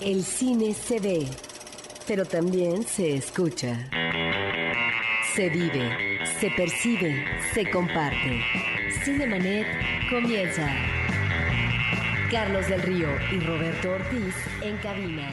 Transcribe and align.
El 0.00 0.24
cine 0.24 0.74
se 0.74 1.00
ve, 1.00 1.26
pero 2.06 2.26
también 2.26 2.82
se 2.82 3.16
escucha. 3.16 3.88
Se 5.34 5.48
vive, 5.48 6.20
se 6.38 6.50
percibe, 6.50 7.24
se 7.54 7.70
comparte. 7.70 8.42
Cinemanet 9.02 9.66
comienza. 10.10 10.68
Carlos 12.30 12.68
del 12.68 12.82
Río 12.82 13.08
y 13.32 13.40
Roberto 13.40 13.92
Ortiz 13.92 14.34
en 14.60 14.76
cabina. 14.78 15.30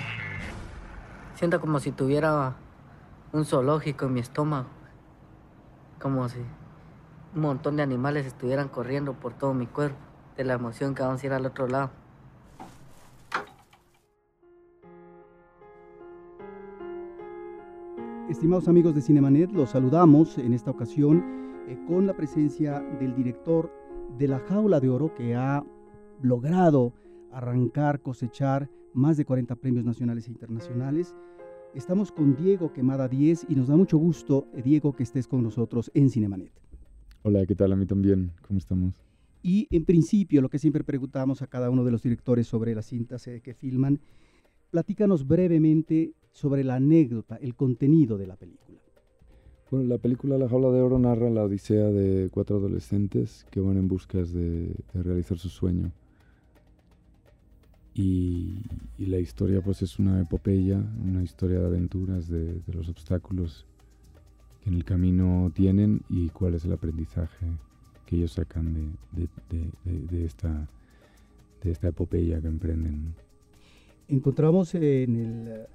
Siento 1.36 1.60
como 1.60 1.82
si 1.82 1.92
tuviera 1.92 2.56
un 3.34 3.44
zoológico 3.44 4.06
en 4.06 4.14
mi 4.14 4.22
estómago. 4.22 4.70
Como 6.00 6.30
si 6.30 6.40
un 7.36 7.42
montón 7.42 7.76
de 7.76 7.84
animales 7.84 8.26
estuvieran 8.26 8.70
corriendo 8.70 9.12
por 9.12 9.34
todo 9.34 9.54
mi 9.54 9.68
cuerpo, 9.68 9.98
de 10.38 10.46
la 10.46 10.54
emoción 10.54 10.96
que 10.96 11.04
vamos 11.04 11.22
a 11.22 11.26
ir 11.26 11.34
al 11.34 11.46
otro 11.46 11.68
lado. 11.68 12.03
Estimados 18.34 18.68
amigos 18.68 18.96
de 18.96 19.02
Cinemanet, 19.04 19.52
los 19.52 19.70
saludamos 19.70 20.40
en 20.40 20.56
esta 20.56 20.72
ocasión 20.72 21.24
eh, 21.68 21.78
con 21.88 22.08
la 22.08 22.16
presencia 22.16 22.80
del 23.00 23.14
director 23.14 23.72
de 24.18 24.28
La 24.28 24.40
Jaula 24.40 24.80
de 24.80 24.90
Oro 24.90 25.14
que 25.14 25.36
ha 25.36 25.64
logrado 26.20 26.96
arrancar, 27.32 28.02
cosechar 28.02 28.72
más 28.92 29.18
de 29.18 29.26
40 29.26 29.56
premios 29.58 29.86
nacionales 29.86 30.28
e 30.28 30.32
internacionales. 30.32 31.14
Estamos 31.76 32.12
con 32.12 32.36
Diego 32.36 32.74
Quemada 32.74 33.08
10 33.08 33.46
y 33.50 33.56
nos 33.56 33.68
da 33.68 33.78
mucho 33.78 34.00
gusto, 34.00 34.48
eh, 34.56 34.64
Diego, 34.64 34.94
que 34.94 35.04
estés 35.04 35.28
con 35.28 35.44
nosotros 35.44 35.92
en 35.94 36.10
Cinemanet. 36.10 36.54
Hola, 37.22 37.46
¿qué 37.46 37.54
tal? 37.54 37.72
A 37.72 37.76
mí 37.76 37.86
también. 37.86 38.32
¿Cómo 38.42 38.58
estamos? 38.58 38.96
Y 39.44 39.68
en 39.70 39.86
principio, 39.86 40.42
lo 40.42 40.50
que 40.50 40.58
siempre 40.58 40.84
preguntamos 40.84 41.44
a 41.44 41.48
cada 41.48 41.70
uno 41.70 41.84
de 41.84 41.92
los 41.92 42.02
directores 42.02 42.48
sobre 42.48 42.74
las 42.74 42.88
cintas 42.88 43.28
eh, 43.28 43.42
que 43.42 43.54
filman, 43.54 44.00
platícanos 44.72 45.28
brevemente 45.28 46.16
sobre 46.34 46.64
la 46.64 46.76
anécdota, 46.76 47.38
el 47.38 47.56
contenido 47.56 48.18
de 48.18 48.28
la 48.28 48.36
película. 48.36 48.80
Bueno, 49.72 49.88
la 49.88 49.98
película 49.98 50.38
La 50.38 50.50
Jaula 50.50 50.72
de 50.72 50.82
Oro 50.82 51.00
narra 51.00 51.30
la 51.30 51.44
odisea 51.44 51.86
de 51.86 52.30
cuatro 52.32 52.58
adolescentes 52.58 53.46
que 53.50 53.60
van 53.60 53.78
en 53.78 53.88
busca 53.88 54.20
de, 54.20 54.76
realizar 54.94 55.38
su 55.38 55.50
sueño. 55.50 55.92
Y, 57.96 58.64
la 58.98 59.20
historia 59.20 59.62
pues 59.62 59.82
es 59.82 60.00
una 60.00 60.22
epopeya, 60.22 60.82
una 61.04 61.24
historia 61.24 61.60
de 61.60 61.66
aventuras, 61.66 62.28
de, 62.28 62.62
los 62.68 62.90
obstáculos 62.90 63.66
que 64.62 64.70
en 64.70 64.76
el 64.76 64.86
camino 64.86 65.52
tienen 65.54 66.02
y 66.10 66.30
cuál 66.30 66.56
es 66.56 66.66
el 66.66 66.74
aprendizaje 66.74 67.46
que 68.06 68.16
ellos 68.16 68.34
sacan 68.34 68.96
de, 69.12 70.26
esta, 70.26 70.68
de 71.62 71.72
esta 71.72 71.88
epopeya 71.88 72.42
que 72.42 72.48
emprenden. 72.48 73.14
Encontramos 74.08 74.74
en 74.76 75.16
el 75.16 75.68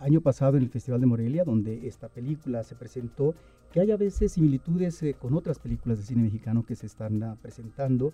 año 0.00 0.20
pasado 0.20 0.56
en 0.56 0.62
el 0.62 0.70
Festival 0.70 1.00
de 1.00 1.06
Morelia, 1.06 1.44
donde 1.44 1.86
esta 1.86 2.08
película 2.08 2.64
se 2.64 2.74
presentó, 2.74 3.34
que 3.72 3.80
hay 3.80 3.90
a 3.90 3.96
veces 3.96 4.32
similitudes 4.32 5.02
eh, 5.02 5.14
con 5.14 5.34
otras 5.34 5.58
películas 5.58 5.98
de 5.98 6.04
cine 6.04 6.22
mexicano 6.22 6.64
que 6.64 6.76
se 6.76 6.86
están 6.86 7.22
ah, 7.22 7.36
presentando. 7.40 8.12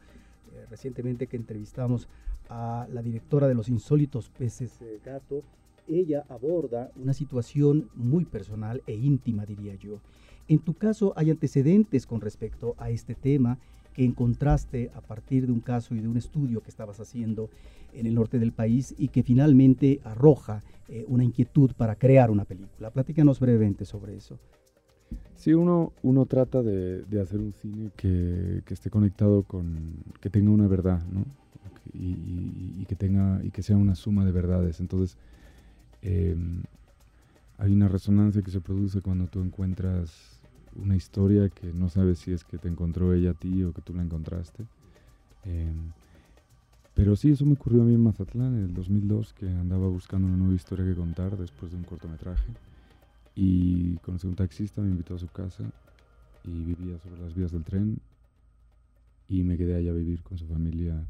Eh, 0.53 0.67
recientemente 0.71 1.27
que 1.27 1.37
entrevistamos 1.37 2.09
a 2.49 2.87
la 2.93 3.03
directora 3.03 3.49
de 3.49 3.55
Los 3.55 3.69
Insólitos 3.69 4.31
Peces 4.31 4.81
eh, 4.83 5.01
Gato, 5.05 5.43
ella 5.89 6.25
aborda 6.29 6.91
una 6.97 7.13
situación 7.13 7.91
muy 7.95 8.25
personal 8.25 8.83
e 8.87 8.95
íntima, 8.95 9.45
diría 9.45 9.75
yo. 9.75 10.01
En 10.49 10.59
tu 10.59 10.75
caso, 10.75 11.13
¿hay 11.17 11.31
antecedentes 11.31 12.07
con 12.07 12.21
respecto 12.21 12.75
a 12.79 12.91
este 12.91 13.15
tema 13.15 13.59
que 13.95 14.05
encontraste 14.05 14.91
a 14.95 15.01
partir 15.01 15.47
de 15.47 15.53
un 15.53 15.61
caso 15.61 15.95
y 15.95 16.01
de 16.01 16.09
un 16.09 16.17
estudio 16.17 16.61
que 16.61 16.69
estabas 16.69 17.01
haciendo 17.01 17.49
en 17.95 18.07
el 18.07 18.15
norte 18.15 18.39
del 18.39 18.53
país 18.53 18.95
y 18.99 19.09
que 19.09 19.23
finalmente 19.23 20.01
arroja 20.05 20.63
eh, 20.89 21.05
una 21.09 21.25
inquietud 21.25 21.73
para 21.77 21.95
crear 21.95 22.31
una 22.31 22.45
película. 22.45 22.91
Platícanos 22.91 23.41
brevemente 23.41 23.85
sobre 23.85 24.17
eso. 24.17 24.39
Sí, 25.37 25.55
uno, 25.55 25.93
uno 26.03 26.27
trata 26.27 26.63
de, 26.63 27.05
hacer 27.21 27.41
un 27.41 27.53
cine 27.53 27.91
que, 27.97 28.63
esté 28.69 28.91
conectado 28.91 29.45
con, 29.45 29.95
que 30.21 30.31
tenga 30.31 30.51
una 30.51 30.67
verdad, 30.67 31.03
¿no? 31.07 31.25
Y, 31.93 32.85
que 32.87 32.97
tenga, 32.97 33.41
y 33.45 33.51
que 33.51 33.63
sea 33.63 33.77
una 33.77 33.95
suma 33.95 34.25
de 34.25 34.33
verdades. 34.33 34.81
Entonces, 34.81 35.17
em, 36.03 36.63
hay 37.59 37.73
una 37.73 37.89
resonancia 37.89 38.43
que 38.43 38.51
se 38.51 38.61
produce 38.61 39.01
cuando 39.01 39.27
tú 39.27 39.41
encuentras 39.41 40.34
una 40.77 40.97
historia 40.97 41.49
que 41.49 41.73
no 41.73 41.89
sabes 41.89 42.19
si 42.19 42.33
es 42.33 42.45
que 42.45 42.59
te 42.59 42.69
encontró 42.69 43.13
ella 43.15 43.31
a 43.31 43.35
ti 43.35 43.63
o 43.65 43.73
que 43.73 43.83
tú 43.83 43.95
la 43.95 44.03
encontraste. 44.03 44.65
Em, 45.45 45.93
pero 46.95 47.17
sí, 47.17 47.31
eso 47.31 47.45
me 47.45 47.55
ocurrió 47.55 47.83
a 47.83 47.85
mí 47.85 47.95
en 47.95 48.03
Mazatlán 48.03 48.55
en 48.55 48.65
el 48.65 48.75
2002, 48.75 49.35
que 49.35 49.49
andaba 49.49 49.89
buscando 49.89 50.29
una 50.29 50.37
nueva 50.37 50.55
historia 50.55 50.85
que 50.85 50.95
contar 50.95 51.37
después 51.37 51.73
de 51.73 51.79
un 51.79 51.85
cortometraje. 51.85 52.53
Y 53.35 53.97
conocí 53.97 54.27
a 54.27 54.31
un 54.31 54.37
taxista, 54.37 54.81
me 54.81 54.91
invitó 54.91 55.17
a 55.17 55.19
su 55.19 55.27
casa 55.29 55.65
y 56.45 56.63
vivía 56.63 56.99
sobre 56.99 57.21
las 57.21 57.35
vías 57.35 57.51
del 57.51 57.65
tren. 57.65 57.99
Y 59.29 59.43
me 59.43 59.57
quedé 59.57 59.75
allá 59.75 59.91
a 59.91 59.95
vivir 59.95 60.23
con 60.23 60.39
su 60.39 60.47
familia 60.47 61.05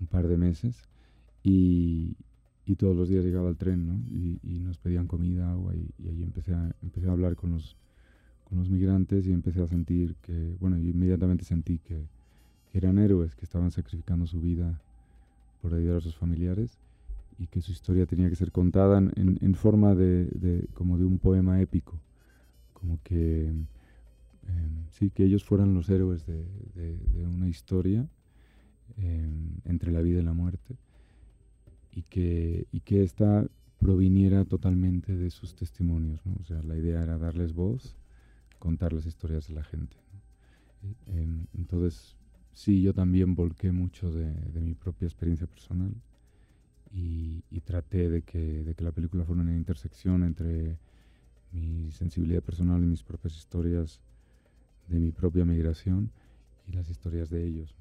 un 0.00 0.06
par 0.08 0.26
de 0.26 0.36
meses. 0.36 0.82
Y, 1.44 2.16
y 2.66 2.74
todos 2.74 2.96
los 2.96 3.08
días 3.08 3.24
llegaba 3.24 3.48
al 3.48 3.56
tren, 3.56 3.86
¿no? 3.86 3.94
Y, 4.08 4.40
y 4.42 4.58
nos 4.58 4.78
pedían 4.78 5.06
comida, 5.06 5.52
agua, 5.52 5.74
y, 5.76 5.88
y 6.02 6.08
ahí 6.08 6.22
empecé 6.24 6.54
a, 6.54 6.74
empecé 6.82 7.08
a 7.08 7.12
hablar 7.12 7.36
con 7.36 7.52
los 7.52 7.76
con 8.48 8.58
los 8.58 8.70
migrantes 8.70 9.26
y 9.26 9.32
empecé 9.32 9.62
a 9.62 9.66
sentir 9.66 10.14
que, 10.22 10.56
bueno, 10.58 10.78
inmediatamente 10.78 11.44
sentí 11.44 11.78
que, 11.78 12.06
eran 12.74 12.98
héroes, 12.98 13.34
que 13.34 13.44
estaban 13.44 13.70
sacrificando 13.70 14.26
su 14.26 14.40
vida 14.40 14.80
por 15.62 15.74
ayudar 15.74 15.96
a 15.96 16.00
sus 16.00 16.14
familiares 16.14 16.78
y 17.38 17.46
que 17.46 17.60
su 17.60 17.72
historia 17.72 18.06
tenía 18.06 18.28
que 18.28 18.36
ser 18.36 18.52
contada 18.52 18.98
en, 18.98 19.38
en 19.40 19.54
forma 19.54 19.94
de, 19.94 20.68
como 20.74 20.98
de 20.98 21.04
un 21.04 21.18
poema 21.18 21.60
épico, 21.60 21.98
como 22.74 23.00
que, 23.02 23.46
em, 23.46 23.66
sí, 24.90 25.10
que 25.10 25.24
ellos 25.24 25.44
fueran 25.44 25.74
los 25.74 25.88
héroes 25.88 26.26
de, 26.26 26.44
de, 26.74 27.26
una 27.26 27.48
historia 27.48 28.06
em, 28.98 29.56
entre 29.64 29.90
la 29.90 30.02
vida 30.02 30.20
y 30.20 30.24
la 30.24 30.34
muerte 30.34 30.76
y 31.92 32.02
que, 32.02 32.66
y 32.70 32.80
que 32.80 33.02
esta 33.02 33.46
proviniera 33.80 34.44
totalmente 34.44 35.16
de 35.16 35.30
sus 35.30 35.54
testimonios, 35.54 36.24
¿no? 36.26 36.36
o 36.40 36.44
sea, 36.44 36.62
la 36.62 36.76
idea 36.76 37.02
era 37.02 37.18
darles 37.18 37.54
voz 37.54 37.96
contar 38.58 38.92
las 38.92 39.06
historias 39.06 39.48
de 39.48 39.54
la 39.54 39.64
gente. 39.64 39.96
Em, 41.06 41.46
entonces, 41.54 42.16
sí, 42.52 42.82
yo 42.82 42.94
también 42.94 43.34
volqué 43.34 43.72
mucho 43.72 44.10
de, 44.12 44.60
mi 44.60 44.74
propia 44.74 45.06
experiencia 45.06 45.46
personal 45.46 45.92
y, 46.92 47.42
traté 47.64 48.08
de 48.08 48.22
que, 48.22 48.64
de 48.64 48.74
que, 48.74 48.84
la 48.84 48.92
película 48.92 49.24
fuera 49.24 49.42
una 49.42 49.54
intersección 49.54 50.22
entre 50.22 50.78
mi 51.52 51.90
sensibilidad 51.92 52.42
personal 52.42 52.82
y 52.82 52.86
mis 52.86 53.02
propias 53.02 53.36
historias 53.36 54.00
de 54.88 54.98
mi 54.98 55.10
propia 55.10 55.44
migración 55.44 56.10
y 56.66 56.72
las 56.72 56.88
historias 56.88 57.28
de 57.28 57.44
ellos. 57.44 57.74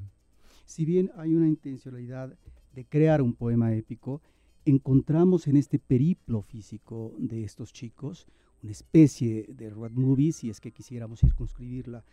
Si 0.66 0.84
bien 0.84 1.12
hay 1.16 1.34
una 1.34 1.48
intencionalidad 1.48 2.38
de 2.74 2.86
crear 2.86 3.22
un 3.22 3.34
poema 3.34 3.74
épico, 3.74 4.22
encontramos 4.66 5.48
en 5.48 5.56
este 5.56 5.80
periplo 5.80 6.42
físico 6.42 7.16
de 7.18 7.44
estos 7.44 7.72
chicos 7.72 8.28
una 8.64 8.72
especie 8.72 9.46
de 9.50 9.70
road 9.70 9.92
movie, 9.92 10.32
si 10.32 10.50
es 10.50 10.60
que 10.60 10.72
quisiéramos 10.72 11.20
circunscribirla 11.20 12.04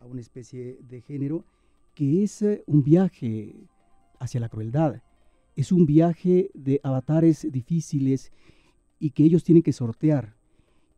a 0.00 0.06
una 0.06 0.20
especie 0.20 0.78
de 0.82 1.00
género, 1.00 1.44
que 1.94 2.22
es 2.24 2.42
eh, 2.42 2.64
un 2.66 2.82
viaje 2.82 3.54
hacia 4.18 4.40
la 4.40 4.48
crueldad. 4.48 5.02
Es 5.54 5.70
un 5.70 5.86
viaje 5.86 6.50
de 6.54 6.80
avatares 6.82 7.46
difíciles 7.50 8.32
y 8.98 9.10
que 9.10 9.24
ellos 9.24 9.44
tienen 9.44 9.62
que 9.62 9.72
sortear. 9.72 10.36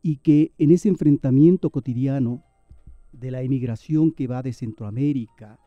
Y 0.03 0.19
que 0.19 0.53
en 0.59 0.70
ese 0.70 0.88
enfrentamiento 0.88 1.71
cotidiano 1.71 2.44
de 3.12 3.31
la 3.31 3.42
emigración 3.42 4.12
que 4.12 4.26
va 4.26 4.42
de 4.42 4.53
Centroamérica 4.53 5.59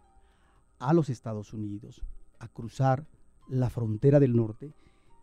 a 0.80 0.94
los 0.94 1.10
Estados 1.10 1.54
Unidos, 1.54 2.04
a 2.40 2.48
cruzar 2.48 3.08
la 3.50 3.70
frontera 3.70 4.20
del 4.20 4.36
norte, 4.36 4.74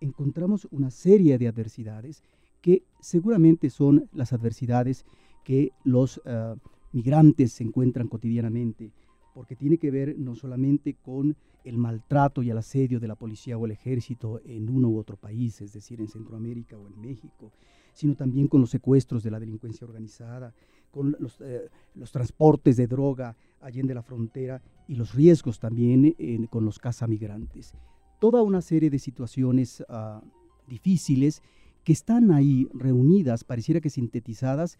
encontramos 0.00 0.66
una 0.70 0.90
serie 0.90 1.38
de 1.38 1.48
adversidades 1.48 2.22
que 2.64 2.82
seguramente 2.98 3.68
son 3.68 4.08
las 4.14 4.32
adversidades 4.32 5.04
que 5.44 5.72
los 5.84 6.18
eh, 6.24 6.54
migrantes 6.92 7.52
se 7.52 7.62
encuentran 7.62 8.08
cotidianamente, 8.08 8.90
porque 9.34 9.54
tiene 9.54 9.76
que 9.76 9.90
ver 9.90 10.18
no 10.18 10.34
solamente 10.34 10.94
con 10.94 11.36
el 11.62 11.76
maltrato 11.76 12.42
y 12.42 12.48
el 12.48 12.56
asedio 12.56 13.00
de 13.00 13.06
la 13.06 13.16
policía 13.16 13.58
o 13.58 13.66
el 13.66 13.72
ejército 13.72 14.40
en 14.46 14.70
uno 14.70 14.88
u 14.88 14.96
otro 14.96 15.18
país, 15.18 15.60
es 15.60 15.74
decir, 15.74 16.00
en 16.00 16.08
Centroamérica 16.08 16.78
o 16.78 16.88
en 16.88 16.98
México, 16.98 17.52
sino 17.92 18.14
también 18.14 18.48
con 18.48 18.62
los 18.62 18.70
secuestros 18.70 19.22
de 19.22 19.30
la 19.30 19.40
delincuencia 19.40 19.86
organizada, 19.86 20.54
con 20.90 21.14
los, 21.18 21.42
eh, 21.42 21.68
transportes 22.10 22.78
de 22.78 22.86
droga 22.86 23.36
allende 23.60 23.92
la 23.92 24.02
frontera 24.02 24.62
y 24.88 24.94
los 24.94 25.14
riesgos 25.14 25.58
también 25.58 26.16
con 26.48 26.64
los 26.64 26.78
cazamigrantes. 26.78 27.74
Toda 28.20 28.40
una 28.40 28.62
serie 28.62 28.88
de 28.88 28.98
situaciones 28.98 29.84
ah, 29.90 30.22
difíciles 30.66 31.42
que 31.84 31.92
están 31.92 32.30
ahí 32.30 32.68
reunidas, 32.74 33.44
pareciera 33.44 33.80
que 33.80 33.90
sintetizadas, 33.90 34.78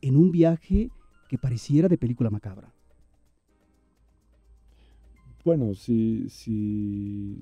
en 0.00 0.16
un 0.16 0.30
viaje 0.32 0.90
que 1.28 1.38
pareciera 1.38 1.88
de 1.88 1.98
película 1.98 2.30
macabra. 2.30 2.72
Bueno, 5.44 5.74
si, 5.74 6.28
si, 6.28 7.38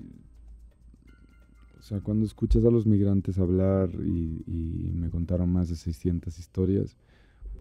sea, 1.85 2.01
cuando 2.01 2.25
escuchas 2.25 2.65
a 2.65 2.71
los 2.71 2.87
migrantes 2.87 3.37
hablar 3.37 3.91
y, 3.93 4.43
y, 4.47 4.91
me 4.95 5.11
contaron 5.11 5.53
más 5.53 5.69
de 5.69 5.75
600 5.75 6.39
historias, 6.39 6.97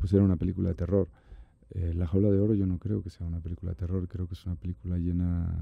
pues 0.00 0.14
era 0.14 0.22
una 0.22 0.36
película 0.36 0.70
de 0.70 0.74
terror. 0.74 1.08
Eh, 1.72 1.92
la 1.94 2.06
jaula 2.06 2.30
de 2.30 2.38
oro 2.38 2.54
yo 2.54 2.66
no 2.66 2.78
creo 2.78 3.02
que 3.02 3.10
sea 3.10 3.26
una 3.26 3.40
película 3.40 3.72
de 3.72 3.76
terror, 3.76 4.08
creo 4.08 4.26
que 4.26 4.32
es 4.32 4.46
una 4.46 4.54
película 4.54 4.96
llena 4.96 5.54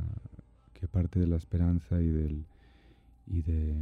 que 0.74 0.86
parte 0.86 1.18
de 1.18 1.26
la 1.26 1.36
esperanza 1.36 2.00
y, 2.00 2.06
del, 2.06 2.44
y, 3.26 3.42
de, 3.42 3.74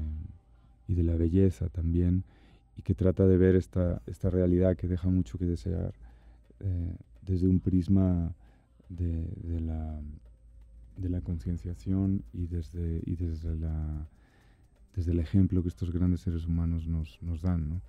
y 0.90 0.94
de 0.94 1.04
la 1.04 1.14
belleza 1.14 1.68
también, 1.68 2.24
y 2.76 2.82
que 2.82 2.94
trata 2.94 3.24
de 3.24 3.36
ver 3.36 3.54
esta, 3.54 4.02
esta 4.06 4.28
realidad 4.28 4.76
que 4.76 4.88
deja 4.88 5.08
mucho 5.08 5.38
que 5.38 5.44
desear 5.44 5.94
eh, 6.58 6.96
desde 7.22 7.46
un 7.46 7.60
prisma 7.60 8.34
de, 8.88 9.24
de 9.44 9.60
la, 9.60 10.00
de 10.96 11.08
la 11.08 11.20
concienciación 11.20 12.24
y 12.32 12.48
desde, 12.48 13.02
y 13.06 13.14
desde, 13.14 13.54
la, 13.54 14.08
desde 14.96 15.12
el 15.12 15.20
ejemplo 15.20 15.62
que 15.62 15.68
estos 15.68 15.92
grandes 15.92 16.22
seres 16.22 16.44
humanos 16.44 16.88
nos, 16.88 17.22
nos 17.22 17.40
dan. 17.40 17.68
¿no? 17.68 17.80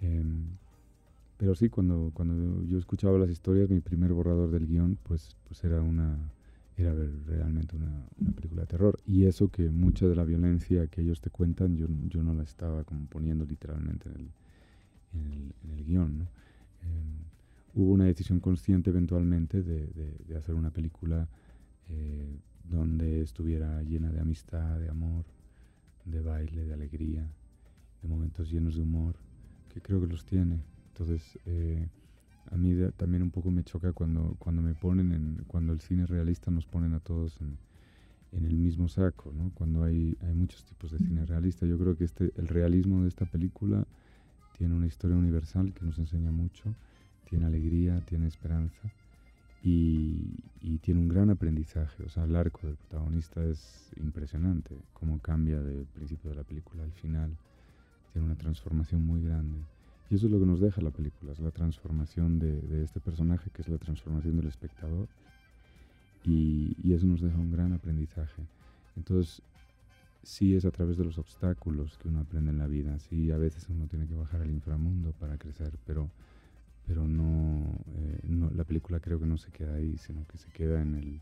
Em, 0.00 0.44
pero 1.36 1.56
sí, 1.56 1.68
cuando, 1.68 2.12
cuando 2.14 2.62
yo 2.62 2.78
escuchaba 2.78 3.18
las 3.18 3.30
historias, 3.30 3.68
mi 3.70 3.80
primer 3.80 4.12
borrador 4.12 4.52
del 4.52 4.68
guion, 4.68 4.98
pues, 5.02 5.36
pues 5.48 5.64
era 5.64 5.82
una 5.82 6.16
era 6.76 6.92
realmente 7.26 7.76
una, 7.76 8.06
una, 8.18 8.32
película 8.32 8.62
de 8.62 8.66
terror. 8.66 8.98
Y 9.06 9.24
eso 9.24 9.48
que 9.48 9.70
mucha 9.70 10.06
de 10.06 10.14
la 10.14 10.24
violencia 10.24 10.86
que 10.88 11.00
ellos 11.00 11.20
te 11.20 11.30
cuentan, 11.30 11.76
yo, 11.76 11.86
yo 12.08 12.22
no 12.22 12.34
la 12.34 12.42
estaba 12.42 12.84
como 12.84 13.06
poniendo 13.06 13.44
literalmente 13.44 14.08
en 14.08 14.14
el, 14.14 14.30
en 15.14 15.26
el, 15.32 15.54
en 15.64 15.78
el 15.78 15.84
guion. 15.84 16.18
¿no? 16.18 16.24
Eh, 16.24 17.26
hubo 17.74 17.92
una 17.92 18.04
decisión 18.04 18.40
consciente 18.40 18.90
eventualmente 18.90 19.62
de, 19.62 19.86
de, 19.86 20.18
de 20.26 20.36
hacer 20.36 20.54
una 20.54 20.70
película 20.70 21.28
eh, 21.88 22.40
donde 22.64 23.22
estuviera 23.22 23.82
llena 23.82 24.10
de 24.10 24.20
amistad, 24.20 24.78
de 24.78 24.88
amor, 24.88 25.24
de 26.04 26.20
baile, 26.20 26.64
de 26.64 26.74
alegría, 26.74 27.28
de 28.02 28.08
momentos 28.08 28.50
llenos 28.50 28.74
de 28.74 28.82
humor, 28.82 29.16
que 29.72 29.80
creo 29.80 30.00
que 30.00 30.08
los 30.08 30.24
tiene. 30.24 30.60
Entonces, 30.88 31.38
eh, 31.46 31.88
a 32.50 32.56
mí 32.56 32.74
también 32.96 33.22
un 33.22 33.30
poco 33.30 33.50
me 33.50 33.64
choca 33.64 33.92
cuando, 33.92 34.36
cuando 34.38 34.62
me 34.62 34.74
ponen, 34.74 35.12
en, 35.12 35.44
cuando 35.46 35.72
el 35.72 35.80
cine 35.80 36.06
realista 36.06 36.50
nos 36.50 36.66
ponen 36.66 36.94
a 36.94 37.00
todos 37.00 37.40
en, 37.40 37.58
en 38.32 38.44
el 38.44 38.54
mismo 38.56 38.88
saco, 38.88 39.32
¿no? 39.32 39.50
Cuando 39.54 39.82
hay, 39.82 40.16
hay 40.20 40.34
muchos 40.34 40.64
tipos 40.64 40.92
de 40.92 40.98
cine 40.98 41.24
realista. 41.26 41.66
Yo 41.66 41.78
creo 41.78 41.96
que 41.96 42.04
este, 42.04 42.32
el 42.36 42.48
realismo 42.48 43.02
de 43.02 43.08
esta 43.08 43.26
película 43.26 43.86
tiene 44.56 44.74
una 44.74 44.86
historia 44.86 45.16
universal 45.16 45.72
que 45.74 45.84
nos 45.84 45.98
enseña 45.98 46.30
mucho, 46.30 46.74
tiene 47.28 47.46
alegría, 47.46 48.00
tiene 48.06 48.26
esperanza 48.26 48.92
y, 49.62 50.38
y, 50.60 50.78
tiene 50.78 51.00
un 51.00 51.08
gran 51.08 51.30
aprendizaje. 51.30 52.02
O 52.04 52.08
sea, 52.08 52.24
el 52.24 52.36
arco 52.36 52.66
del 52.66 52.76
protagonista 52.76 53.44
es 53.44 53.90
impresionante, 53.96 54.76
cómo 54.92 55.18
cambia 55.20 55.60
del 55.60 55.86
principio 55.86 56.30
de 56.30 56.36
la 56.36 56.44
película 56.44 56.84
al 56.84 56.92
final. 56.92 57.36
Tiene 58.12 58.26
una 58.26 58.36
transformación 58.36 59.04
muy 59.04 59.22
grande. 59.22 59.58
Y 60.10 60.14
eso 60.14 60.26
es 60.26 60.32
lo 60.32 60.38
que 60.38 60.46
nos 60.46 60.60
deja 60.60 60.80
la 60.80 60.90
película, 60.90 61.32
es 61.32 61.40
la 61.40 61.50
transformación 61.50 62.38
de, 62.38 62.60
de 62.60 62.84
este 62.84 63.00
personaje, 63.00 63.50
que 63.50 63.62
es 63.62 63.68
la 63.68 63.78
transformación 63.78 64.36
del 64.36 64.46
espectador. 64.46 65.08
Y, 66.24 66.76
y, 66.82 66.92
eso 66.92 67.06
nos 67.06 67.20
deja 67.20 67.36
un 67.36 67.52
gran 67.52 67.72
aprendizaje. 67.72 68.42
Entonces, 68.96 69.42
sí 70.22 70.56
es 70.56 70.64
a 70.64 70.70
través 70.70 70.96
de 70.96 71.04
los 71.04 71.18
obstáculos 71.18 71.98
que 71.98 72.08
uno 72.08 72.20
aprende 72.20 72.50
en 72.50 72.58
la 72.58 72.66
vida. 72.66 72.98
Sí, 72.98 73.30
a 73.30 73.36
veces 73.36 73.66
uno 73.68 73.86
tiene 73.86 74.06
que 74.06 74.14
bajar 74.14 74.42
al 74.42 74.50
inframundo 74.50 75.12
para 75.12 75.38
crecer, 75.38 75.72
pero, 75.86 76.08
pero 76.86 77.06
no, 77.06 77.64
eh, 77.96 78.20
no, 78.28 78.50
la 78.50 78.64
película 78.64 79.00
creo 79.00 79.18
que 79.20 79.26
no 79.26 79.38
se 79.38 79.50
queda 79.50 79.74
ahí, 79.74 79.96
sino 79.98 80.26
que 80.26 80.38
se 80.38 80.48
queda 80.50 80.82
en 80.82 80.94
el, 80.94 81.20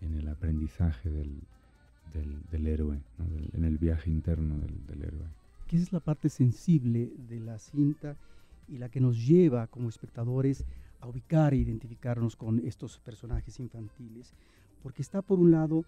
en 0.00 0.14
el 0.14 0.28
aprendizaje 0.28 1.10
del, 1.10 1.40
del, 2.14 2.42
del 2.50 2.66
héroe, 2.66 3.00
¿no? 3.18 3.26
del, 3.26 3.50
en 3.52 3.64
el 3.64 3.78
viaje 3.78 4.10
interno 4.10 4.58
del, 4.58 4.86
del 4.86 5.02
héroe 5.04 5.43
que 5.66 5.76
esa 5.76 5.84
es 5.84 5.92
la 5.92 6.00
parte 6.00 6.28
sensible 6.28 7.12
de 7.16 7.40
la 7.40 7.58
cinta 7.58 8.16
y 8.68 8.78
la 8.78 8.88
que 8.88 9.00
nos 9.00 9.26
lleva 9.26 9.66
como 9.66 9.88
espectadores 9.88 10.64
a 11.00 11.08
ubicar 11.08 11.52
e 11.52 11.58
identificarnos 11.58 12.36
con 12.36 12.60
estos 12.60 12.98
personajes 12.98 13.60
infantiles, 13.60 14.32
porque 14.82 15.02
está 15.02 15.22
por 15.22 15.38
un 15.38 15.50
lado 15.50 15.84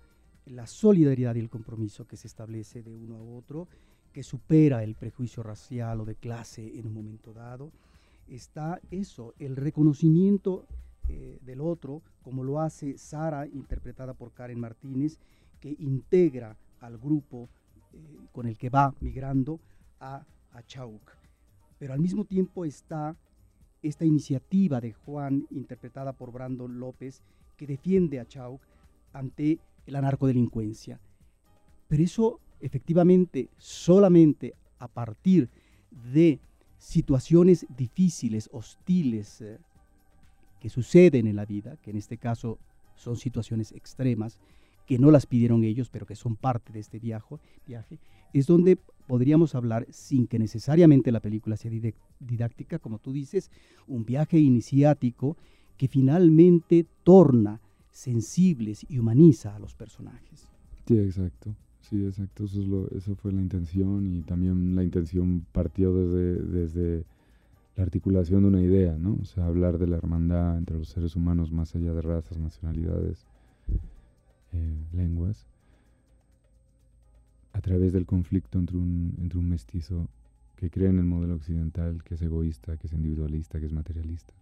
la 0.46 0.66
solidaridad 0.66 1.34
y 1.34 1.40
el 1.40 1.50
compromiso 1.50 2.06
que 2.06 2.16
se 2.16 2.28
establece 2.28 2.82
de 2.82 2.94
uno 2.94 3.16
a 3.16 3.22
otro, 3.22 3.68
que 4.12 4.22
supera 4.22 4.84
el 4.84 4.94
prejuicio 4.94 5.42
racial 5.42 6.00
o 6.00 6.04
de 6.04 6.14
clase 6.14 6.78
en 6.78 6.86
un 6.86 6.94
momento 6.94 7.32
dado, 7.32 7.72
está 8.28 8.80
eso, 8.90 9.34
el 9.38 9.56
reconocimiento 9.56 10.66
eh, 11.08 11.38
del 11.42 11.60
otro, 11.60 12.02
como 12.22 12.42
lo 12.42 12.60
hace 12.60 12.98
Sara, 12.98 13.46
interpretada 13.46 14.14
por 14.14 14.32
Karen 14.32 14.58
Martínez, 14.58 15.18
que 15.60 15.76
integra 15.78 16.56
al 16.80 16.98
grupo 16.98 17.48
eh, 17.96 18.28
con 18.32 18.46
el 18.46 18.56
que 18.56 18.70
va 18.70 18.94
migrando 19.00 19.60
a, 20.00 20.24
a 20.52 20.62
Chauk. 20.62 21.10
Pero 21.78 21.92
al 21.92 22.00
mismo 22.00 22.24
tiempo 22.24 22.64
está 22.64 23.16
esta 23.82 24.04
iniciativa 24.04 24.80
de 24.80 24.92
Juan, 24.92 25.46
interpretada 25.50 26.12
por 26.12 26.32
Brandon 26.32 26.78
López, 26.78 27.22
que 27.56 27.66
defiende 27.66 28.20
a 28.20 28.26
Chauk 28.26 28.60
ante 29.12 29.58
la 29.86 30.00
narcodelincuencia. 30.00 31.00
Pero 31.88 32.02
eso 32.02 32.40
efectivamente 32.60 33.48
solamente 33.58 34.54
a 34.78 34.88
partir 34.88 35.48
de 36.12 36.40
situaciones 36.78 37.66
difíciles, 37.76 38.48
hostiles, 38.52 39.40
eh, 39.40 39.58
que 40.60 40.68
suceden 40.68 41.26
en 41.26 41.36
la 41.36 41.44
vida, 41.44 41.76
que 41.76 41.90
en 41.90 41.96
este 41.96 42.18
caso 42.18 42.58
son 42.94 43.16
situaciones 43.16 43.72
extremas, 43.72 44.38
que 44.86 44.98
no 44.98 45.10
las 45.10 45.26
pidieron 45.26 45.64
ellos, 45.64 45.90
pero 45.90 46.06
que 46.06 46.16
son 46.16 46.36
parte 46.36 46.72
de 46.72 46.80
este 46.80 46.98
viaje, 46.98 47.36
viaje 47.66 47.98
es 48.32 48.46
donde 48.46 48.78
podríamos 49.06 49.54
hablar, 49.54 49.86
sin 49.90 50.26
que 50.26 50.38
necesariamente 50.38 51.12
la 51.12 51.20
película 51.20 51.56
sea 51.56 51.70
didáctica, 52.20 52.78
como 52.78 52.98
tú 52.98 53.12
dices, 53.12 53.50
un 53.86 54.04
viaje 54.04 54.38
iniciático 54.38 55.36
que 55.76 55.88
finalmente 55.88 56.86
torna 57.02 57.60
sensibles 57.90 58.84
y 58.88 58.98
humaniza 58.98 59.54
a 59.54 59.58
los 59.58 59.74
personajes. 59.74 60.48
Sí, 60.86 60.98
exacto. 60.98 61.54
Sí, 61.80 62.04
exacto. 62.04 62.44
Eso, 62.44 62.88
eso 62.94 63.14
fue 63.14 63.32
la 63.32 63.40
intención 63.40 64.06
y 64.06 64.22
también 64.22 64.74
la 64.74 64.82
intención 64.82 65.46
partió 65.52 65.94
desde, 65.94 66.42
desde 66.42 67.04
la 67.76 67.84
articulación 67.84 68.42
de 68.42 68.48
una 68.48 68.62
idea, 68.62 68.96
¿no? 68.98 69.18
O 69.20 69.24
sea, 69.24 69.46
hablar 69.46 69.78
de 69.78 69.86
la 69.86 69.96
hermandad 69.96 70.58
entre 70.58 70.78
los 70.78 70.88
seres 70.88 71.14
humanos 71.14 71.52
más 71.52 71.74
allá 71.74 71.92
de 71.92 72.02
razas, 72.02 72.38
nacionalidades, 72.38 73.26
eh, 74.56 74.86
lenguas 74.92 75.46
a 77.52 77.60
través 77.60 77.92
del 77.92 78.04
conflicto 78.04 78.58
entre 78.58 78.76
un, 78.76 79.14
entre 79.18 79.38
un 79.38 79.48
mestizo 79.48 80.08
que 80.56 80.70
cree 80.70 80.88
en 80.88 80.98
el 80.98 81.04
modelo 81.04 81.34
occidental, 81.34 82.02
que 82.04 82.14
es 82.14 82.22
egoísta, 82.22 82.76
que 82.76 82.86
es 82.86 82.92
individualista, 82.92 83.58
que 83.58 83.66
es 83.66 83.72
materialista, 83.72 84.34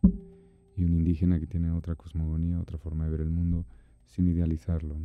y 0.76 0.84
un 0.84 0.94
indígena 0.94 1.38
que 1.38 1.46
tiene 1.46 1.70
otra 1.70 1.94
cosmogonía, 1.94 2.60
otra 2.60 2.78
forma 2.78 3.04
de 3.04 3.10
ver 3.10 3.20
el 3.20 3.30
mundo, 3.30 3.64
sin 4.06 4.28
idealizarlo. 4.28 4.96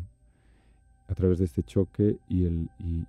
A 1.08 1.16
través 1.16 1.40
de 1.40 1.46
este 1.46 1.64
choque 1.64 2.18
y, 2.28 2.46
el, 2.46 2.70
y, 2.80 3.06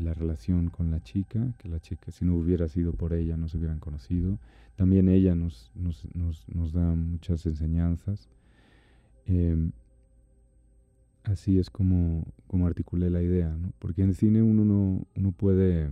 la 0.00 0.14
relación 0.14 0.70
con 0.70 0.90
la 0.90 1.02
chica, 1.02 1.52
que 1.58 1.68
la 1.68 1.80
chica, 1.80 2.12
si 2.12 2.24
no 2.24 2.34
hubiera 2.34 2.68
sido 2.68 2.92
por 2.92 3.12
ella, 3.12 3.36
no 3.36 3.48
se 3.48 3.58
hubieran 3.58 3.80
conocido, 3.80 4.38
también 4.76 5.08
ella 5.08 5.34
nos, 5.34 5.70
nos, 5.74 6.06
nos, 6.14 6.48
nos 6.48 6.72
da 6.72 6.94
muchas 6.94 7.46
enseñanzas. 7.46 8.28
Eh, 9.26 9.70
así 11.24 11.58
es 11.58 11.70
como, 11.70 12.26
como 12.46 12.66
articulé 12.66 13.10
la 13.10 13.22
idea, 13.22 13.48
¿no? 13.48 13.72
Porque 13.78 14.02
en 14.02 14.14
cine 14.14 14.42
uno 14.42 14.64
no, 14.64 15.06
uno 15.16 15.32
puede, 15.32 15.90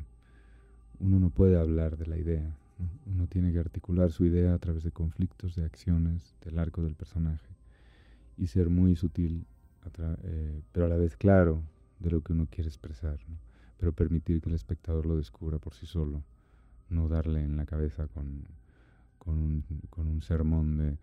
uno 1.00 1.18
no 1.18 1.30
puede 1.30 1.58
hablar 1.58 1.96
de 1.96 2.06
la 2.06 2.18
idea, 2.18 2.54
¿no? 2.78 2.88
uno 3.12 3.26
tiene 3.26 3.52
que 3.52 3.58
articular 3.58 4.12
su 4.12 4.24
idea 4.24 4.54
a 4.54 4.58
través 4.58 4.82
de 4.84 4.90
conflictos, 4.90 5.56
de 5.56 5.64
acciones, 5.64 6.34
del 6.44 6.58
arco 6.58 6.82
del 6.82 6.94
personaje 6.94 7.48
y 8.36 8.46
ser 8.46 8.70
muy 8.70 8.96
sutil, 8.96 9.44
eh, 10.22 10.62
pero 10.72 10.86
a 10.86 10.88
la 10.88 10.96
vez 10.96 11.16
claro 11.16 11.62
de 12.00 12.10
lo 12.10 12.22
que 12.22 12.32
uno 12.32 12.46
quiere 12.50 12.68
expresar, 12.68 13.18
pero 13.78 13.92
permitir 13.92 14.40
que 14.40 14.48
el 14.48 14.54
espectador 14.54 15.06
lo 15.06 15.16
descubra 15.16 15.58
por 15.58 15.74
sí 15.74 15.86
solo, 15.86 16.22
no 16.88 17.08
darle 17.08 17.42
en 17.42 17.56
la 17.56 17.66
cabeza 17.66 18.06
con, 18.08 18.44
con 19.18 19.64
un 20.08 20.22
sermón 20.22 20.76
de 20.78 20.96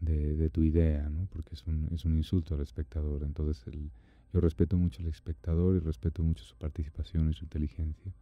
de, 0.00 0.50
tu 0.50 0.62
idea, 0.62 1.08
¿no? 1.08 1.26
porque 1.32 1.54
es 1.54 1.66
un, 1.66 1.88
es 1.92 2.04
un 2.04 2.16
insulto 2.16 2.54
al 2.54 2.60
espectador. 2.60 3.22
Entonces 3.24 3.66
el, 3.66 3.90
yo 4.32 4.40
respeto 4.40 4.76
mucho 4.76 5.02
al 5.02 5.08
espectador 5.08 5.76
y 5.76 5.80
respeto 5.80 6.22
mucho 6.22 6.44
su 6.44 6.56
participación 6.56 7.30
y 7.30 7.34
su 7.34 7.44
inteligencia. 7.44 8.12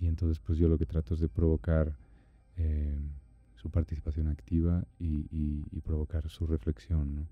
Y 0.00 0.06
entonces 0.06 0.38
pues 0.38 0.58
yo 0.58 0.68
lo 0.68 0.78
que 0.78 0.86
trato 0.86 1.14
es 1.14 1.20
de 1.20 1.28
provocar 1.28 1.96
eh, 2.56 2.98
su 3.56 3.70
participación 3.70 4.28
activa 4.28 4.84
y, 4.98 5.80
provocar 5.84 6.28
su 6.28 6.46
reflexión. 6.46 7.14
¿no? 7.14 7.26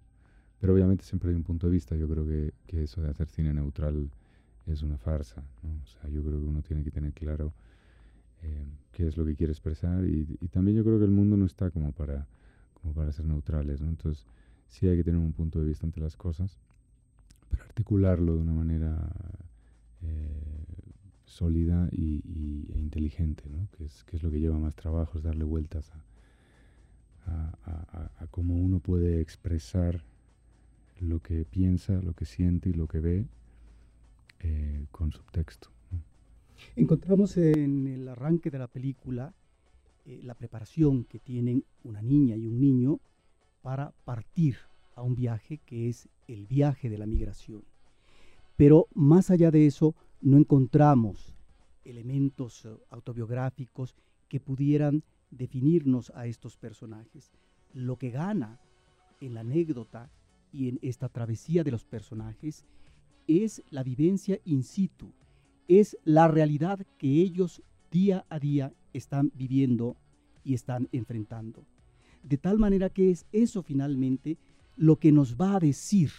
Pero 0.58 0.72
obviamente 0.72 1.04
siempre 1.04 1.28
hay 1.28 1.36
un 1.36 1.42
punto 1.42 1.66
de 1.66 1.72
vista. 1.72 1.94
Yo 1.94 2.08
creo 2.08 2.26
que, 2.26 2.54
que 2.66 2.84
eso 2.84 3.02
de 3.02 3.10
hacer 3.10 3.28
cine 3.28 3.52
neutral 3.52 4.10
es 4.66 4.82
una 4.82 4.96
farsa. 4.96 5.44
O 5.62 5.86
sea, 5.86 6.08
yo 6.08 6.22
creo 6.22 6.40
que 6.40 6.46
uno 6.46 6.62
tiene 6.62 6.82
que 6.82 6.90
tener 6.90 7.12
claro 7.12 7.52
eh, 8.42 8.64
qué 8.92 9.06
es 9.06 9.16
lo 9.18 9.26
que 9.26 9.36
quiere 9.36 9.52
expresar 9.52 10.04
y 10.06 10.24
también 10.48 10.76
yo 10.78 10.84
creo 10.84 10.98
que 10.98 11.04
el 11.04 11.10
mundo 11.10 11.36
no 11.36 11.44
está 11.44 11.70
como 11.70 11.92
para 11.92 12.26
como 12.86 12.94
para 12.94 13.10
ser 13.10 13.24
neutrales, 13.24 13.80
¿no? 13.80 13.88
Entonces, 13.88 14.24
sí 14.68 14.86
hay 14.86 14.96
que 14.96 15.04
tener 15.04 15.20
un 15.20 15.32
punto 15.32 15.58
de 15.58 15.66
vista 15.66 15.86
ante 15.86 16.00
las 16.00 16.16
cosas, 16.16 16.60
pero 17.50 17.64
articularlo 17.64 18.36
de 18.36 18.42
una 18.42 18.52
manera 18.52 19.10
eh, 20.02 20.64
sólida 21.24 21.88
y, 21.90 22.22
e 22.72 22.78
inteligente, 22.78 23.42
¿no? 23.48 23.68
que, 23.76 23.84
es, 23.84 24.04
que 24.04 24.16
es 24.16 24.22
lo 24.22 24.30
que 24.30 24.38
lleva 24.38 24.58
más 24.58 24.76
trabajo, 24.76 25.18
es 25.18 25.24
darle 25.24 25.44
vueltas 25.44 25.90
a, 25.90 26.04
a, 27.26 28.26
cómo 28.30 28.54
uno 28.54 28.78
puede 28.78 29.20
expresar 29.20 30.04
lo 31.00 31.20
que 31.20 31.44
piensa, 31.44 32.00
lo 32.00 32.12
que 32.12 32.24
siente 32.24 32.68
y 32.68 32.72
lo 32.72 32.86
que 32.86 33.00
ve 33.00 33.26
eh, 34.38 34.86
con 34.92 35.10
subtexto. 35.10 35.70
Encontramos 36.76 37.36
en 37.36 37.88
el 37.88 38.06
arranque 38.08 38.50
de 38.50 38.60
la 38.60 38.68
película 38.68 39.34
eh, 40.06 40.20
la 40.22 40.34
preparación 40.34 41.04
que 41.04 41.18
tienen 41.18 41.64
una 41.82 42.00
niña 42.00 42.36
y 42.36 42.46
un 42.46 42.60
niño 42.60 43.00
para 43.60 43.90
partir 44.04 44.56
a 44.94 45.02
un 45.02 45.16
viaje 45.16 45.58
que 45.66 45.88
es 45.88 46.08
el 46.28 46.46
viaje 46.46 46.88
de 46.88 46.96
la 46.96 47.06
migración. 47.06 47.64
Pero 48.56 48.86
más 48.94 49.30
allá 49.30 49.50
de 49.50 49.66
eso, 49.66 49.96
no 50.20 50.38
encontramos 50.38 51.34
elementos 51.84 52.64
eh, 52.64 52.70
autobiográficos 52.90 53.96
que 54.28 54.38
pudieran 54.38 55.02
definirnos 55.30 56.12
a 56.14 56.26
estos 56.26 56.56
personajes. 56.56 57.32
Lo 57.72 57.96
que 57.96 58.10
gana 58.10 58.60
en 59.20 59.34
la 59.34 59.40
anécdota 59.40 60.10
y 60.52 60.68
en 60.68 60.78
esta 60.82 61.08
travesía 61.08 61.64
de 61.64 61.72
los 61.72 61.84
personajes 61.84 62.64
es 63.26 63.62
la 63.70 63.82
vivencia 63.82 64.38
in 64.44 64.62
situ, 64.62 65.12
es 65.66 65.98
la 66.04 66.28
realidad 66.28 66.86
que 66.96 67.08
ellos 67.08 67.60
día 67.96 68.26
a 68.28 68.38
día 68.38 68.74
están 68.92 69.32
viviendo 69.34 69.96
y 70.44 70.52
están 70.52 70.88
enfrentando. 70.92 71.64
De 72.22 72.36
tal 72.36 72.58
manera 72.58 72.90
que 72.90 73.10
es 73.10 73.24
eso 73.32 73.62
finalmente 73.62 74.36
lo 74.76 74.96
que 74.96 75.12
nos 75.12 75.36
va 75.36 75.56
a 75.56 75.60
decir 75.60 76.10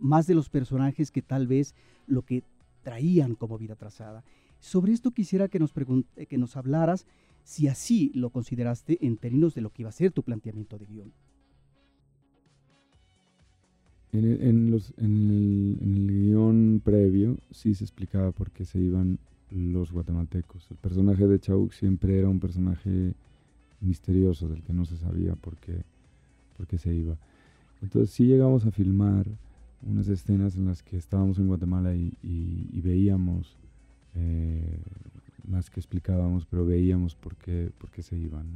más 0.00 0.26
de 0.26 0.34
los 0.34 0.48
personajes 0.48 1.12
que 1.12 1.22
tal 1.22 1.46
vez 1.46 1.74
lo 2.08 2.22
que 2.22 2.42
traían 2.82 3.36
como 3.36 3.58
vida 3.58 3.76
trazada. 3.76 4.24
Sobre 4.58 4.92
esto 4.92 5.12
quisiera 5.12 5.48
que 5.48 5.60
nos, 5.60 5.72
que 5.72 6.38
nos 6.38 6.56
hablaras 6.56 7.06
si 7.44 7.68
así 7.68 8.10
lo 8.14 8.30
consideraste 8.30 8.98
en 9.06 9.16
términos 9.16 9.54
de 9.54 9.60
lo 9.60 9.70
que 9.70 9.82
iba 9.82 9.90
a 9.90 10.00
ser 10.00 10.10
tu 10.10 10.22
planteamiento 10.22 10.78
de 10.78 10.86
guion. 10.86 11.12
En 14.12 14.24
el, 14.24 14.42
en, 14.42 15.78
el, 15.80 16.06
guion 16.08 16.82
previo 16.84 17.38
sí 17.52 17.74
se 17.76 17.84
explicaba 17.84 18.32
por 18.32 18.50
qué 18.50 18.64
se 18.64 18.80
iban 18.80 19.20
los 19.50 19.92
guatemaltecos. 19.92 20.70
El 20.70 20.76
personaje 20.76 21.26
de 21.26 21.40
Chauk 21.40 21.72
siempre 21.72 22.18
era 22.18 22.28
un 22.28 22.40
personaje 22.40 23.14
misterioso 23.80 24.48
del 24.48 24.62
que 24.62 24.72
no 24.72 24.84
se 24.84 24.96
sabía 24.96 25.34
por 25.34 25.56
qué, 25.56 25.82
por 26.56 26.66
qué 26.66 26.78
se 26.78 26.94
iba. 26.94 27.16
Entonces 27.82 28.10
sí 28.10 28.26
llegamos 28.26 28.66
a 28.66 28.70
filmar 28.70 29.26
unas 29.82 30.08
escenas 30.08 30.56
en 30.56 30.66
las 30.66 30.82
que 30.82 30.96
estábamos 30.96 31.38
en 31.38 31.46
Guatemala 31.46 31.94
y, 31.94 32.80
veíamos, 32.82 33.56
eh, 34.14 34.78
más 35.48 35.70
que 35.70 35.80
explicábamos, 35.80 36.44
pero 36.46 36.66
veíamos 36.66 37.14
por 37.14 37.36
qué, 37.36 37.70
por 37.78 37.90
qué 37.90 38.02
se 38.02 38.16
iban. 38.16 38.46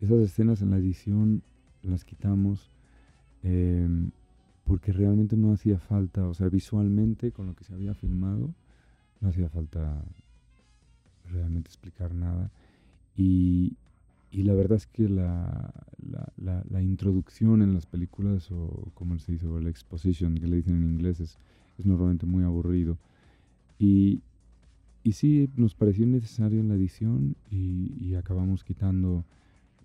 Esas 0.00 0.18
escenas 0.18 0.62
en 0.62 0.70
la 0.70 0.78
edición 0.78 1.42
las 1.82 2.04
quitamos 2.04 2.70
em, 3.44 4.10
porque 4.64 4.92
realmente 4.92 5.36
no 5.36 5.52
hacía 5.52 5.78
falta, 5.78 6.26
o 6.26 6.34
sea, 6.34 6.48
visualmente 6.48 7.32
con 7.32 7.46
lo 7.46 7.54
que 7.54 7.64
se 7.64 7.74
había 7.74 7.94
filmado, 7.94 8.52
no 9.22 9.30
hacía 9.30 9.48
falta 9.48 10.04
realmente 11.30 11.68
explicar 11.68 12.14
nada. 12.14 12.50
Y, 13.16 13.76
y 14.30 14.42
la 14.42 14.54
verdad 14.54 14.76
es 14.76 14.86
que 14.86 15.08
la, 15.08 15.72
la, 16.36 16.82
introducción 16.82 17.62
en 17.62 17.74
las 17.74 17.86
películas, 17.86 18.50
o 18.50 18.90
como 18.94 19.18
se 19.18 19.32
dice, 19.32 19.46
o 19.46 19.60
la 19.60 19.70
exposition, 19.70 20.34
que 20.34 20.46
le 20.46 20.56
dicen 20.56 20.76
en 20.76 20.84
inglés, 20.84 21.20
es, 21.20 21.38
normalmente 21.84 22.26
muy 22.26 22.44
aburrido. 22.44 22.98
Y, 23.78 24.20
y 25.02 25.12
sí, 25.12 25.50
nos 25.56 25.74
pareció 25.74 26.06
necesario 26.06 26.60
en 26.60 26.68
la 26.68 26.74
edición 26.74 27.36
y, 27.50 28.14
acabamos 28.14 28.62
quitando 28.62 29.24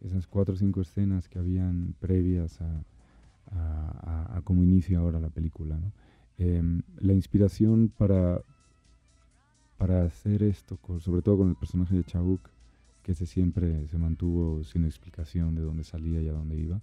esas 0.02 0.28
cuatro 0.28 0.54
o 0.54 0.58
cinco 0.58 0.82
escenas 0.82 1.28
que 1.28 1.40
habían 1.40 1.96
previas 2.00 2.62
a, 2.62 2.84
a, 3.52 4.38
a, 4.38 4.42
cómo 4.42 4.64
inicia 4.64 5.00
ahora 5.00 5.20
la 5.20 5.30
película. 5.30 5.78
¿no? 5.78 5.92
Em, 6.38 6.84
la 7.00 7.14
inspiración 7.14 7.92
para, 7.98 8.42
para 9.78 10.04
hacer 10.04 10.44
esto, 10.44 10.80
sobre 11.00 11.22
todo 11.22 11.38
con 11.38 11.50
el 11.50 11.56
personaje 11.56 11.96
de 11.96 12.04
Chabuk, 12.04 12.42
que 13.04 13.12
ese 13.14 13.26
siempre 13.26 13.88
se 13.88 13.98
mantuvo 13.98 14.64
sin 14.64 14.86
explicación 14.86 15.56
de 15.56 15.62
dónde 15.62 15.84
salía 15.84 16.22
y 16.22 16.28
a 16.28 16.34
dónde 16.34 16.58
iba. 16.58 16.82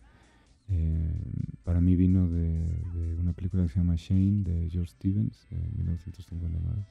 Eh, 0.70 1.12
para 1.64 1.80
mí 1.80 1.96
vino 1.96 2.28
de, 2.28 3.16
una 3.20 3.32
película 3.32 3.64
que 3.64 3.68
se 3.68 3.78
llama 3.78 3.96
Shane 3.96 4.42
de 4.44 4.70
George 4.70 4.92
Stevens, 4.92 5.46
de 5.50 5.56
1959, 5.76 6.82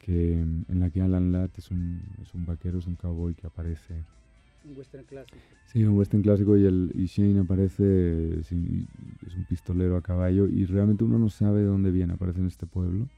que, 0.00 0.40
en 0.40 0.80
la 0.80 0.90
que 0.90 1.02
Alan 1.02 1.30
Ladd 1.30 1.50
es 1.56 1.70
un, 1.70 2.02
es 2.20 2.34
un 2.34 2.44
vaquero, 2.44 2.78
es 2.78 2.86
un 2.86 2.96
cowboy 2.96 3.34
que 3.34 3.46
aparece. 3.46 4.04
Un 4.64 4.76
western 4.76 5.04
clásico. 5.04 5.38
Sí, 5.66 5.84
un 5.84 5.96
western 5.96 6.22
clásico 6.22 6.56
y, 6.56 6.64
el, 6.64 6.92
y 6.94 7.06
Shane 7.06 7.40
aparece, 7.40 8.40
es 8.40 8.50
un 8.50 8.88
pistolero 9.48 9.96
a 9.96 10.02
caballo 10.02 10.48
y 10.48 10.64
realmente 10.64 11.04
uno 11.04 11.18
no 11.18 11.28
sabe 11.28 11.60
de 11.60 11.66
dónde 11.66 11.90
viene, 11.90 12.14
aparece 12.14 12.40
en 12.40 12.46
este 12.46 12.66
pueblo. 12.66 13.08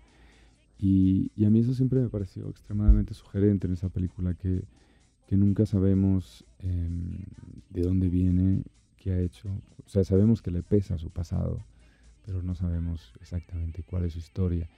Y, 0.79 1.31
y 1.37 1.45
a 1.45 1.51
mí 1.51 1.61
eso 1.61 1.75
siempre 1.75 2.01
me 2.01 2.09
pareció 2.09 2.49
extremadamente 2.49 3.15
sugerente 3.15 3.67
en 3.67 3.75
esa 3.75 3.89
película 3.89 4.35
que 4.35 4.65
que 5.27 5.37
nunca 5.37 5.67
sabemos 5.67 6.45
em, 6.59 7.25
de 7.71 7.83
dónde 7.83 8.09
viene, 8.09 8.65
qué 8.97 9.13
ha 9.13 9.21
hecho. 9.21 9.49
O 9.85 9.89
sea, 9.89 10.05
sabemos 10.05 10.43
que 10.43 10.51
le 10.51 10.63
pesa 10.63 10.99
su 10.99 11.11
pasado, 11.11 11.65
pero 12.25 12.43
no 12.43 12.55
sabemos 12.55 13.13
exactamente 13.21 13.83
cuál 13.83 14.05
es 14.05 14.13
su 14.15 14.19
historia. 14.19 14.69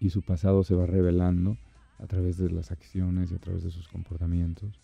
Y 0.00 0.10
su 0.10 0.22
pasado 0.22 0.64
se 0.64 0.74
va 0.74 0.86
revelando 0.86 1.56
a 1.98 2.06
través 2.06 2.36
de 2.36 2.50
las 2.50 2.72
acciones 2.72 3.30
y 3.30 3.34
a 3.36 3.38
través 3.38 3.62
de 3.62 3.70
sus 3.70 3.88
comportamientos. 3.88 4.80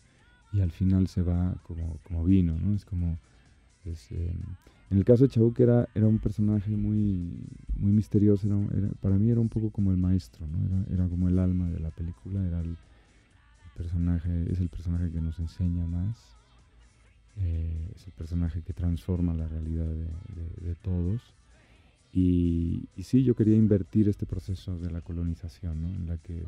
Y 0.53 0.61
al 0.61 0.71
final 0.71 1.09
se 1.09 1.23
va 1.23 1.57
como, 1.65 1.99
como 2.05 2.25
vino, 2.25 2.59
¿no? 2.59 2.75
Es 2.75 2.85
como... 2.85 3.19
Em, 3.85 4.41
en 4.91 4.97
el 4.97 5.05
caso 5.05 5.25
de 5.25 5.31
Chauk 5.31 5.61
era, 5.61 5.89
era 5.95 6.07
un 6.07 6.19
personaje 6.19 6.71
muy, 6.71 7.31
muy 7.77 7.93
misterioso, 7.93 8.47
era, 8.75 8.89
para 9.01 9.19
mí 9.19 9.31
era 9.31 9.41
un 9.41 9.51
poco 9.51 9.71
como 9.71 9.91
el 9.91 9.99
maestro, 9.99 10.47
¿no? 10.47 10.65
Era, 10.65 10.87
era 10.95 11.09
como 11.09 11.29
el 11.29 11.39
alma 11.39 11.69
de 11.69 11.79
la 11.79 11.91
película, 11.91 12.47
era 12.47 12.61
el, 12.61 12.77
personaje 13.77 14.51
es 14.51 14.59
el 14.59 14.69
personaje 14.69 15.11
que 15.11 15.21
nos 15.21 15.39
enseña 15.39 15.87
más, 15.87 16.37
eh, 17.37 17.93
es 17.95 18.07
el 18.07 18.13
personaje 18.13 18.63
que 18.63 18.73
transforma 18.73 19.35
la 19.35 19.47
realidad 19.47 19.87
de, 19.87 20.75
todos. 20.83 21.23
Y, 22.13 22.89
y, 22.97 23.03
sí, 23.05 23.23
yo 23.23 23.37
quería 23.37 23.57
invertir 23.57 24.09
este 24.09 24.27
proceso 24.27 24.79
de 24.79 24.91
la 24.91 25.03
colonización, 25.03 25.83
¿no? 25.83 25.89
en, 25.89 26.07
la 26.07 26.17
que, 26.17 26.45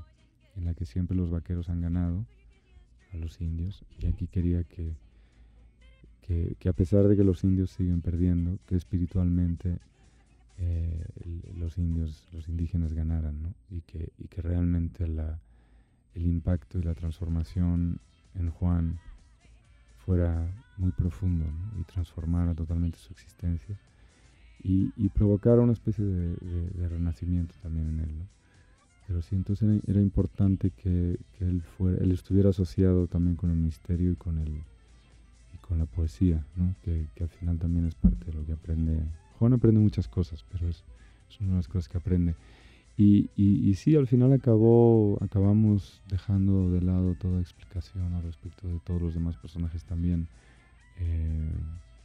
en 0.57 0.65
la 0.65 0.75
que 0.75 0.87
siempre 0.87 1.17
los 1.17 1.31
vaqueros 1.31 1.69
han 1.69 1.83
ganado 1.83 2.25
a 3.13 3.17
los 3.17 3.41
indios. 3.41 3.85
Y 4.01 4.07
aquí 4.07 4.27
quería 4.27 4.65
que, 4.65 4.95
que, 6.21 6.69
a 6.69 6.73
pesar 6.73 7.09
de 7.09 7.17
que 7.17 7.25
los 7.25 7.43
indios 7.45 7.71
siguen 7.71 8.01
perdiendo, 8.01 8.59
que 8.67 8.77
espiritualmente 8.77 9.79
eh, 10.59 11.05
los 11.57 11.79
indios, 11.79 12.29
los 12.33 12.49
indígenas 12.49 12.93
ganaran, 12.93 13.43
¿no? 13.43 13.55
y, 13.71 13.81
que, 13.83 14.11
y 14.19 14.29
que 14.29 14.43
realmente 14.43 15.07
la, 15.09 15.39
el 16.15 16.27
impacto 16.27 16.79
y 16.79 16.83
la 16.83 16.95
transformación 16.95 17.99
en 18.35 18.51
Juan 18.51 18.99
fuera 20.05 20.49
muy 20.77 20.93
profundo 20.93 21.47
y 21.79 21.85
transformara 21.85 22.55
totalmente 22.55 22.99
su 22.99 23.13
existencia 23.13 23.79
y, 24.63 24.93
y 24.97 25.09
provocara 25.09 25.61
una 25.61 25.73
especie 25.73 26.05
de, 26.05 26.89
renacimiento 26.89 27.55
también 27.63 27.89
en 27.89 28.01
él. 28.01 28.11
Pero 29.07 29.23
sí, 29.23 29.35
entonces 29.35 29.83
era, 29.87 30.01
importante 30.01 30.71
que, 30.71 31.19
él, 31.41 31.63
fuera, 31.63 31.99
él 32.03 32.13
estuviera 32.13 32.51
asociado 32.51 33.07
también 33.09 33.37
con 33.37 33.51
el 33.51 33.57
misterio 33.57 34.13
y 34.13 34.17
con, 34.17 34.39
el, 34.39 34.63
con 35.71 35.79
la 35.79 35.87
poesía, 35.87 36.45
que, 36.83 37.07
que, 37.15 37.23
al 37.23 37.31
final 37.31 37.57
también 37.57 37.87
es 37.87 37.95
parte 37.95 38.25
de 38.25 38.33
lo 38.33 38.45
que 38.45 38.53
aprende. 38.53 39.05
Juan 39.39 39.53
aprende 39.53 39.81
muchas 39.81 40.09
cosas, 40.09 40.45
pero 40.51 40.69
es, 40.69 40.83
es 41.31 41.41
una 41.41 41.51
de 41.51 41.57
las 41.59 41.69
cosas 41.69 41.89
que 41.89 41.97
aprende. 41.97 42.35
Y, 42.97 43.31
y, 43.37 43.73
sí, 43.77 43.95
al 43.95 44.09
final 44.09 44.33
acabó, 44.33 45.17
acabamos 45.23 46.03
dejando 46.09 46.73
de 46.73 46.83
lado 46.83 47.15
toda 47.15 47.41
explicación 47.41 48.15
al 48.15 48.25
respecto 48.25 48.67
de 48.67 48.81
todos 48.85 49.01
los 49.01 49.15
demás 49.15 49.37
personajes 49.37 49.85
también. 49.85 50.27
Eh, 50.99 51.53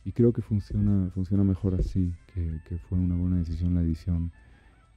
y 0.05 0.11
creo 0.11 0.31
que 0.31 0.43
funciona, 0.43 1.09
funciona 1.09 1.43
mejor 1.43 1.73
así, 1.73 2.13
que, 2.35 2.61
que 2.69 2.77
fue 2.77 2.99
una 2.99 3.15
buena 3.15 3.37
decisión 3.37 3.73
la 3.73 3.81
edición 3.81 4.31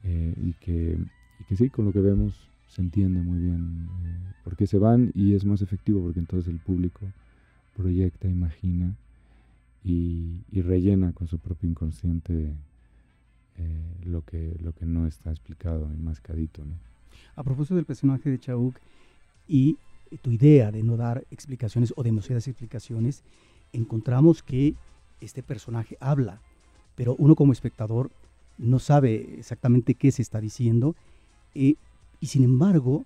eh, 0.04 0.34
y, 0.36 0.52
que, 0.52 0.98
y 1.40 1.44
que 1.44 1.56
sí, 1.56 1.70
con 1.70 1.86
lo 1.86 1.92
que 1.92 2.00
vemos 2.00 2.50
se 2.66 2.82
entiende 2.82 3.22
muy 3.22 3.38
bien 3.38 3.88
eh, 4.04 4.34
por 4.44 4.56
qué 4.56 4.66
se 4.66 4.78
van 4.78 5.10
y 5.14 5.32
es 5.32 5.46
más 5.46 5.62
efectivo 5.62 6.02
porque 6.02 6.20
entonces 6.20 6.52
el 6.52 6.60
público 6.60 7.00
proyecta, 7.78 8.28
imagina 8.28 8.96
y, 9.84 10.42
rellena 10.52 11.12
con 11.12 11.28
su 11.28 11.38
propio 11.38 11.70
inconsciente 11.70 12.52
eh, 13.56 13.94
lo, 14.04 14.22
que, 14.22 14.56
lo 14.60 14.72
que 14.72 14.84
no 14.84 15.06
está 15.06 15.30
explicado, 15.30 15.86
enmascadito. 15.86 16.64
¿no? 16.64 16.74
A 17.36 17.44
propósito 17.44 17.76
del 17.76 17.84
personaje 17.84 18.28
de 18.28 18.38
Chauk 18.40 18.76
y 19.46 19.78
tu 20.22 20.32
idea 20.32 20.72
de 20.72 20.82
no 20.82 20.96
dar 20.96 21.24
explicaciones 21.30 21.94
o 21.96 22.02
demasiadas 22.02 22.48
explicaciones, 22.48 23.22
encontramos 23.72 24.42
que 24.42 24.74
este 25.20 25.42
personaje 25.42 25.96
habla, 26.00 26.40
pero 26.96 27.14
uno 27.16 27.36
como 27.36 27.52
espectador 27.52 28.10
no 28.58 28.80
sabe 28.80 29.38
exactamente 29.38 29.94
qué 29.94 30.10
se 30.10 30.22
está 30.22 30.40
diciendo 30.40 30.96
eh, 31.54 31.76
y 32.20 32.26
sin 32.26 32.42
embargo 32.42 33.04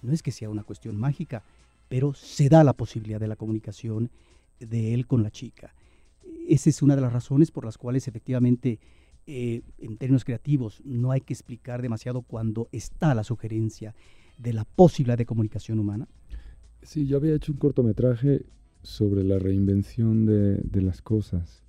no 0.00 0.12
es 0.12 0.22
que 0.22 0.32
sea 0.32 0.48
una 0.48 0.62
cuestión 0.62 0.96
mágica, 0.96 1.42
pero 1.88 2.14
se 2.14 2.48
da 2.48 2.64
la 2.64 2.74
posibilidad 2.74 3.20
de 3.20 3.28
la 3.28 3.36
comunicación 3.36 4.10
de 4.60 4.94
él 4.94 5.06
con 5.06 5.22
la 5.22 5.30
chica. 5.30 5.74
Esa 6.48 6.70
es 6.70 6.82
una 6.82 6.96
de 6.96 7.02
las 7.02 7.12
razones 7.12 7.50
por 7.50 7.64
las 7.64 7.78
cuales 7.78 8.08
efectivamente 8.08 8.78
eh, 9.26 9.62
en 9.78 9.96
términos 9.98 10.24
creativos 10.24 10.80
no 10.84 11.10
hay 11.10 11.20
que 11.20 11.34
explicar 11.34 11.82
demasiado 11.82 12.22
cuando 12.22 12.68
está 12.72 13.14
la 13.14 13.24
sugerencia 13.24 13.94
de 14.38 14.52
la 14.52 14.64
posibilidad 14.64 15.18
de 15.18 15.26
comunicación 15.26 15.78
humana. 15.78 16.08
Sí, 16.82 17.06
yo 17.06 17.16
había 17.16 17.34
hecho 17.34 17.52
un 17.52 17.58
cortometraje 17.58 18.46
sobre 18.82 19.24
la 19.24 19.38
reinvención 19.38 20.26
de, 20.26 20.56
de 20.56 20.80
las 20.80 21.02
cosas. 21.02 21.62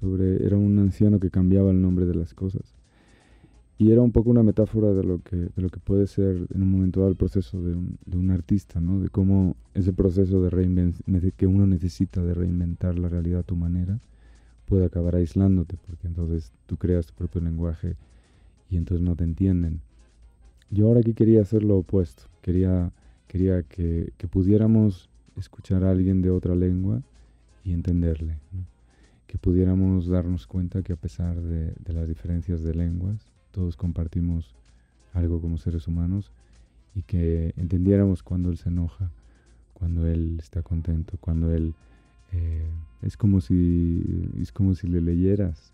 Sobre, 0.00 0.44
era 0.44 0.56
un 0.56 0.78
anciano 0.78 1.18
que 1.20 1.30
cambiaba 1.30 1.70
el 1.70 1.82
nombre 1.82 2.06
de 2.06 2.14
las 2.14 2.34
cosas. 2.34 2.73
Y 3.76 3.90
era 3.90 4.02
un 4.02 4.12
poco 4.12 4.30
una 4.30 4.42
metáfora 4.42 4.92
de 4.92 5.02
lo 5.02 5.20
que, 5.22 5.36
de 5.36 5.62
lo 5.62 5.68
que 5.68 5.80
puede 5.80 6.06
ser 6.06 6.46
en 6.54 6.62
un 6.62 6.70
momento 6.70 7.00
dado 7.00 7.10
el 7.10 7.16
proceso 7.16 7.60
de 7.60 7.74
un, 7.74 7.98
de 8.06 8.16
un 8.16 8.30
artista, 8.30 8.80
¿no? 8.80 9.00
de 9.00 9.08
cómo 9.08 9.56
ese 9.74 9.92
proceso 9.92 10.42
de 10.42 11.32
que 11.36 11.46
uno 11.46 11.66
necesita 11.66 12.22
de 12.22 12.34
reinventar 12.34 12.98
la 12.98 13.08
realidad 13.08 13.40
a 13.40 13.42
tu 13.42 13.56
manera 13.56 13.98
puede 14.66 14.86
acabar 14.86 15.16
aislándote, 15.16 15.76
porque 15.86 16.06
entonces 16.06 16.52
tú 16.66 16.76
creas 16.76 17.06
tu 17.06 17.14
propio 17.14 17.40
lenguaje 17.40 17.96
y 18.70 18.76
entonces 18.76 19.04
no 19.04 19.16
te 19.16 19.24
entienden. 19.24 19.80
Yo 20.70 20.86
ahora 20.86 21.00
aquí 21.00 21.14
quería 21.14 21.42
hacer 21.42 21.62
lo 21.62 21.78
opuesto, 21.78 22.24
quería, 22.42 22.92
quería 23.26 23.62
que, 23.62 24.12
que 24.16 24.28
pudiéramos 24.28 25.10
escuchar 25.36 25.84
a 25.84 25.90
alguien 25.90 26.22
de 26.22 26.30
otra 26.30 26.54
lengua 26.54 27.02
y 27.64 27.72
entenderle, 27.72 28.38
que 29.26 29.38
pudiéramos 29.38 30.06
darnos 30.06 30.46
cuenta 30.46 30.82
que 30.82 30.92
a 30.92 30.96
pesar 30.96 31.40
de, 31.40 31.72
de 31.72 31.92
las 31.92 32.08
diferencias 32.08 32.62
de 32.62 32.74
lenguas, 32.74 33.33
todos 33.54 33.76
compartimos 33.76 34.52
algo 35.12 35.40
como 35.40 35.58
seres 35.58 35.86
humanos 35.86 36.32
y 36.94 37.02
que 37.02 37.54
entendiéramos 37.56 38.22
cuando 38.22 38.50
Él 38.50 38.58
se 38.58 38.68
enoja, 38.68 39.10
cuando 39.72 40.06
Él 40.06 40.38
está 40.40 40.62
contento, 40.62 41.16
cuando 41.20 41.52
Él 41.54 41.74
eh, 42.32 42.66
es 43.02 43.16
como 43.16 43.40
si 43.40 44.02
es 44.40 44.50
como 44.50 44.74
si 44.74 44.88
le 44.88 45.00
leyeras, 45.00 45.72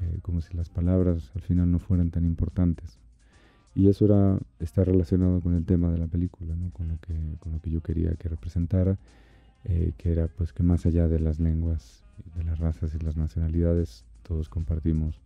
eh, 0.00 0.18
como 0.22 0.40
si 0.40 0.56
las 0.56 0.68
palabras 0.68 1.32
al 1.34 1.42
final 1.42 1.70
no 1.70 1.80
fueran 1.80 2.10
tan 2.10 2.24
importantes. 2.24 2.98
Y 3.74 3.88
eso 3.88 4.06
era, 4.06 4.38
está 4.60 4.84
relacionado 4.84 5.40
con 5.40 5.54
el 5.54 5.64
tema 5.64 5.90
de 5.90 5.98
la 5.98 6.06
película, 6.06 6.54
¿no? 6.54 6.70
con, 6.70 6.88
lo 6.88 6.98
que, 7.00 7.14
con 7.38 7.52
lo 7.52 7.60
que 7.60 7.70
yo 7.70 7.80
quería 7.80 8.14
que 8.14 8.28
representara, 8.28 8.96
eh, 9.64 9.92
que 9.98 10.12
era 10.12 10.28
pues 10.28 10.52
que 10.52 10.62
más 10.62 10.86
allá 10.86 11.08
de 11.08 11.20
las 11.20 11.38
lenguas, 11.38 12.02
de 12.36 12.44
las 12.44 12.58
razas 12.58 12.94
y 12.94 12.98
las 12.98 13.16
nacionalidades, 13.16 14.04
todos 14.22 14.48
compartimos 14.48 15.20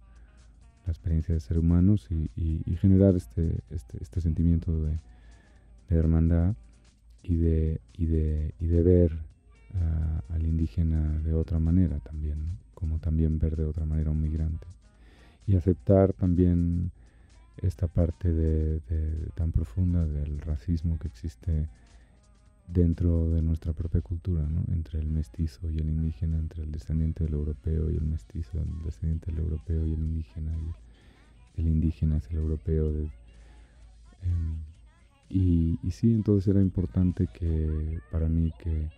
la 0.87 0.93
experiencia 0.93 1.35
de 1.35 1.41
ser 1.41 1.59
humanos 1.59 2.09
y, 2.11 2.77
generar 2.77 3.15
este, 3.15 3.61
este, 3.71 3.99
este 4.01 4.21
sentimiento 4.21 4.85
de, 4.85 4.99
hermandad 5.91 6.55
y 7.23 7.37
de, 7.37 7.81
y 7.99 8.07
de, 8.07 8.55
y 8.59 8.67
de 8.67 8.83
ver 8.83 9.19
al 10.31 10.47
indígena 10.47 11.19
de 11.21 11.35
otra 11.35 11.59
manera 11.59 11.99
también, 12.01 12.59
como 12.75 12.99
también 12.99 13.39
ver 13.39 13.57
de 13.57 13.65
otra 13.65 13.85
manera 13.85 14.09
a 14.11 14.13
un 14.13 14.23
migrante. 14.23 14.67
Y 15.47 15.57
aceptar 15.57 16.13
también 16.13 16.93
esta 17.59 17.87
parte 17.87 18.33
de, 18.33 18.81
tan 19.35 19.53
profunda 19.53 20.07
del 20.07 20.41
racismo 20.41 20.99
que 20.99 21.09
existe 21.09 21.69
dentro 22.67 23.31
de 23.31 23.43
nuestra 23.43 23.73
propia 23.73 24.01
cultura, 24.01 24.43
¿no? 24.43 24.65
entre 24.73 24.99
el 25.01 25.09
mestizo 25.09 25.71
y 25.71 25.79
el 25.79 25.89
indígena, 25.89 26.39
entre 26.39 26.63
el 26.63 26.73
descendiente 26.73 27.25
del 27.25 27.35
europeo 27.35 27.91
y 27.91 27.97
el 27.97 28.05
mestizo, 28.05 28.59
el 28.61 28.85
descendiente 28.85 29.31
del 29.31 29.41
europeo 29.41 29.87
y 29.87 29.93
el 29.93 30.01
indígena, 30.01 30.53
el, 31.57 31.67
indígena 31.69 32.17
es 32.17 32.31
el 32.31 32.39
europeo. 32.39 32.91
Em, 34.23 34.57
y, 35.29 35.79
y, 35.83 35.91
sí, 35.91 36.13
entonces 36.13 36.49
era 36.49 36.61
importante 36.61 37.27
que 37.27 37.99
para 38.11 38.29
mí 38.29 38.53
que, 38.59 38.89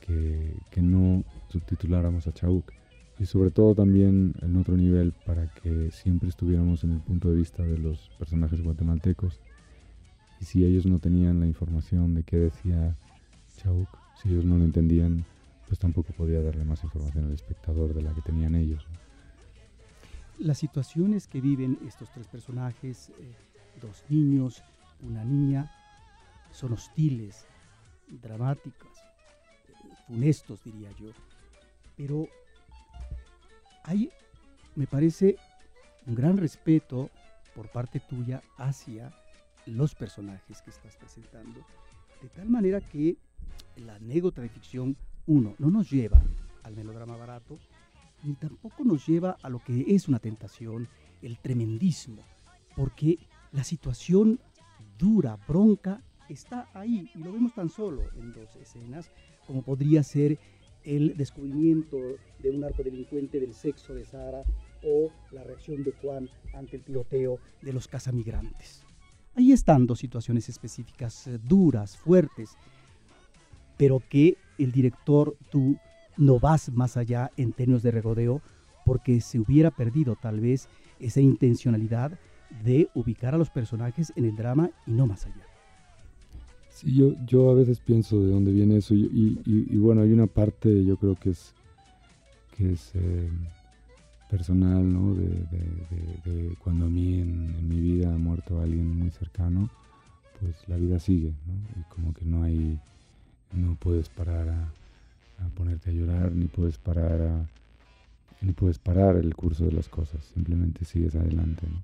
que, 0.00 0.56
que 0.70 0.82
no 0.82 1.24
subtituláramos 1.48 2.26
a 2.26 2.32
Chauk 2.32 2.72
y 3.18 3.26
sobre 3.26 3.50
todo 3.50 3.74
también 3.74 4.34
en 4.40 4.56
otro 4.56 4.76
nivel 4.76 5.12
para 5.26 5.46
que 5.54 5.90
siempre 5.90 6.30
estuviéramos 6.30 6.84
en 6.84 6.92
el 6.92 7.00
punto 7.00 7.28
de 7.28 7.36
vista 7.36 7.62
de 7.62 7.76
los 7.76 8.10
personajes 8.18 8.62
guatemaltecos 8.62 9.38
y 10.40 10.44
si 10.44 10.64
ellos 10.64 10.86
no 10.86 10.98
tenían 10.98 11.40
la 11.40 11.46
información 11.46 12.14
de 12.14 12.22
qué 12.22 12.36
decía 12.36 12.96
Chauk, 13.56 13.88
si 14.20 14.30
ellos 14.30 14.44
no 14.44 14.56
lo 14.56 14.64
entendían, 14.64 15.24
pues 15.66 15.78
tampoco 15.78 16.12
podía 16.14 16.40
darle 16.40 16.64
más 16.64 16.82
información 16.82 17.26
al 17.26 17.32
espectador 17.32 17.94
de 17.94 18.02
la 18.02 18.14
que 18.14 18.22
tenían 18.22 18.54
ellos. 18.54 18.86
Las 20.38 20.58
situaciones 20.58 21.26
que 21.26 21.40
viven 21.40 21.78
estos 21.86 22.10
tres 22.10 22.26
personajes, 22.26 23.10
eh, 23.10 23.34
dos 23.82 24.02
niños, 24.08 24.62
una 25.02 25.24
niña, 25.24 25.70
son 26.52 26.72
hostiles, 26.72 27.44
dramáticas, 28.22 28.88
funestos 30.06 30.64
diría 30.64 30.90
yo, 30.98 31.10
pero 31.96 32.26
hay, 33.84 34.10
me 34.74 34.86
parece, 34.86 35.36
un 36.06 36.14
gran 36.14 36.38
respeto 36.38 37.10
por 37.54 37.70
parte 37.70 38.00
tuya 38.00 38.42
hacia 38.56 39.12
los 39.66 39.94
personajes 39.94 40.62
que 40.62 40.70
estás 40.70 40.96
presentando, 40.96 41.60
de 42.22 42.28
tal 42.28 42.48
manera 42.48 42.80
que 42.80 43.16
la 43.76 43.94
anécdota 43.94 44.42
de 44.42 44.48
ficción, 44.48 44.96
uno, 45.26 45.54
no 45.58 45.70
nos 45.70 45.90
lleva 45.90 46.22
al 46.62 46.74
melodrama 46.74 47.16
barato, 47.16 47.58
ni 48.22 48.34
tampoco 48.34 48.84
nos 48.84 49.06
lleva 49.06 49.36
a 49.42 49.48
lo 49.48 49.62
que 49.62 49.84
es 49.94 50.08
una 50.08 50.18
tentación, 50.18 50.88
el 51.22 51.38
tremendismo, 51.38 52.22
porque 52.76 53.18
la 53.52 53.64
situación 53.64 54.40
dura, 54.98 55.38
bronca, 55.48 56.02
está 56.28 56.68
ahí 56.74 57.10
y 57.14 57.18
lo 57.18 57.32
vemos 57.32 57.54
tan 57.54 57.68
solo 57.68 58.02
en 58.16 58.32
dos 58.32 58.54
escenas, 58.56 59.10
como 59.46 59.62
podría 59.62 60.02
ser 60.02 60.38
el 60.84 61.16
descubrimiento 61.16 61.96
de 62.38 62.50
un 62.50 62.60
delincuente 62.60 63.40
del 63.40 63.54
sexo 63.54 63.94
de 63.94 64.04
Sara 64.04 64.42
o 64.82 65.10
la 65.32 65.44
reacción 65.44 65.82
de 65.82 65.92
Juan 65.92 66.30
ante 66.54 66.76
el 66.76 66.84
tiroteo 66.84 67.38
de 67.60 67.72
los 67.72 67.88
casamigrantes. 67.88 68.84
Ahí 69.34 69.52
están 69.52 69.86
dos 69.86 69.98
situaciones 69.98 70.48
específicas 70.48 71.26
eh, 71.26 71.38
duras, 71.46 71.96
fuertes, 71.96 72.50
pero 73.76 74.02
que 74.10 74.36
el 74.58 74.72
director, 74.72 75.36
tú 75.50 75.76
no 76.16 76.38
vas 76.38 76.70
más 76.72 76.96
allá 76.96 77.30
en 77.36 77.52
términos 77.52 77.82
de 77.82 77.92
regodeo 77.92 78.42
porque 78.84 79.20
se 79.20 79.38
hubiera 79.38 79.70
perdido 79.70 80.16
tal 80.20 80.40
vez 80.40 80.68
esa 80.98 81.20
intencionalidad 81.20 82.18
de 82.64 82.88
ubicar 82.94 83.34
a 83.34 83.38
los 83.38 83.50
personajes 83.50 84.12
en 84.16 84.24
el 84.24 84.36
drama 84.36 84.70
y 84.86 84.92
no 84.92 85.06
más 85.06 85.24
allá. 85.24 85.46
Sí, 86.70 86.94
yo, 86.94 87.14
yo 87.26 87.50
a 87.50 87.54
veces 87.54 87.80
pienso 87.80 88.20
de 88.20 88.30
dónde 88.30 88.52
viene 88.52 88.78
eso 88.78 88.94
y, 88.94 89.76
bueno, 89.76 90.02
hay 90.02 90.12
una 90.12 90.26
parte 90.26 90.84
yo 90.84 90.96
creo 90.96 91.14
que 91.14 91.30
es, 91.30 91.54
que 92.56 92.72
es 92.72 92.92
eh, 92.94 93.30
personal, 94.30 94.90
¿no? 94.92 95.14
De, 95.14 96.56
cuando 96.62 96.86
a 96.86 96.88
mí 96.88 97.20
en, 97.20 97.68
mi 97.68 97.80
vida 97.80 98.14
ha 98.14 98.18
muerto 98.18 98.60
alguien 98.60 98.96
muy 98.96 99.10
cercano, 99.10 99.68
pues 100.40 100.54
la 100.68 100.76
vida 100.76 100.98
sigue, 100.98 101.32
¿no? 101.46 101.80
Y 101.80 101.84
como 101.88 102.14
que 102.14 102.24
no 102.24 102.44
hay, 102.44 102.78
no 103.52 103.74
puedes 103.74 104.08
parar 104.08 104.48
a, 104.48 104.72
ponerte 105.56 105.90
a 105.90 105.92
llorar, 105.92 106.32
ni 106.32 106.46
puedes 106.46 106.78
parar 106.78 107.20
a, 107.20 107.46
ni 108.40 108.52
puedes 108.52 108.78
parar 108.78 109.16
el 109.16 109.34
curso 109.34 109.64
de 109.64 109.72
las 109.72 109.88
cosas, 109.88 110.24
simplemente 110.34 110.84
sigues 110.84 111.14
adelante, 111.16 111.66
¿no? 111.68 111.82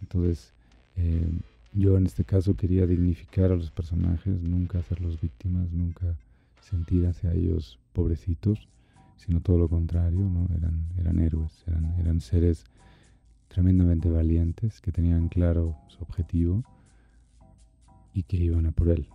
Entonces, 0.00 0.52
eh, 0.96 1.26
yo 1.72 1.96
en 1.96 2.06
este 2.06 2.24
caso 2.24 2.54
quería 2.54 2.86
dignificar 2.86 3.50
a 3.50 3.56
los 3.56 3.70
personajes, 3.70 4.40
nunca 4.42 4.78
hacerlos 4.78 5.20
víctimas, 5.20 5.70
nunca 5.72 6.14
sentir 6.60 7.06
hacia 7.06 7.32
ellos 7.32 7.78
pobrecitos, 7.92 8.68
sino 9.24 9.40
todo 9.40 9.58
lo 9.58 9.68
contrario, 9.68 10.28
¿no? 10.28 10.48
Eran, 10.56 10.88
eran 10.98 11.20
héroes, 11.20 11.62
eran, 11.66 11.94
eran 12.00 12.20
seres 12.20 12.64
tremendamente 13.46 14.10
valientes 14.10 14.80
que 14.80 14.90
tenían 14.90 15.28
claro 15.28 15.76
su 15.88 16.02
objetivo 16.02 16.64
y 18.12 18.24
que 18.24 18.36
iban 18.36 18.66
a 18.66 18.72
por 18.72 18.88
él. 18.88 19.06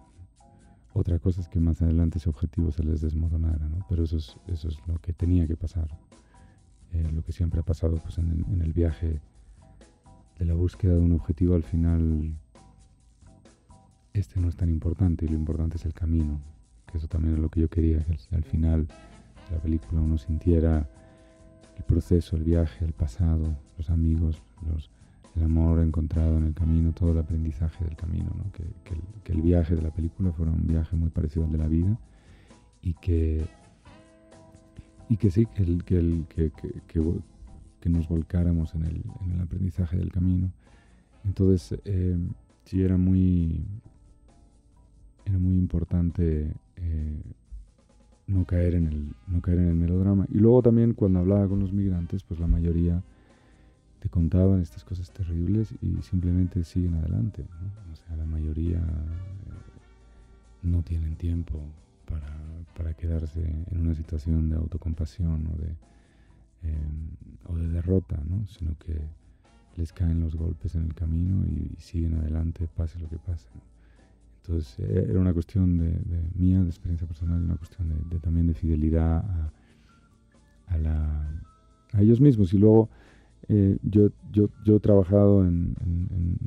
Otra 0.93 1.19
cosa 1.19 1.41
es 1.41 1.49
que 1.49 1.59
más 1.59 1.81
adelante 1.81 2.19
ese 2.19 2.29
objetivo 2.29 2.71
se 2.71 2.83
les 2.83 3.01
desmoronara, 3.01 3.67
¿no? 3.67 3.85
Pero 3.89 4.03
eso 4.05 4.17
es, 4.17 4.37
eso 4.47 4.69
es 4.69 4.77
lo 4.87 4.97
que 4.99 5.11
tenía 5.11 5.45
que 5.45 5.57
pasar. 5.57 5.89
Eh, 6.93 7.11
lo 7.11 7.21
que 7.21 7.33
siempre 7.33 7.59
ha 7.59 7.63
pasado 7.63 7.97
pues, 7.97 8.17
en, 8.17 8.45
en 8.49 8.61
el 8.61 8.71
viaje 8.71 9.19
de 10.39 10.45
la 10.45 10.53
búsqueda 10.53 10.93
de 10.93 10.99
un 10.99 11.11
objetivo 11.11 11.55
al 11.55 11.63
final 11.63 12.33
este 14.13 14.39
no 14.39 14.47
es 14.47 14.55
tan 14.55 14.69
importante 14.69 15.25
y 15.25 15.27
lo 15.27 15.35
importante 15.35 15.77
es 15.77 15.85
el 15.85 15.93
camino, 15.93 16.39
que 16.89 16.97
eso 16.97 17.07
también 17.07 17.35
es 17.35 17.39
lo 17.39 17.49
que 17.49 17.61
yo 17.61 17.69
quería, 17.69 18.03
que 18.03 18.35
al 18.35 18.43
final 18.43 18.87
la 19.51 19.59
película 19.59 20.01
uno 20.01 20.17
sintiera 20.17 20.87
el 21.75 21.83
proceso, 21.83 22.35
el 22.35 22.43
viaje, 22.43 22.85
el 22.85 22.93
pasado, 22.93 23.55
los 23.77 23.89
amigos, 23.89 24.41
el 25.35 25.43
amor 25.43 25.79
encontrado 25.79 26.37
en 26.37 26.45
el 26.45 26.53
camino, 26.53 26.91
todo 26.93 27.11
el 27.11 27.19
aprendizaje 27.19 27.85
del 27.85 27.95
camino, 27.95 28.31
¿no? 28.35 28.51
que, 28.51 28.63
que, 29.23 29.31
el, 29.31 29.41
viaje 29.41 29.75
de 29.75 29.81
la 29.81 29.91
película 29.91 30.31
fuera 30.31 30.51
un 30.51 30.65
viaje 30.65 30.95
muy 30.95 31.09
parecido 31.09 31.45
al 31.45 31.51
de 31.51 31.57
la 31.57 31.67
vida 31.67 31.97
y 32.81 32.93
que, 32.95 33.45
y 35.09 35.17
que 35.17 35.29
sí, 35.29 35.45
que, 35.45 35.63
el, 35.63 35.83
que, 35.83 35.97
el, 35.97 36.25
que, 36.27 36.51
que, 36.87 37.89
nos 37.89 38.09
volcáramos 38.09 38.73
en 38.75 38.83
el, 38.83 39.03
en 39.21 39.31
el, 39.31 39.41
aprendizaje 39.41 39.97
del 39.97 40.11
camino. 40.11 40.51
Entonces, 41.23 41.79
eh, 41.85 42.17
sí 42.65 42.81
era 42.81 42.97
muy, 42.97 43.63
era 45.25 45.37
muy 45.37 45.55
importante 45.57 46.51
eh, 46.75 47.21
no, 48.27 48.45
caer 48.45 48.75
en 48.75 48.87
el, 48.87 49.15
no 49.27 49.41
caer 49.41 49.59
en 49.59 49.69
el 49.69 49.75
melodrama. 49.75 50.25
Y 50.29 50.37
luego 50.37 50.61
también 50.61 50.93
cuando 50.93 51.19
hablaba 51.19 51.47
con 51.47 51.59
los 51.59 51.71
migrantes, 51.71 52.23
pues 52.23 52.39
la 52.39 52.47
mayoría 52.47 53.01
te 53.99 54.09
contaban 54.09 54.61
estas 54.61 54.83
cosas 54.83 55.11
terribles 55.11 55.73
y 55.81 56.01
simplemente 56.01 56.63
siguen 56.63 56.95
adelante. 56.95 57.45
O 57.91 57.95
sea, 57.95 58.15
la 58.15 58.25
mayoría 58.25 58.77
eh, 58.77 58.81
no 60.63 60.83
tienen 60.83 61.15
tiempo 61.15 61.59
para, 62.05 62.37
para, 62.75 62.93
quedarse 62.93 63.41
en 63.41 63.79
una 63.79 63.95
situación 63.95 64.49
de 64.49 64.55
autocompasión 64.55 65.47
o 65.47 65.57
de, 65.57 65.75
em, 66.69 67.09
o 67.47 67.55
de 67.55 67.67
derrota, 67.69 68.17
¿no? 68.29 68.47
sino 68.47 68.77
que 68.77 68.99
les 69.75 69.93
caen 69.93 70.21
los 70.21 70.35
golpes 70.35 70.75
en 70.75 70.85
el 70.85 70.93
camino 70.93 71.45
y, 71.45 71.75
siguen 71.79 72.15
adelante, 72.15 72.67
pase 72.67 72.99
lo 72.99 73.09
que 73.09 73.17
pase. 73.17 73.47
Entonces 74.41 74.79
eh, 74.79 75.07
era 75.09 75.19
una 75.19 75.33
cuestión 75.33 75.77
de, 75.77 75.99
mía, 76.35 76.61
de 76.61 76.69
experiencia 76.69 77.07
personal, 77.07 77.43
una 77.43 77.57
cuestión 77.57 77.89
de, 78.09 78.19
también 78.19 78.47
de 78.47 78.53
fidelidad 78.53 79.17
a, 79.17 79.51
a, 80.67 82.01
ellos 82.01 82.21
mismos. 82.21 82.53
Y 82.53 82.57
luego 82.57 82.89
eh, 83.49 83.77
yo, 83.83 84.09
yo, 84.31 84.49
yo 84.63 84.77
he 84.77 84.79
trabajado 84.79 85.45
en, 85.45 85.75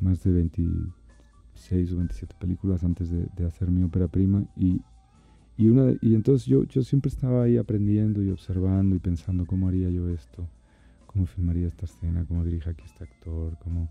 más 0.01 0.23
de 0.23 0.31
26 0.31 1.91
o 1.93 1.97
27 1.97 2.35
películas 2.39 2.83
antes 2.83 3.09
de, 3.09 3.45
hacer 3.45 3.69
mi 3.69 3.83
ópera 3.83 4.07
prima 4.07 4.43
y, 4.55 4.81
y, 5.57 5.67
una, 5.67 5.93
y 6.01 6.15
entonces 6.15 6.47
yo, 6.47 6.63
yo 6.63 6.81
siempre 6.83 7.09
estaba 7.09 7.43
ahí 7.43 7.57
aprendiendo 7.57 8.23
y 8.23 8.31
observando 8.31 8.95
y 8.95 8.99
pensando 8.99 9.45
cómo 9.45 9.67
haría 9.67 9.89
yo 9.89 10.09
esto, 10.09 10.47
cómo 11.05 11.25
filmaría 11.25 11.67
esta 11.67 11.85
escena, 11.85 12.25
cómo 12.25 12.43
dirige 12.43 12.69
aquí 12.69 12.83
este 12.85 13.03
actor, 13.03 13.57
cómo... 13.63 13.89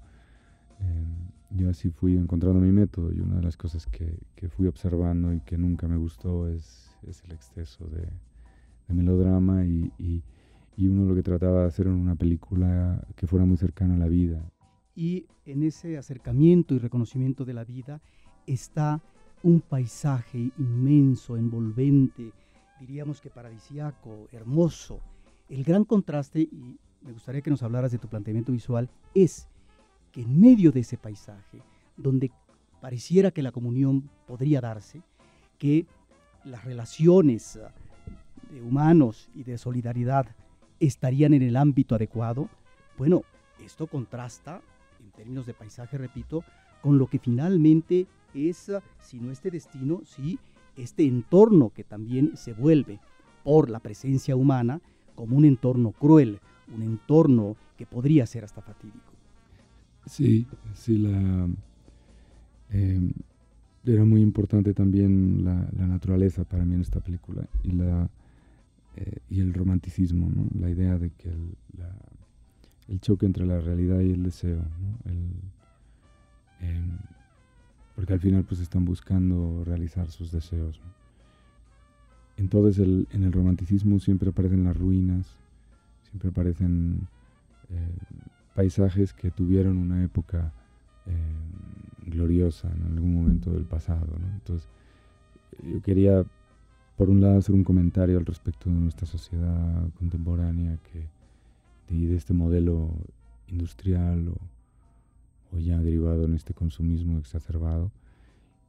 Em, 0.80 1.39
yo 1.50 1.70
así 1.70 1.90
fui 1.90 2.16
encontrando 2.16 2.60
mi 2.60 2.72
método 2.72 3.12
y 3.12 3.20
una 3.20 3.36
de 3.36 3.42
las 3.42 3.56
cosas 3.56 3.86
que, 3.86 4.18
que 4.36 4.48
fui 4.48 4.66
observando 4.66 5.32
y 5.32 5.40
que 5.40 5.58
nunca 5.58 5.88
me 5.88 5.96
gustó 5.96 6.48
es, 6.48 6.96
es 7.06 7.22
el 7.24 7.32
exceso 7.32 7.86
de, 7.88 8.08
de 8.88 8.94
melodrama 8.94 9.64
y, 9.64 9.92
y 9.98 10.22
y 10.80 10.88
uno 10.88 11.04
lo 11.04 11.14
que 11.14 11.22
trataba 11.22 11.60
de 11.60 11.66
hacer 11.66 11.86
en 11.86 11.92
una 11.92 12.14
película 12.14 13.06
que 13.14 13.26
fuera 13.26 13.44
muy 13.44 13.58
cercana 13.58 13.96
a 13.96 13.98
la 13.98 14.08
vida. 14.08 14.50
Y 14.94 15.26
en 15.44 15.62
ese 15.62 15.98
acercamiento 15.98 16.74
y 16.74 16.78
reconocimiento 16.78 17.44
de 17.44 17.52
la 17.52 17.64
vida 17.64 18.00
está 18.46 19.02
un 19.42 19.60
paisaje 19.60 20.50
inmenso, 20.56 21.36
envolvente, 21.36 22.32
diríamos 22.80 23.20
que 23.20 23.28
paradisiaco, 23.28 24.28
hermoso. 24.32 25.00
El 25.50 25.64
gran 25.64 25.84
contraste, 25.84 26.40
y 26.40 26.78
me 27.02 27.12
gustaría 27.12 27.42
que 27.42 27.50
nos 27.50 27.62
hablaras 27.62 27.92
de 27.92 27.98
tu 27.98 28.08
planteamiento 28.08 28.50
visual, 28.50 28.88
es 29.14 29.48
que 30.12 30.22
en 30.22 30.40
medio 30.40 30.72
de 30.72 30.80
ese 30.80 30.96
paisaje, 30.96 31.62
donde 31.96 32.30
pareciera 32.80 33.30
que 33.30 33.42
la 33.42 33.52
comunión 33.52 34.10
podría 34.26 34.60
darse, 34.60 35.02
que 35.58 35.86
las 36.44 36.64
relaciones 36.64 37.56
ah, 37.56 37.72
de 38.50 38.62
humanos 38.62 39.28
y 39.34 39.44
de 39.44 39.58
solidaridad 39.58 40.26
estarían 40.80 41.34
en 41.34 41.42
el 41.42 41.56
ámbito 41.56 41.94
adecuado. 41.94 42.48
Bueno, 42.96 43.22
esto 43.64 43.86
contrasta, 43.86 44.62
en 44.98 45.10
términos 45.12 45.46
de 45.46 45.54
paisaje, 45.54 45.98
repito, 45.98 46.42
con 46.80 46.98
lo 46.98 47.06
que 47.08 47.18
finalmente 47.18 48.06
es, 48.34 48.72
si 49.00 49.20
no 49.20 49.30
este 49.30 49.50
destino, 49.50 50.00
sí 50.04 50.38
este 50.76 51.04
entorno 51.04 51.70
que 51.70 51.84
también 51.84 52.36
se 52.36 52.52
vuelve 52.52 53.00
por 53.44 53.70
la 53.70 53.80
presencia 53.80 54.36
humana 54.36 54.80
como 55.14 55.36
un 55.36 55.44
entorno 55.44 55.92
cruel, 55.92 56.40
un 56.74 56.82
entorno 56.82 57.56
que 57.76 57.86
podría 57.86 58.26
ser 58.26 58.44
hasta 58.44 58.62
fatídico. 58.62 59.09
Sí, 60.06 60.46
sí, 60.74 60.98
la, 60.98 61.48
em, 62.70 63.12
era 63.84 64.04
muy 64.04 64.20
importante 64.20 64.74
también 64.74 65.44
la, 65.44 65.68
la, 65.76 65.86
naturaleza 65.86 66.44
para 66.44 66.64
mí 66.64 66.74
en 66.74 66.80
esta 66.80 67.00
película 67.00 67.46
y 67.62 67.72
la, 67.72 68.10
eh, 68.96 69.18
y 69.30 69.40
el 69.40 69.54
romanticismo, 69.54 70.28
¿no? 70.28 70.46
la 70.58 70.70
idea 70.70 70.98
de 70.98 71.10
que 71.10 71.28
el, 71.28 71.54
el, 72.88 73.00
choque 73.00 73.26
entre 73.26 73.46
la 73.46 73.60
realidad 73.60 74.00
y 74.00 74.10
el 74.10 74.22
deseo, 74.22 74.58
¿no? 74.58 75.10
em, 76.60 76.98
porque 77.94 78.12
al 78.14 78.20
final 78.20 78.44
pues 78.44 78.60
están 78.60 78.84
buscando 78.84 79.62
realizar 79.64 80.10
sus 80.10 80.32
deseos. 80.32 80.80
Entonces 82.36 82.78
el, 82.78 83.06
en 83.12 83.24
el 83.24 83.32
romanticismo 83.32 83.98
siempre 84.00 84.30
aparecen 84.30 84.64
las 84.64 84.76
ruinas, 84.76 85.36
siempre 86.08 86.30
aparecen 86.30 87.06
eh, 87.68 87.98
paisajes 88.54 89.12
que 89.12 89.30
tuvieron 89.30 89.76
una 89.76 90.02
época 90.02 90.52
em, 91.06 92.10
gloriosa 92.10 92.70
en 92.70 92.92
algún 92.92 93.14
momento 93.14 93.50
del 93.50 93.64
pasado. 93.64 94.06
¿no? 94.18 94.26
Entonces 94.34 94.68
yo 95.62 95.80
quería 95.82 96.24
por 97.00 97.08
un 97.08 97.22
lado, 97.22 97.38
hacer 97.38 97.54
un 97.54 97.64
comentario 97.64 98.18
al 98.18 98.26
respecto 98.26 98.68
de 98.68 98.76
nuestra 98.76 99.06
sociedad 99.06 99.88
contemporánea 99.98 100.76
que, 100.92 101.08
de, 101.88 102.14
este 102.14 102.34
modelo 102.34 102.90
industrial 103.48 104.34
o, 105.50 105.58
ya 105.58 105.78
derivado 105.78 106.26
en 106.26 106.34
este 106.34 106.52
consumismo 106.52 107.16
exacerbado 107.16 107.90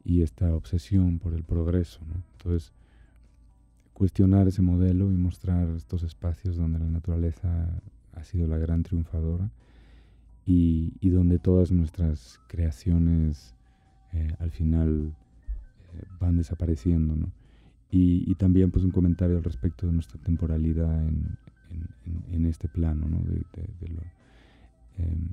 y 0.06 0.22
esta 0.22 0.56
obsesión 0.56 1.20
por 1.20 1.34
el 1.34 1.44
progreso. 1.44 2.00
Entonces, 2.38 2.72
cuestionar 3.94 4.48
ese 4.48 4.62
modelo 4.62 5.12
y 5.12 5.18
mostrar 5.18 5.68
estos 5.76 6.04
espacios 6.04 6.56
donde 6.56 6.80
la 6.80 6.88
naturaleza 6.88 7.68
ha 8.14 8.24
sido 8.24 8.48
la 8.48 8.60
gran 8.60 8.84
triunfadora 8.84 9.50
y, 10.46 11.10
donde 11.10 11.40
todas 11.40 11.72
nuestras 11.72 12.40
creaciones 12.48 13.56
eh, 14.14 14.36
al 14.40 14.52
final 14.52 15.14
eh, 15.94 16.04
van 16.20 16.38
desapareciendo. 16.38 17.16
¿no? 17.16 17.32
Y, 17.90 18.34
también 18.36 18.72
pues 18.72 18.84
un 18.86 18.92
comentario 18.92 19.38
al 19.38 19.44
respecto 19.44 19.88
de 19.88 19.94
nuestra 19.94 20.20
temporalidad 20.22 21.08
en, 21.08 21.38
en, 22.32 22.46
este 22.46 22.68
plano. 22.68 23.08
¿no? 23.08 23.18
De, 23.20 23.88
lo, 23.90 24.02
em, 24.98 25.30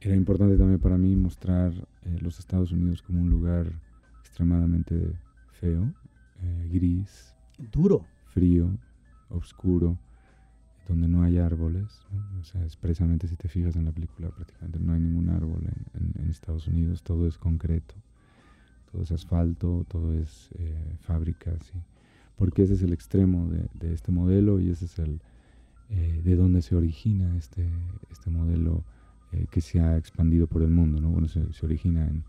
era 0.00 0.14
importante 0.14 0.56
también 0.56 0.80
para 0.80 0.96
mí 0.96 1.16
mostrar 1.16 1.72
eh, 1.72 2.18
los 2.20 2.38
Estados 2.38 2.70
Unidos 2.72 3.02
como 3.02 3.20
un 3.20 3.30
lugar 3.30 3.72
extremadamente 4.20 5.12
feo, 5.52 5.92
eh, 6.40 6.68
gris, 6.72 7.34
duro, 7.72 8.06
frío, 8.26 8.70
oscuro, 9.28 9.98
donde 10.88 11.06
no 11.06 11.22
hay 11.22 11.38
árboles. 11.38 12.06
O 12.40 12.44
sea, 12.44 12.62
expresamente 12.64 13.28
si 13.28 13.36
te 13.36 13.48
fijas 13.48 13.76
en 13.76 13.84
la 13.84 13.92
película 13.92 14.30
prácticamente 14.30 14.80
no 14.80 14.94
hay 14.94 15.00
ningún 15.00 15.28
árbol 15.28 15.62
en 15.94 16.30
Estados 16.30 16.66
Unidos, 16.66 17.02
todo 17.02 17.26
es 17.28 17.38
concreto 17.38 17.94
todo 18.90 19.02
es 19.02 19.12
asfalto, 19.12 19.84
todo 19.88 20.14
es 20.14 20.50
eh, 20.58 20.96
fábricas, 21.00 21.72
porque 22.36 22.62
ese 22.62 22.74
es 22.74 22.82
el 22.82 22.92
extremo 22.92 23.48
de, 23.48 23.92
este 23.92 24.12
modelo 24.12 24.60
y 24.60 24.70
ese 24.70 24.86
es 24.86 24.98
el 24.98 25.20
eh, 25.90 26.20
de 26.24 26.36
donde 26.36 26.62
se 26.62 26.76
origina 26.76 27.36
este, 27.36 27.66
este 28.10 28.30
modelo 28.30 28.84
eh, 29.32 29.46
que 29.50 29.60
se 29.60 29.80
ha 29.80 29.96
expandido 29.96 30.46
por 30.46 30.62
el 30.62 30.70
mundo. 30.70 31.00
¿no? 31.00 31.10
Bueno, 31.10 31.28
se, 31.28 31.42
origina 31.64 32.06
en, 32.06 32.24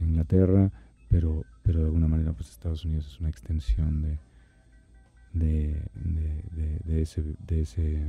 Inglaterra, 0.00 0.70
pero, 1.08 1.44
pero 1.62 1.78
de 1.78 1.84
alguna 1.86 2.08
manera 2.08 2.32
pues 2.32 2.50
Estados 2.50 2.84
Unidos 2.84 3.06
es 3.06 3.20
una 3.20 3.28
extensión 3.28 4.02
de, 4.02 4.18
de, 5.34 5.82
ese, 6.88 7.22
de, 7.46 7.60
ese, 7.60 8.00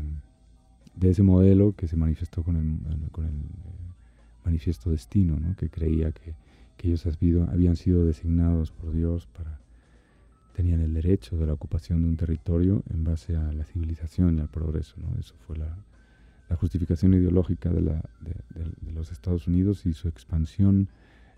de 0.96 1.10
ese 1.10 1.24
modelo 1.24 1.76
que 1.76 1.88
se 1.88 1.98
manifestó 1.98 2.44
con 2.44 2.56
el, 2.56 3.12
con 3.12 3.26
el 3.26 3.34
manifiesto 4.46 4.92
destino, 4.92 5.38
¿no? 5.38 5.56
que 5.56 5.70
creía 5.70 6.12
que 6.12 6.34
que 6.78 6.90
ellos 6.90 7.06
habían 7.06 7.76
sido 7.76 8.06
designados 8.06 8.72
por 8.72 8.92
Dios 8.92 9.28
para 9.28 9.60
tenían 10.54 10.80
el 10.80 10.94
derecho 10.94 11.36
de 11.36 11.46
la 11.46 11.54
ocupación 11.54 12.02
de 12.02 12.08
un 12.08 12.16
territorio 12.16 12.82
en 12.90 13.04
base 13.04 13.36
a 13.36 13.52
la 13.52 13.66
civilización 13.66 14.38
y 14.38 14.40
al 14.40 14.48
progreso. 14.48 14.96
¿no? 15.02 15.20
Eso 15.20 15.36
fue 15.46 15.58
la, 15.58 15.78
justificación 16.56 17.14
ideológica 17.14 17.70
de, 17.70 17.82
la, 17.82 18.02
de, 18.22 18.92
los 18.94 19.12
Estados 19.12 19.48
Unidos 19.48 19.86
y 19.86 19.94
su 19.94 20.08
expansión 20.08 20.88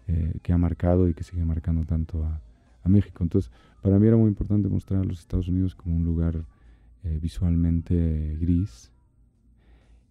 eh, 0.07 0.33
que 0.43 0.53
ha 0.53 0.57
marcado 0.59 1.09
y 1.09 1.15
que 1.15 1.23
sigue 1.23 1.43
marcando 1.45 1.83
tanto 1.85 2.23
a, 2.23 2.39
México. 2.87 3.23
Entonces, 3.23 3.51
para 3.81 3.99
mí 3.99 4.07
era 4.07 4.17
muy 4.17 4.27
importante 4.27 4.67
mostrar 4.69 5.01
a 5.01 5.05
los 5.05 5.19
Estados 5.19 5.47
Unidos 5.47 5.75
como 5.75 5.95
un 5.95 6.03
lugar 6.03 6.43
eh, 7.03 7.19
visualmente 7.21 8.37
gris 8.39 8.91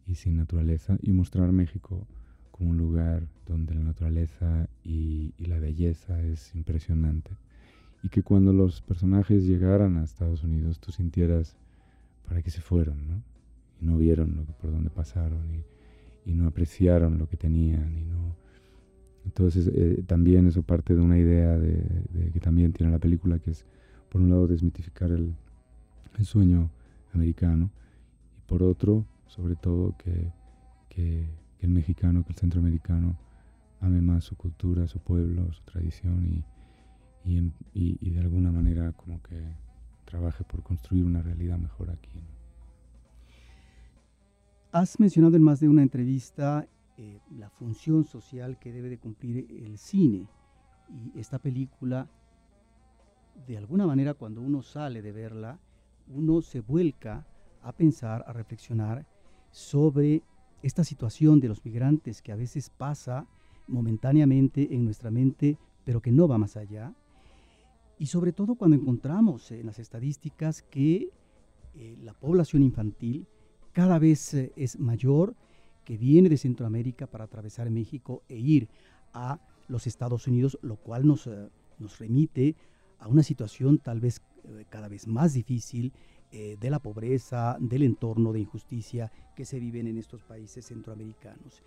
y 0.07 0.15
sin 0.15 0.37
naturaleza 0.37 0.97
y 1.03 1.13
mostrar 1.13 1.49
a 1.49 1.53
México 1.53 2.07
como 2.51 2.71
un 2.71 2.79
lugar 2.79 3.27
donde 3.47 3.75
la 3.75 3.83
naturaleza 3.83 4.69
y, 4.83 5.35
la 5.39 5.59
belleza 5.59 6.23
es 6.23 6.55
impresionante. 6.55 7.31
Y 8.03 8.09
que 8.09 8.23
cuando 8.23 8.53
los 8.53 8.83
personajes 8.83 9.45
llegaran 9.45 9.97
a 9.97 10.05
Estados 10.05 10.43
Unidos 10.43 10.81
tú 10.81 10.93
sintieras 10.93 11.57
para 12.27 12.43
qué 12.43 12.51
se 12.51 12.61
fueron, 12.61 13.07
¿no? 13.09 13.23
Y 13.81 13.85
no 13.85 13.99
vieron 13.99 14.37
lo 14.37 14.45
por 14.45 14.71
dónde 14.71 14.91
pasaron 14.91 15.55
y, 15.55 15.65
no 16.35 16.49
apreciaron 16.49 17.19
lo 17.19 17.29
que 17.29 17.37
tenían 17.37 17.97
y 17.97 18.05
no... 18.05 18.35
Entonces 19.27 19.71
eh, 19.75 20.03
también 20.07 20.47
eso 20.47 20.63
parte 20.63 20.95
de 20.95 21.03
una 21.03 21.19
idea 21.19 21.59
de, 21.59 22.31
que 22.33 22.41
también 22.41 22.73
tiene 22.73 22.91
la 22.91 22.99
película, 22.99 23.39
que 23.39 23.51
es 23.51 23.67
por 24.09 24.23
un 24.23 24.31
lado 24.31 24.47
desmitificar 24.47 25.11
el, 25.11 25.35
el 26.19 26.25
sueño 26.25 26.71
americano 27.13 27.71
y 28.39 28.41
por 28.49 28.63
otro, 28.63 29.05
sobre 29.27 29.57
todo, 29.57 29.95
que, 29.99 30.33
que 30.89 31.27
que 31.59 31.67
el 31.67 31.73
mexicano, 31.73 32.25
que 32.25 32.33
el 32.33 32.39
centroamericano 32.39 33.17
ame 33.81 34.01
más 34.01 34.25
su 34.25 34.37
cultura, 34.37 34.87
su 34.87 34.99
pueblo, 34.99 35.53
su 35.53 35.63
tradición 35.63 36.45
y, 37.25 37.53
y, 37.75 38.11
de 38.11 38.21
alguna 38.21 38.53
manera 38.53 38.93
como 38.93 39.21
que 39.23 39.37
trabaje 40.05 40.45
por 40.45 40.63
construir 40.63 41.05
una 41.05 41.23
realidad 41.23 41.59
mejor 41.59 41.91
aquí. 41.91 42.11
Has 44.73 45.01
mencionado 45.01 45.37
en 45.37 45.43
más 45.43 45.61
de 45.61 45.69
una 45.69 45.83
entrevista 45.83 46.67
eh, 46.99 47.21
la 47.31 47.51
función 47.51 48.05
social 48.05 48.59
que 48.59 48.73
debe 48.73 48.89
de 48.89 48.99
cumplir 48.99 49.47
el 49.51 49.79
cine 49.79 50.27
y 50.89 51.19
esta 51.19 51.39
película, 51.39 52.09
de 53.47 53.59
alguna 53.59 53.87
manera 53.87 54.15
cuando 54.15 54.41
uno 54.41 54.63
sale 54.63 55.03
de 55.03 55.13
verla, 55.13 55.59
uno 56.09 56.41
se 56.43 56.61
vuelca 56.61 57.27
a 57.63 57.73
pensar, 57.73 58.25
a 58.27 58.33
reflexionar 58.33 59.07
sobre 59.51 60.23
esta 60.63 60.85
situación 60.85 61.41
de 61.41 61.49
los 61.49 61.65
migrantes 61.65 62.23
que 62.23 62.33
a 62.33 62.37
veces 62.37 62.71
pasa 62.71 63.27
momentáneamente 63.67 64.75
en 64.75 64.85
nuestra 64.85 65.11
mente, 65.11 65.59
pero 65.85 66.01
que 66.01 66.13
no 66.13 66.29
va 66.29 66.39
más 66.39 66.57
allá. 66.57 66.95
Y 67.99 68.07
sobre 68.07 68.33
todo 68.33 68.55
cuando 68.55 68.77
encontramos 68.77 69.51
en 69.51 69.67
las 69.67 69.79
estadísticas 69.79 70.63
que 70.63 71.11
eh, 71.75 71.97
la 72.03 72.15
población 72.15 72.63
infantil 72.63 73.27
cada 73.73 73.99
vez 73.99 74.35
eh, 74.35 74.53
es 74.57 74.79
mayor, 74.79 75.35
que 75.87 75.97
viene 75.97 76.29
de 76.29 76.37
Centroamérica 76.37 77.07
para 77.07 77.25
atravesar 77.25 77.71
México 77.71 78.23
e 78.29 78.37
ir 78.37 78.69
a 79.15 79.41
los 79.69 79.87
Estados 79.87 80.27
Unidos, 80.27 80.59
lo 80.61 80.77
cual 80.77 81.07
nos, 81.07 81.27
eh, 81.27 81.49
nos 81.79 81.99
remite 81.99 82.55
a 82.99 83.09
una 83.09 83.23
situación 83.23 83.79
tal 83.79 84.01
vez 84.01 84.21
cada 84.69 84.89
vez 84.89 85.09
más 85.09 85.33
difícil 85.33 85.93
de 86.31 86.71
la 86.71 86.79
pobreza, 86.79 87.57
del 87.59 87.83
entorno 87.83 88.33
de 88.33 88.41
injusticia 88.41 89.11
que 89.35 89.45
se 89.45 89.59
viven 89.59 89.89
en 89.89 89.99
estos 89.99 90.23
países 90.23 90.67
centroamericanos. 90.67 91.63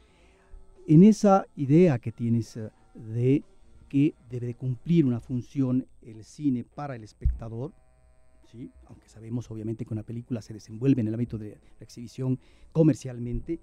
En 0.87 1.03
esa 1.03 1.45
idea 1.55 1.99
que 1.99 2.13
tienes 2.13 2.57
de 2.93 3.43
que 3.89 4.13
debe 4.29 4.53
cumplir 4.53 5.05
una 5.05 5.19
función 5.19 5.87
el 6.01 6.23
cine 6.23 6.63
para 6.63 6.95
el 6.95 7.03
espectador, 7.03 7.73
¿sí? 8.51 8.71
aunque 8.85 9.09
sabemos 9.09 9.49
obviamente 9.51 9.83
que 9.83 9.93
una 9.93 10.03
película 10.03 10.41
se 10.41 10.53
desenvuelve 10.53 11.01
en 11.01 11.07
el 11.07 11.13
ámbito 11.15 11.37
de 11.37 11.57
la 11.79 11.83
exhibición 11.83 12.39
comercialmente, 12.71 13.59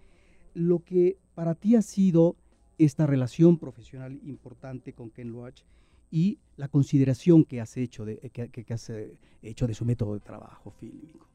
lo 0.56 0.82
que 0.82 1.18
para 1.34 1.54
ti 1.54 1.76
ha 1.76 1.82
sido 1.82 2.36
esta 2.78 3.06
relación 3.06 3.58
profesional 3.58 4.18
importante 4.24 4.92
con 4.92 5.10
Ken 5.10 5.30
Loach 5.32 5.62
y 6.10 6.38
la 6.56 6.68
consideración 6.68 7.44
que 7.44 7.60
has 7.60 7.76
hecho 7.76 8.04
de, 8.04 8.18
que, 8.30 8.72
has 8.72 8.90
eh, 8.90 9.16
hecho 9.42 9.66
de 9.66 9.74
su 9.74 9.84
método 9.84 10.14
de 10.14 10.20
trabajo 10.20 10.70
fílmico. 10.70 11.26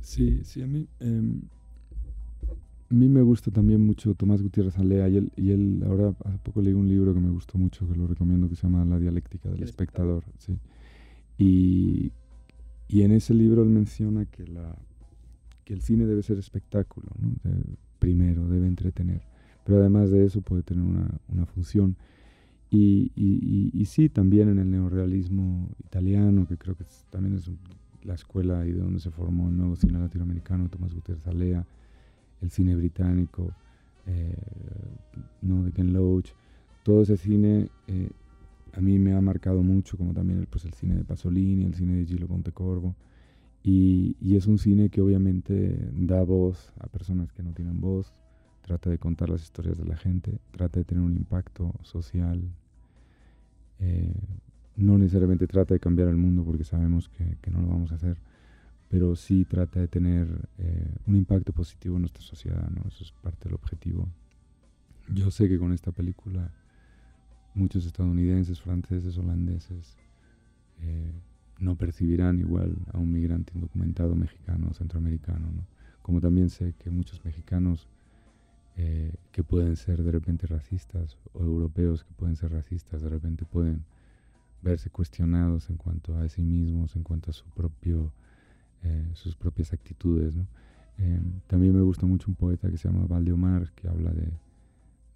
Sí, 0.00 0.40
sí, 0.44 0.62
a 0.62 0.66
mí 0.66 0.86
em, 1.00 1.42
a 2.90 2.94
mí 2.94 3.08
me 3.08 3.22
gusta 3.22 3.50
también 3.50 3.80
mucho 3.80 4.14
Tomás 4.14 4.42
Gutiérrez 4.42 4.76
Alea 4.76 5.08
y 5.08 5.16
él, 5.16 5.32
y 5.36 5.52
él 5.52 5.82
ahora 5.86 6.12
hace 6.24 6.38
poco 6.38 6.60
leí 6.60 6.72
un 6.72 6.88
libro 6.88 7.14
que 7.14 7.20
me 7.20 7.30
gustó 7.30 7.56
mucho, 7.56 7.86
que 7.86 7.94
lo 7.94 8.08
recomiendo, 8.08 8.48
que 8.48 8.56
se 8.56 8.62
llama 8.62 8.84
La 8.84 8.98
dialéctica 8.98 9.48
del 9.48 9.62
espectador. 9.62 10.24
Sí. 10.38 10.58
Y, 11.38 12.12
y, 12.88 13.02
en 13.02 13.12
ese 13.12 13.32
libro 13.32 13.62
él 13.62 13.68
menciona 13.68 14.26
que, 14.26 14.44
la, 14.46 14.76
que 15.70 15.74
el 15.74 15.82
cine 15.82 16.04
debe 16.04 16.24
ser 16.24 16.36
espectáculo, 16.36 17.06
primero, 18.00 18.48
debe 18.48 18.66
entretener, 18.66 19.22
pero 19.64 19.78
además 19.78 20.10
de 20.10 20.24
eso 20.24 20.40
puede 20.40 20.64
tener 20.64 20.82
una, 20.82 21.46
función. 21.46 21.94
Y, 22.72 23.12
y, 23.14 23.84
sí, 23.84 24.08
también 24.08 24.48
en 24.48 24.58
el 24.58 24.68
neorealismo 24.68 25.68
italiano, 25.78 26.44
que 26.48 26.58
creo 26.58 26.74
que 26.74 26.84
también 27.10 27.36
es 27.36 27.48
la 28.02 28.14
escuela 28.14 28.66
y 28.66 28.72
de 28.72 28.80
donde 28.80 28.98
se 28.98 29.12
formó 29.12 29.48
el 29.48 29.56
nuevo 29.56 29.76
cine 29.76 30.00
latinoamericano, 30.00 30.68
Tomás 30.68 30.92
Gutiérrez 30.92 31.24
Alea, 31.28 31.64
el 32.42 32.50
cine 32.50 32.74
británico, 32.74 33.54
eh, 34.06 34.34
¿no? 35.40 35.62
de 35.62 35.70
Ken 35.70 35.92
Loach, 35.92 36.32
todo 36.82 37.02
ese 37.02 37.16
cine 37.16 37.68
eh, 37.86 38.10
a 38.72 38.80
mí 38.80 38.98
me 38.98 39.14
ha 39.14 39.20
marcado 39.20 39.62
mucho, 39.62 39.96
como 39.96 40.14
también 40.14 40.48
pues, 40.50 40.64
el 40.64 40.74
cine 40.74 40.96
de 40.96 41.04
Pasolini, 41.04 41.64
el 41.64 41.74
cine 41.74 41.94
de 41.94 42.06
Gillo 42.06 42.26
Pontecorvo, 42.26 42.96
y, 43.62 44.16
y 44.20 44.36
es 44.36 44.46
un 44.46 44.58
cine 44.58 44.88
que 44.88 45.00
obviamente 45.00 45.90
da 45.92 46.22
voz 46.22 46.72
a 46.80 46.86
personas 46.86 47.32
que 47.32 47.42
no 47.42 47.52
tienen 47.52 47.80
voz, 47.80 48.14
trata 48.62 48.90
de 48.90 48.98
contar 48.98 49.28
las 49.28 49.42
historias 49.42 49.76
de 49.76 49.84
la 49.84 49.96
gente, 49.96 50.38
trata 50.52 50.80
de 50.80 50.84
tener 50.84 51.02
un 51.02 51.16
impacto 51.16 51.74
social, 51.82 52.42
eh, 53.80 54.14
no 54.76 54.96
necesariamente 54.96 55.46
trata 55.46 55.74
de 55.74 55.80
cambiar 55.80 56.08
el 56.08 56.16
mundo 56.16 56.44
porque 56.44 56.64
sabemos 56.64 57.08
que, 57.08 57.36
que 57.42 57.50
no 57.50 57.60
lo 57.60 57.68
vamos 57.68 57.92
a 57.92 57.96
hacer, 57.96 58.16
pero 58.88 59.14
sí 59.14 59.44
trata 59.44 59.80
de 59.80 59.88
tener 59.88 60.48
eh, 60.58 60.94
un 61.06 61.16
impacto 61.16 61.52
positivo 61.52 61.96
en 61.96 62.02
nuestra 62.02 62.22
sociedad, 62.22 62.68
¿no? 62.70 62.88
Eso 62.88 63.04
es 63.04 63.12
parte 63.12 63.48
del 63.48 63.54
objetivo. 63.54 64.08
Yo 65.12 65.30
sé 65.30 65.48
que 65.48 65.58
con 65.58 65.72
esta 65.72 65.92
película 65.92 66.50
muchos 67.54 67.84
estadounidenses, 67.84 68.60
franceses, 68.60 69.18
holandeses 69.18 69.96
eh, 70.82 71.12
no 71.60 71.76
percibirán 71.76 72.38
igual 72.38 72.76
a 72.92 72.98
un 72.98 73.12
migrante 73.12 73.52
indocumentado 73.54 74.16
mexicano 74.16 74.68
o 74.70 74.74
centroamericano, 74.74 75.52
¿no? 75.52 75.64
Como 76.02 76.20
también 76.20 76.50
sé 76.50 76.74
que 76.78 76.90
muchos 76.90 77.24
mexicanos 77.24 77.86
eh, 78.76 79.12
que 79.30 79.44
pueden 79.44 79.76
ser 79.76 80.02
de 80.02 80.10
repente 80.10 80.46
racistas 80.46 81.18
o 81.34 81.42
europeos 81.44 82.02
que 82.02 82.12
pueden 82.14 82.36
ser 82.36 82.52
racistas, 82.52 83.02
de 83.02 83.10
repente 83.10 83.44
pueden 83.44 83.84
verse 84.62 84.90
cuestionados 84.90 85.70
en 85.70 85.76
cuanto 85.76 86.16
a 86.16 86.28
sí 86.28 86.42
mismos, 86.42 86.96
en 86.96 87.02
cuanto 87.02 87.30
a 87.30 87.34
su 87.34 87.44
propio 87.50 88.12
eh, 88.82 89.10
sus 89.12 89.36
propias 89.36 89.72
actitudes. 89.72 90.34
¿no? 90.34 90.46
Em, 90.96 91.40
también 91.46 91.74
me 91.74 91.82
gusta 91.82 92.06
mucho 92.06 92.26
un 92.28 92.34
poeta 92.34 92.70
que 92.70 92.78
se 92.78 92.88
llama 92.88 93.06
Valdemar, 93.06 93.70
que 93.72 93.88
habla 93.88 94.10
de, 94.12 94.32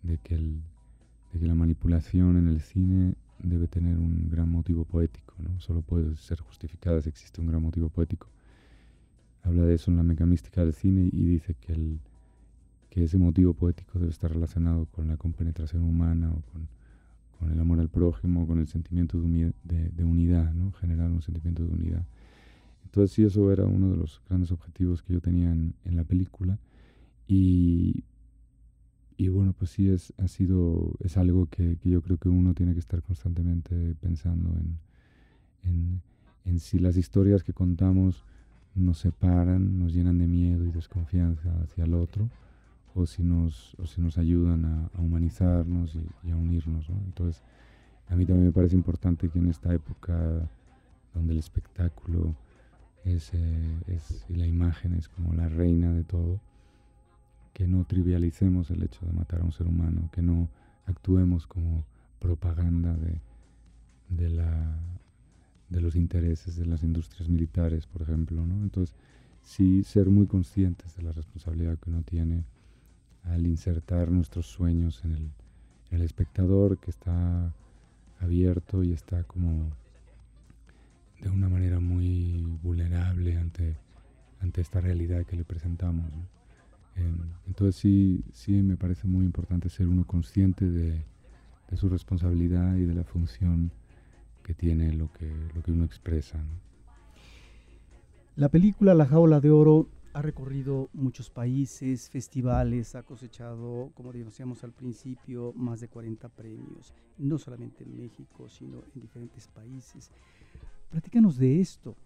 de, 0.03 0.19
que 0.19 0.35
el, 0.35 0.61
de, 1.33 1.39
que 1.39 1.47
la 1.47 1.55
manipulación 1.55 2.37
en 2.37 2.49
el 2.49 2.61
cine 2.61 3.15
debe 3.49 3.69
tener 3.69 3.99
un 3.99 4.29
gran 4.31 4.51
motivo 4.51 4.85
poético, 4.85 5.35
¿no? 5.39 5.61
solo 5.61 5.83
puede 5.83 6.17
ser 6.17 6.41
justificada 6.41 7.01
si 7.01 7.09
existe 7.09 7.41
un 7.41 7.49
gran 7.49 7.63
motivo 7.63 7.89
poético. 7.89 8.29
Habla 9.43 9.65
de 9.65 9.75
eso 9.75 9.91
en 9.91 9.99
la 9.99 10.03
mecamística 10.03 10.63
del 10.65 10.73
cine 10.73 11.09
y 11.13 11.25
dice 11.25 11.55
que, 11.55 11.73
el, 11.73 11.99
que 12.91 13.05
ese 13.05 13.19
motivo 13.19 13.53
poético 13.53 13.99
debe 13.99 14.11
estar 14.11 14.33
relacionado 14.33 14.87
con 14.87 15.09
la 15.09 15.17
compenetración 15.17 15.83
humana 15.83 16.31
o 16.31 16.41
con, 16.53 16.69
con 17.39 17.53
el 17.53 17.61
amor 17.61 17.81
al 17.81 17.89
prójimo, 17.89 18.47
con 18.47 18.59
el 18.59 18.69
sentimiento 18.69 19.21
de, 19.21 19.53
de, 19.65 19.91
de 19.91 20.05
unidad, 20.05 20.53
¿no? 20.55 20.73
generar 20.73 21.11
un 21.11 21.21
sentimiento 21.23 21.63
de 21.65 21.73
unidad. 21.73 22.05
Entonces 22.95 23.13
sí, 23.17 23.25
eso 23.25 23.51
era 23.51 23.65
uno 23.65 23.91
de 23.91 23.97
los 23.97 24.23
grandes 24.29 24.53
objetivos 24.53 25.03
que 25.03 25.15
yo 25.15 25.21
tenía 25.21 25.51
en, 25.51 25.75
la 25.85 26.05
película. 26.05 26.61
Y, 27.27 28.05
y, 29.17 29.29
bueno, 29.29 29.55
pues 29.57 29.71
sí, 29.71 29.89
es, 29.89 30.13
ha 30.19 30.27
sido, 30.29 30.93
es 31.01 31.17
algo 31.17 31.47
que, 31.47 31.79
yo 31.85 32.03
creo 32.03 32.19
que 32.19 32.29
uno 32.29 32.55
tiene 32.55 32.73
que 32.73 32.81
estar 32.81 33.03
constantemente 33.03 33.95
pensando 34.01 34.51
en, 34.51 36.01
en, 36.45 36.61
si 36.61 36.79
las 36.79 36.97
historias 36.97 37.43
que 37.43 37.53
contamos 37.53 38.25
nos 38.75 38.99
separan, 38.99 39.79
nos 39.79 39.95
llenan 39.95 40.19
de 40.19 40.27
miedo 40.27 40.65
y 40.67 40.71
desconfianza 40.71 41.51
hacia 41.63 41.85
el 41.85 41.95
otro, 41.95 42.29
o 42.95 43.07
si 43.07 43.23
nos, 43.23 43.75
o 43.79 43.87
si 43.87 44.01
nos 44.01 44.19
ayudan 44.19 44.65
a, 44.65 44.91
humanizarnos 45.01 45.97
y, 46.25 46.31
a 46.31 46.37
unirnos. 46.37 46.89
Entonces, 47.07 47.43
a 48.09 48.17
mí 48.17 48.27
también 48.27 48.47
me 48.47 48.53
parece 48.53 48.75
importante 48.75 49.29
que 49.29 49.39
en 49.39 49.49
esta 49.49 49.73
época 49.73 50.49
donde 51.15 51.33
el 51.33 51.39
espectáculo 51.39 52.35
es, 53.05 53.33
es, 53.87 54.27
y 54.29 54.35
la 54.35 54.47
imagen 54.47 54.95
es 54.95 55.09
como 55.09 55.35
la 55.35 55.49
reina 55.49 55.93
de 55.93 56.03
todo, 56.05 56.41
que 57.55 57.67
no 57.67 57.85
trivialicemos 57.85 58.71
el 58.71 58.83
hecho 58.83 59.07
de 59.07 59.13
matar 59.13 59.41
a 59.41 59.45
un 59.45 59.53
ser 59.53 59.69
humano, 59.69 60.11
que 60.13 60.21
no 60.21 60.49
actuemos 60.87 61.47
como 61.47 61.87
propaganda 62.19 62.95
de, 62.95 63.21
de, 64.09 64.29
la, 64.29 64.77
de 65.71 65.81
los 65.81 65.95
intereses 65.95 66.57
de 66.57 66.67
las 66.67 66.83
industrias 66.83 67.29
militares, 67.29 67.87
por 67.87 68.03
ejemplo. 68.03 68.45
¿no? 68.45 68.63
Entonces, 68.65 68.95
sí 69.43 69.85
ser 69.85 70.11
muy 70.11 70.27
conscientes 70.27 70.97
de 70.97 71.05
la 71.05 71.13
responsabilidad 71.13 71.79
que 71.79 71.91
uno 71.91 72.03
tiene 72.03 72.45
al 73.23 73.47
insertar 73.47 74.11
nuestros 74.11 74.47
sueños 74.47 75.05
en 75.05 75.13
el, 75.13 75.31
el 75.93 76.03
espectador 76.03 76.79
que 76.79 76.91
está 76.91 77.55
abierto 78.21 78.83
y 78.83 78.93
está 78.93 79.23
como 79.25 79.71
de 81.21 81.31
una 81.31 81.49
manera 81.49 81.79
muy 81.79 82.43
vulnerable 82.63 83.39
ante, 83.39 83.77
ante 84.41 84.61
esta 84.61 84.81
realidad 84.81 85.25
que 85.25 85.37
le 85.37 85.45
presentamos. 85.45 86.11
Entonces 87.47 87.77
sí, 87.77 88.25
sí 88.33 88.63
me 88.63 88.77
parece 88.77 89.07
muy 89.07 89.25
importante 89.25 89.69
ser 89.69 89.89
uno 89.89 90.07
consciente 90.07 90.69
de, 90.69 91.05
de, 91.71 91.77
su 91.77 91.89
responsabilidad 91.89 92.77
y 92.77 92.85
de 92.85 92.95
la 92.95 93.05
función 93.05 93.71
que 94.43 94.55
tiene 94.55 94.93
lo 94.93 95.13
que, 95.13 95.33
lo 95.55 95.63
que 95.63 95.73
uno 95.73 95.85
expresa. 95.85 96.43
La 98.37 98.49
película 98.49 98.95
La 98.95 99.07
Jaula 99.07 99.41
de 99.41 99.51
Oro 99.51 99.89
ha 100.13 100.23
recorrido 100.23 100.91
muchos 100.93 101.29
países, 101.29 102.09
festivales, 102.09 102.95
ha 102.95 103.03
cosechado, 103.03 103.91
como 103.95 104.13
decíamos 104.13 104.63
al 104.63 104.73
principio, 104.73 105.53
más 105.57 105.81
de 105.81 105.89
40 105.89 106.29
premios, 106.29 106.95
no 107.19 107.37
solamente 107.37 107.83
en 107.83 107.97
México, 107.97 108.49
sino 108.49 108.85
en 108.95 109.01
diferentes 109.01 109.49
países. 109.49 110.11
Platícanos 110.91 111.37
de 111.37 111.61
esto 111.61 111.97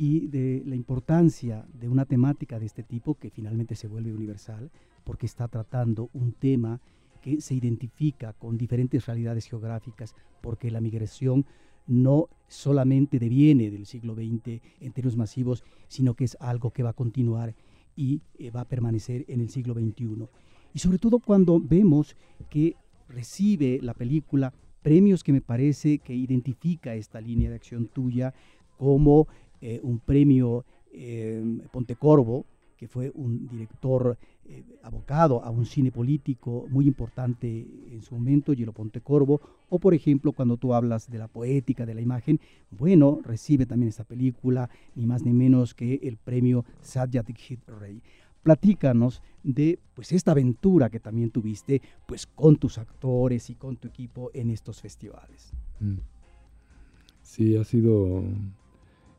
y 0.00 0.28
de 0.28 0.62
la 0.64 0.76
importancia 0.76 1.66
de 1.74 1.86
una 1.86 2.06
temática 2.06 2.58
de 2.58 2.64
este 2.64 2.82
tipo 2.82 3.16
que 3.16 3.28
finalmente 3.28 3.74
se 3.74 3.86
vuelve 3.86 4.14
universal 4.14 4.70
porque 5.04 5.26
está 5.26 5.46
tratando 5.46 6.08
un 6.14 6.32
tema 6.32 6.80
que 7.20 7.42
se 7.42 7.54
identifica 7.54 8.32
con 8.32 8.56
diferentes 8.56 9.04
realidades 9.04 9.44
geográficas, 9.44 10.14
porque 10.40 10.70
la 10.70 10.80
migración 10.80 11.44
no 11.86 12.30
solamente 12.48 13.18
deviene 13.18 13.70
del 13.70 13.84
siglo 13.84 14.14
XX 14.14 14.62
en 14.80 14.92
términos 14.94 15.18
masivos, 15.18 15.64
sino 15.86 16.14
que 16.14 16.24
es 16.24 16.38
algo 16.40 16.70
que 16.70 16.82
va 16.82 16.90
a 16.90 16.94
continuar 16.94 17.54
y 17.94 18.22
eh, 18.38 18.50
va 18.50 18.62
a 18.62 18.68
permanecer 18.68 19.26
en 19.28 19.42
el 19.42 19.50
siglo 19.50 19.74
XXI. 19.74 20.26
Y 20.72 20.78
sobre 20.78 20.96
todo 20.96 21.18
cuando 21.18 21.60
vemos 21.60 22.16
que 22.48 22.74
recibe 23.06 23.80
la 23.82 23.92
película 23.92 24.54
premios 24.80 25.22
que 25.22 25.34
me 25.34 25.42
parece 25.42 25.98
que 25.98 26.14
identifica 26.14 26.94
esta 26.94 27.20
línea 27.20 27.50
de 27.50 27.56
acción 27.56 27.86
tuya 27.86 28.32
como 28.78 29.28
eh, 29.60 29.80
un 29.82 29.98
premio 29.98 30.64
eh, 30.92 31.42
Pontecorvo, 31.72 32.46
que 32.76 32.88
fue 32.88 33.12
un 33.14 33.46
director 33.46 34.16
eh, 34.46 34.64
abocado 34.82 35.44
a 35.44 35.50
un 35.50 35.66
cine 35.66 35.92
político 35.92 36.66
muy 36.70 36.86
importante 36.86 37.66
en 37.90 38.00
su 38.00 38.14
momento, 38.14 38.54
Gilo 38.54 38.72
Pontecorvo, 38.72 39.40
o 39.68 39.78
por 39.78 39.92
ejemplo 39.92 40.32
cuando 40.32 40.56
tú 40.56 40.72
hablas 40.72 41.10
de 41.10 41.18
la 41.18 41.28
poética 41.28 41.84
de 41.84 41.94
la 41.94 42.00
imagen, 42.00 42.40
bueno, 42.70 43.20
recibe 43.22 43.66
también 43.66 43.90
esta 43.90 44.04
película, 44.04 44.70
ni 44.94 45.04
más 45.04 45.22
ni 45.24 45.34
menos 45.34 45.74
que 45.74 46.00
el 46.02 46.16
premio 46.16 46.64
Satyajit 46.80 47.68
Rey. 47.68 48.02
Platícanos 48.42 49.22
de 49.42 49.78
pues 49.94 50.12
esta 50.12 50.30
aventura 50.30 50.88
que 50.88 51.00
también 51.00 51.30
tuviste 51.30 51.82
pues 52.06 52.26
con 52.26 52.56
tus 52.56 52.78
actores 52.78 53.50
y 53.50 53.56
con 53.56 53.76
tu 53.76 53.88
equipo 53.88 54.30
en 54.32 54.48
estos 54.48 54.80
festivales. 54.80 55.52
Mm. 55.80 55.98
Sí, 57.20 57.56
ha 57.56 57.64
sido 57.64 58.24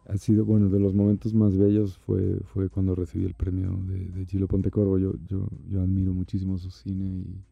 ha 0.07 0.17
sido, 0.17 0.45
bueno, 0.45 0.69
de 0.69 0.79
los 0.79 0.93
momentos 0.93 1.33
más 1.33 1.55
bellos 1.55 1.97
fue, 1.99 2.39
fue 2.53 2.69
cuando 2.69 2.95
recibí 2.95 3.25
el 3.25 3.33
premio 3.33 3.79
de, 3.87 4.05
de 4.09 4.25
Gilo 4.25 4.47
Pontecorvo. 4.47 4.97
Yo, 4.97 5.13
yo, 5.27 5.47
yo 5.69 5.81
admiro 5.81 6.13
muchísimo 6.13 6.57
su 6.57 6.71
cine 6.71 7.05
y 7.05 7.43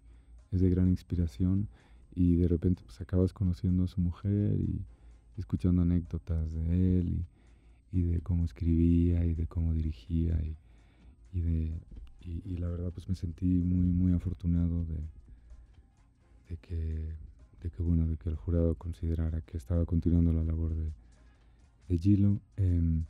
es 0.52 0.62
de 0.62 0.70
gran 0.70 0.90
inspiración. 0.90 1.68
Y 2.16 2.36
de 2.36 2.48
repente 2.48 2.82
pues 2.84 3.00
acabas 3.02 3.34
conociendo 3.34 3.84
a 3.84 3.88
su 3.88 4.02
mujer 4.02 4.60
y 4.60 4.82
escuchando 5.38 5.84
anécdotas 5.84 6.52
de 6.52 7.00
él 7.00 7.26
y, 7.92 8.00
y 8.00 8.02
de 8.04 8.20
cómo 8.22 8.46
escribía 8.46 9.26
y 9.26 9.34
de 9.36 9.48
cómo 9.48 9.74
dirigía. 9.74 10.38
Y, 10.44 10.58
y 11.38 11.42
de, 11.42 11.80
y, 12.22 12.58
la 12.58 12.68
verdad 12.70 12.92
pues 12.92 13.08
me 13.08 13.16
sentí 13.16 13.46
muy, 13.46 13.88
muy 13.88 14.14
afortunado 14.14 14.86
de, 14.86 14.98
de, 16.50 16.58
que, 16.58 17.16
de, 17.62 17.70
que, 17.70 17.82
bueno, 17.82 18.08
de 18.08 18.18
que 18.18 18.30
el 18.30 18.36
jurado 18.36 18.76
considerara 18.76 19.42
que 19.42 19.58
estaba 19.58 19.86
continuando 19.86 20.34
la 20.34 20.44
labor 20.44 20.76
de 20.76 20.92
de 21.90 21.98
Gilo. 21.98 22.40
Em, 22.56 23.04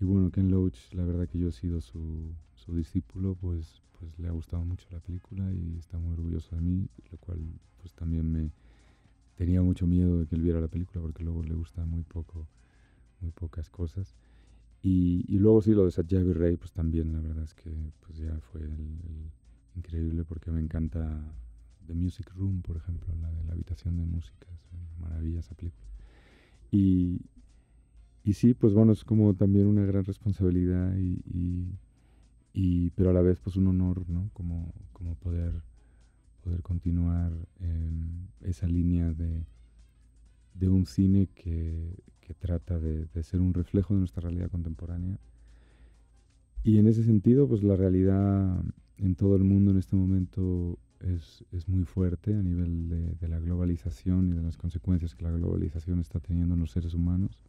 y 0.00 0.04
bueno, 0.04 0.30
Ken 0.30 0.50
Loach, 0.50 0.92
la 0.92 1.04
verdad 1.04 1.28
que 1.28 1.38
yo 1.38 1.48
he 1.48 1.52
sido 1.52 1.80
su, 1.80 2.32
su, 2.54 2.74
discípulo, 2.74 3.36
pues, 3.40 3.82
pues 3.98 4.18
le 4.18 4.28
ha 4.28 4.32
gustado 4.32 4.64
mucho 4.64 4.86
la 4.90 5.00
película 5.00 5.52
y 5.52 5.76
está 5.78 5.98
muy 5.98 6.12
orgulloso 6.14 6.56
de 6.56 6.62
mí, 6.62 6.88
lo 7.10 7.18
cual 7.18 7.38
pues 7.80 7.92
también 7.94 8.30
me 8.30 8.50
tenía 9.36 9.60
mucho 9.62 9.86
miedo 9.86 10.18
de 10.18 10.26
que 10.26 10.36
él 10.36 10.42
viera 10.42 10.60
la 10.60 10.68
película 10.68 11.00
porque 11.00 11.22
luego 11.24 11.42
le 11.42 11.54
gusta 11.54 11.84
muy 11.84 12.02
poco, 12.02 12.46
muy 13.20 13.30
pocas 13.32 13.68
cosas. 13.68 14.14
Y, 14.82 15.24
y 15.28 15.38
luego 15.38 15.62
sí, 15.62 15.72
lo 15.72 15.84
de 15.84 15.92
Satyavi 15.92 16.32
Rey, 16.32 16.56
pues 16.56 16.72
también 16.72 17.12
la 17.12 17.20
verdad 17.20 17.44
es 17.44 17.54
que 17.54 17.70
pues 18.00 18.18
ya 18.18 18.36
fue 18.52 18.68
increíble 19.76 20.24
porque 20.24 20.50
me 20.50 20.60
encanta 20.60 21.22
The 21.86 21.94
Music 21.94 22.30
Room, 22.34 22.62
por 22.62 22.76
ejemplo, 22.76 23.14
la 23.20 23.30
de 23.30 23.44
la 23.44 23.52
habitación 23.52 23.96
de 23.96 24.04
música, 24.04 24.46
es 24.52 24.72
una 24.72 25.08
maravilla 25.08 25.40
esa 25.40 25.54
película. 25.54 25.86
Y, 26.72 27.20
y 28.24 28.34
sí, 28.34 28.54
pues 28.54 28.72
bueno, 28.72 28.92
es 28.92 29.04
como 29.04 29.34
también 29.34 29.66
una 29.66 29.84
gran 29.84 30.04
responsabilidad 30.04 30.94
y, 30.96 32.90
pero 32.94 33.10
a 33.10 33.12
la 33.12 33.22
vez 33.22 33.40
pues 33.40 33.56
un 33.56 33.66
honor, 33.66 34.08
¿no? 34.08 34.30
Como, 34.32 34.72
como 34.92 35.14
poder, 35.16 35.62
poder 36.44 36.62
continuar 36.62 37.32
esa 38.42 38.66
línea 38.66 39.12
de, 39.12 39.44
de 40.54 40.68
un 40.68 40.86
cine 40.86 41.28
que, 41.34 41.96
que 42.20 42.34
trata 42.34 42.78
de, 42.78 43.08
ser 43.22 43.40
un 43.40 43.54
reflejo 43.54 43.94
de 43.94 44.00
nuestra 44.00 44.22
realidad 44.22 44.50
contemporánea. 44.50 45.18
Y 46.62 46.78
en 46.78 46.86
ese 46.86 47.02
sentido, 47.02 47.48
pues 47.48 47.64
la 47.64 47.74
realidad 47.74 48.62
en 48.98 49.16
todo 49.16 49.34
el 49.34 49.42
mundo 49.42 49.72
en 49.72 49.78
este 49.78 49.96
momento 49.96 50.78
es, 51.00 51.44
es 51.50 51.68
muy 51.68 51.84
fuerte 51.84 52.34
a 52.34 52.42
nivel 52.42 53.16
de 53.18 53.28
la 53.28 53.40
globalización 53.40 54.28
y 54.28 54.32
de 54.34 54.42
las 54.42 54.56
consecuencias 54.56 55.16
que 55.16 55.24
la 55.24 55.32
globalización 55.32 55.98
está 55.98 56.20
teniendo 56.20 56.54
en 56.54 56.60
los 56.60 56.70
seres 56.70 56.94
humanos 56.94 57.42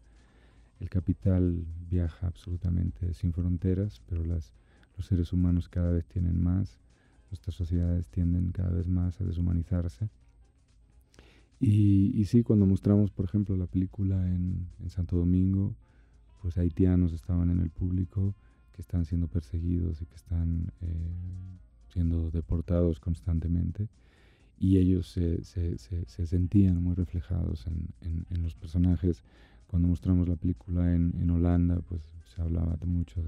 el 0.83 0.89
capital 0.89 1.65
viaja 1.89 2.27
absolutamente 2.27 3.13
sin 3.13 3.31
fronteras, 3.31 4.01
pero 4.07 4.23
las, 4.25 4.53
los 4.97 5.05
seres 5.05 5.31
humanos 5.31 5.69
cada 5.69 5.91
vez 5.91 6.05
tienen 6.05 6.41
más, 6.43 6.77
nuestras 7.31 7.55
sociedades 7.55 8.09
tienden 8.09 8.51
cada 8.51 8.69
vez 8.69 8.87
más 8.87 9.19
a 9.21 9.23
deshumanizarse. 9.23 10.09
Y, 11.59 12.11
y 12.19 12.25
sí, 12.25 12.43
cuando 12.43 12.65
mostramos, 12.65 13.11
por 13.11 13.23
ejemplo, 13.23 13.55
la 13.55 13.67
película 13.67 14.27
en, 14.27 14.67
en, 14.81 14.89
Santo 14.89 15.15
Domingo, 15.15 15.73
pues 16.41 16.57
haitianos 16.57 17.13
estaban 17.13 17.49
en 17.49 17.61
el 17.61 17.69
público 17.69 18.35
que 18.73 18.81
están 18.81 19.05
siendo 19.05 19.29
perseguidos 19.29 20.01
y 20.01 20.05
que 20.05 20.15
están 20.15 20.73
eh, 20.81 20.87
siendo 21.87 22.29
deportados 22.29 22.99
constantemente 22.99 23.87
y 24.59 24.77
ellos 24.77 25.07
se, 25.07 25.43
se, 25.45 25.77
se, 25.77 26.05
se 26.05 26.25
sentían 26.25 26.81
muy 26.81 26.95
reflejados 26.95 27.67
en, 27.67 27.87
en, 28.01 28.25
en 28.29 28.43
los 28.43 28.55
personajes 28.55 29.23
cuando 29.67 29.87
mostramos 29.87 30.27
la 30.27 30.35
película 30.35 30.93
en, 30.93 31.13
en 31.19 31.29
Holanda, 31.29 31.79
pues 31.87 32.01
se 32.35 32.41
hablaba 32.41 32.77
mucho 32.85 33.21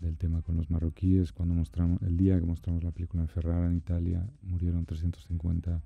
del 0.00 0.16
tema 0.16 0.42
con 0.42 0.56
los 0.56 0.70
marroquíes. 0.70 1.32
Cuando 1.32 1.54
mostramos, 1.54 2.00
el 2.02 2.16
día 2.16 2.38
que 2.38 2.46
mostramos 2.46 2.84
la 2.84 2.90
película 2.90 3.22
en 3.22 3.28
Ferrara, 3.28 3.66
en 3.66 3.76
Italia, 3.76 4.26
murieron 4.42 4.84
350 4.84 5.82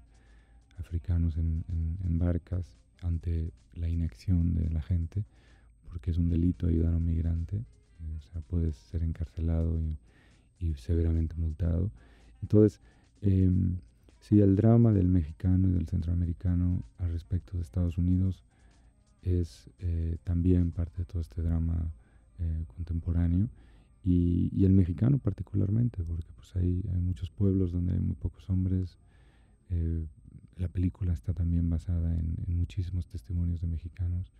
africanos 0.79 1.37
en, 1.37 1.65
en, 2.05 2.19
barcas 2.19 2.77
ante 3.03 3.53
la 3.75 3.89
inacción 3.89 4.55
de 4.55 4.69
la 4.71 4.83
gente, 4.83 5.25
porque 5.91 6.11
es 6.11 6.19
un 6.19 6.29
delito 6.29 6.67
ayudar 6.67 6.95
a 6.95 6.97
un 6.97 7.07
migrante. 7.07 7.57
Eh, 7.57 8.17
o 8.19 8.21
sea, 8.33 8.41
puedes 8.43 8.77
ser 8.77 9.03
encarcelado 9.03 9.81
y, 9.81 9.97
y 10.59 10.75
severamente 10.75 11.35
multado. 11.37 11.91
Entonces, 12.43 12.81
eh, 13.23 13.51
sí, 14.21 14.41
el 14.41 14.57
drama 14.57 14.93
del 14.93 15.09
mexicano 15.09 15.69
y 15.69 15.73
del 15.73 15.87
centroamericano 15.87 16.83
al 16.99 17.13
respecto 17.13 17.57
de 17.57 17.63
Estados 17.63 17.99
Unidos 17.99 18.45
es 19.23 19.71
eh, 19.79 20.19
también 20.25 20.73
parte 20.73 20.99
de 20.99 21.05
todo 21.05 21.23
este 21.23 21.43
drama 21.43 21.93
eh, 22.39 22.65
contemporáneo 22.67 23.49
y, 24.05 24.65
el 24.65 24.73
mexicano 24.73 25.19
particularmente, 25.19 26.03
porque 26.03 26.33
pues 26.35 26.55
hay, 26.57 26.83
muchos 27.01 27.31
pueblos 27.31 27.73
donde 27.73 27.93
hay 27.95 28.01
muy 28.01 28.17
pocos 28.17 28.49
hombres. 28.51 28.99
Eh, 29.71 30.05
la 30.57 30.69
película 30.69 31.13
está 31.13 31.33
también 31.33 31.71
basada 31.71 32.15
en, 32.15 32.37
muchísimos 32.49 33.07
testimonios 33.07 33.61
de 33.61 33.69
mexicanos 33.69 34.33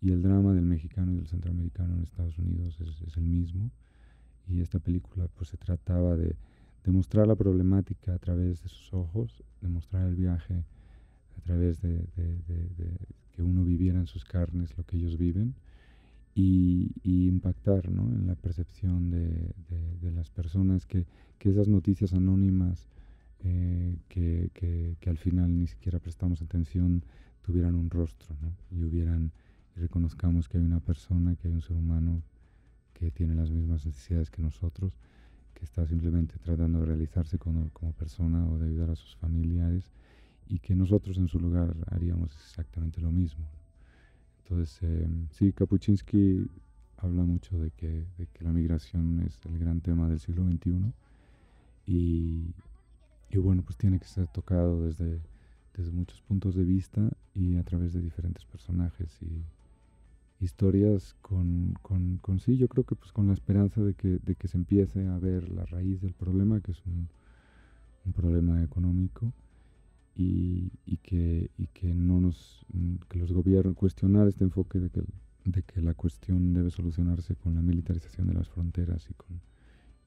y 0.00 0.12
el 0.12 0.22
drama 0.22 0.54
del 0.54 0.64
mexicano 0.64 1.12
y 1.12 1.16
del 1.16 1.26
centroamericano 1.26 1.94
en 1.94 2.02
Estados 2.02 2.38
Unidos 2.38 2.80
es, 2.80 3.16
el 3.16 3.24
mismo. 3.24 3.70
Y 4.48 4.60
esta 4.60 4.78
película 4.78 5.28
pues 5.28 5.50
se 5.50 5.56
trataba 5.56 6.16
de, 6.16 6.36
de 6.84 6.92
mostrar 6.92 7.26
la 7.26 7.36
problemática 7.36 8.14
a 8.14 8.18
través 8.18 8.62
de 8.62 8.68
sus 8.68 8.92
ojos, 8.92 9.42
de 9.60 9.68
mostrar 9.68 10.06
el 10.06 10.14
viaje 10.14 10.64
a 11.40 11.42
través 11.42 11.80
de, 11.80 12.04
de, 12.16 12.36
de, 12.46 12.90
que 13.32 13.42
uno 13.42 13.64
viviera 13.64 13.98
en 13.98 14.06
sus 14.06 14.24
carnes 14.24 14.76
lo 14.76 14.84
que 14.84 14.96
ellos 14.96 15.16
viven 15.16 15.54
y, 16.34 16.92
y 17.02 17.28
impactar 17.28 17.90
¿no? 17.90 18.02
en 18.14 18.26
la 18.26 18.34
percepción 18.34 19.10
de, 19.10 19.54
las 20.14 20.28
personas, 20.30 20.84
que, 20.86 21.06
que, 21.38 21.50
esas 21.50 21.68
noticias 21.68 22.12
anónimas 22.12 22.86
eh, 23.44 23.96
que, 24.08 24.50
que, 24.52 24.96
que, 25.00 25.10
al 25.10 25.16
final 25.16 25.58
ni 25.58 25.66
siquiera 25.66 25.98
prestamos 25.98 26.42
atención 26.42 27.04
tuvieran 27.42 27.74
un 27.74 27.88
rostro 27.88 28.36
¿no? 28.42 28.52
y 28.70 28.82
hubieran 28.82 29.32
y 29.76 29.80
reconozcamos 29.80 30.48
que 30.48 30.58
hay 30.58 30.64
una 30.64 30.80
persona, 30.80 31.36
que 31.36 31.48
hay 31.48 31.54
un 31.54 31.62
ser 31.62 31.76
humano 31.76 32.22
que 32.92 33.10
tiene 33.10 33.34
las 33.34 33.50
mismas 33.50 33.86
necesidades 33.86 34.30
que 34.30 34.42
nosotros, 34.42 34.92
que 35.54 35.64
está 35.64 35.86
simplemente 35.86 36.34
tratando 36.42 36.80
de 36.80 36.86
realizarse 36.86 37.38
como, 37.38 37.70
como 37.70 37.92
persona 37.92 38.46
o 38.46 38.58
de 38.58 38.66
ayudar 38.68 38.90
a 38.90 38.96
sus 38.96 39.16
familiares 39.16 39.90
y 40.50 40.58
que 40.58 40.74
nosotros 40.74 41.16
en 41.16 41.28
su 41.28 41.38
lugar 41.38 41.76
haríamos 41.86 42.34
exactamente 42.34 43.00
lo 43.00 43.12
mismo. 43.12 43.44
Entonces, 44.42 44.78
eh, 44.82 45.08
sí, 45.30 45.52
Kapuczynski 45.52 46.44
habla 46.96 47.22
mucho 47.22 47.56
de 47.58 47.70
que, 47.70 48.04
de 48.18 48.26
que, 48.26 48.44
la 48.44 48.52
migración 48.52 49.20
es 49.20 49.38
el 49.44 49.58
gran 49.58 49.80
tema 49.80 50.08
del 50.08 50.18
siglo 50.18 50.44
XXI 50.44 50.92
y, 51.86 52.52
y, 53.30 53.38
bueno, 53.38 53.62
pues 53.62 53.76
tiene 53.76 54.00
que 54.00 54.06
ser 54.06 54.26
tocado 54.26 54.84
desde, 54.84 55.20
desde 55.76 55.92
muchos 55.92 56.20
puntos 56.22 56.56
de 56.56 56.64
vista 56.64 57.08
y 57.32 57.56
a 57.56 57.62
través 57.62 57.92
de 57.92 58.00
diferentes 58.00 58.44
personajes 58.44 59.22
y 59.22 60.44
historias 60.44 61.14
con, 61.22 61.74
con, 61.80 62.18
con 62.18 62.40
sí, 62.40 62.56
yo 62.56 62.66
creo 62.66 62.84
que 62.84 62.96
pues 62.96 63.12
con 63.12 63.28
la 63.28 63.34
esperanza 63.34 63.82
de 63.82 63.94
que, 63.94 64.18
de 64.18 64.34
que 64.34 64.48
se 64.48 64.56
empiece 64.56 65.06
a 65.06 65.18
ver 65.18 65.48
la 65.48 65.64
raíz 65.64 66.00
del 66.00 66.12
problema, 66.12 66.60
que 66.60 66.72
es 66.72 66.84
un, 66.86 67.08
un 68.04 68.12
problema 68.12 68.64
económico 68.64 69.32
y, 70.14 70.72
y, 70.84 70.96
que, 70.98 71.50
y 71.56 71.66
que 71.68 71.94
no 71.94 72.20
nos 72.20 72.64
mm, 72.72 72.96
que 73.08 73.18
los 73.18 73.32
gobiernos 73.32 73.76
cuestionar 73.76 74.28
este 74.28 74.44
enfoque 74.44 74.78
de 74.78 74.90
que, 74.90 75.02
de 75.44 75.62
que 75.62 75.80
la 75.80 75.94
cuestión 75.94 76.52
debe 76.52 76.70
solucionarse 76.70 77.36
con 77.36 77.54
la 77.54 77.62
militarización 77.62 78.28
de 78.28 78.34
las 78.34 78.48
fronteras 78.48 79.08
y 79.10 79.14
con, 79.14 79.40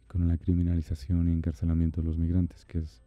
con 0.07 0.27
la 0.27 0.37
criminalización 0.37 1.27
y 1.27 1.31
encarcelamiento 1.31 2.01
de 2.01 2.07
los 2.07 2.17
migrantes, 2.17 2.65
que 2.65 2.79
es 2.79 3.01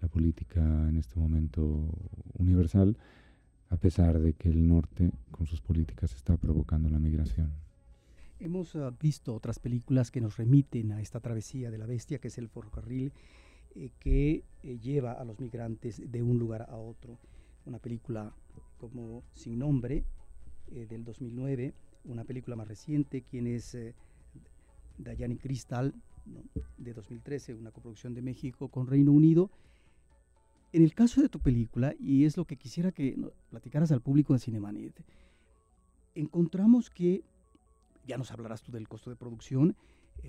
la 0.00 0.08
política 0.08 0.60
en 0.88 0.96
este 0.96 1.18
momento 1.18 1.88
universal, 2.38 2.96
a 3.68 3.76
pesar 3.76 4.18
de 4.18 4.32
que 4.32 4.48
el 4.48 4.66
norte 4.66 5.12
con 5.30 5.46
sus 5.46 5.60
políticas 5.60 6.14
está 6.14 6.36
provocando 6.36 6.88
la 6.88 6.98
migración. 6.98 7.52
Hemos 8.38 8.74
ah, 8.76 8.90
visto 8.98 9.34
otras 9.34 9.58
películas 9.58 10.10
que 10.10 10.22
nos 10.22 10.38
remiten 10.38 10.92
a 10.92 11.02
esta 11.02 11.20
travesía 11.20 11.70
de 11.70 11.76
la 11.76 11.86
bestia, 11.86 12.18
que 12.18 12.28
es 12.28 12.38
el 12.38 12.48
ferrocarril 12.48 13.12
eh, 13.74 13.90
que 14.00 14.42
eh, 14.62 14.78
lleva 14.78 15.12
a 15.12 15.24
los 15.24 15.38
migrantes 15.38 16.10
de 16.10 16.22
un 16.22 16.38
lugar 16.38 16.66
a 16.68 16.76
otro. 16.76 17.18
Una 17.66 17.78
película 17.78 18.32
como 18.78 19.22
Sin 19.34 19.58
Nombre, 19.58 20.04
eh, 20.72 20.86
del 20.88 21.04
2009, 21.04 21.72
una 22.04 22.24
película 22.24 22.56
más 22.56 22.66
reciente, 22.66 23.22
quien 23.22 23.46
es 23.46 23.76
Dayani 24.98 25.36
Crystal, 25.36 25.94
de 26.78 26.94
2013, 26.94 27.54
una 27.54 27.70
coproducción 27.70 28.14
de 28.14 28.22
México 28.22 28.68
con 28.68 28.86
Reino 28.86 29.12
Unido. 29.12 29.50
En 30.72 30.82
el 30.82 30.94
caso 30.94 31.20
de 31.20 31.28
tu 31.28 31.40
película, 31.40 31.94
y 31.98 32.24
es 32.24 32.36
lo 32.36 32.44
que 32.46 32.56
quisiera 32.56 32.92
que 32.92 33.16
platicaras 33.50 33.92
al 33.92 34.00
público 34.00 34.32
de 34.32 34.38
Cinemanet, 34.38 35.04
encontramos 36.14 36.90
que, 36.90 37.22
ya 38.06 38.18
nos 38.18 38.30
hablarás 38.30 38.62
tú 38.62 38.72
del 38.72 38.88
costo 38.88 39.10
de 39.10 39.16
producción, 39.16 39.76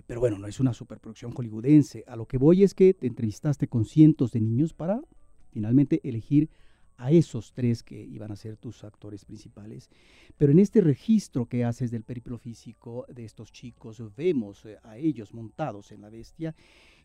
pero 0.08 0.20
bueno, 0.20 0.38
no 0.38 0.48
es 0.48 0.60
una 0.60 0.74
superproducción 0.74 1.32
hollywoodense. 1.32 2.04
A 2.08 2.16
lo 2.16 2.26
que 2.28 2.38
voy 2.38 2.64
es 2.64 2.74
que 2.74 2.94
te 2.94 3.08
entrevistaste 3.08 3.68
con 3.68 3.86
cientos 3.86 4.32
de 4.32 4.42
niños 4.42 4.74
para 4.74 5.02
finalmente 5.52 6.02
elegir 6.04 6.50
a 6.98 7.12
esos 7.12 7.52
tres 7.54 7.82
que 7.82 8.00
iban 8.00 8.32
a 8.32 8.36
ser 8.36 8.58
tus 8.58 8.84
actores 8.84 9.26
principales. 9.26 9.90
Pero 10.38 10.52
en 10.52 10.60
este 10.60 10.82
registro 10.82 11.48
que 11.48 11.66
haces 11.66 11.90
del 11.90 12.04
periplo 12.04 12.38
físico 12.38 13.06
de 13.10 13.26
estos 13.26 13.52
chicos, 13.52 14.04
vemos 14.16 14.66
eh, 14.66 14.78
a 14.84 14.98
ellos 14.98 15.34
montados 15.34 15.92
en 15.92 16.02
la 16.02 16.10
bestia 16.10 16.56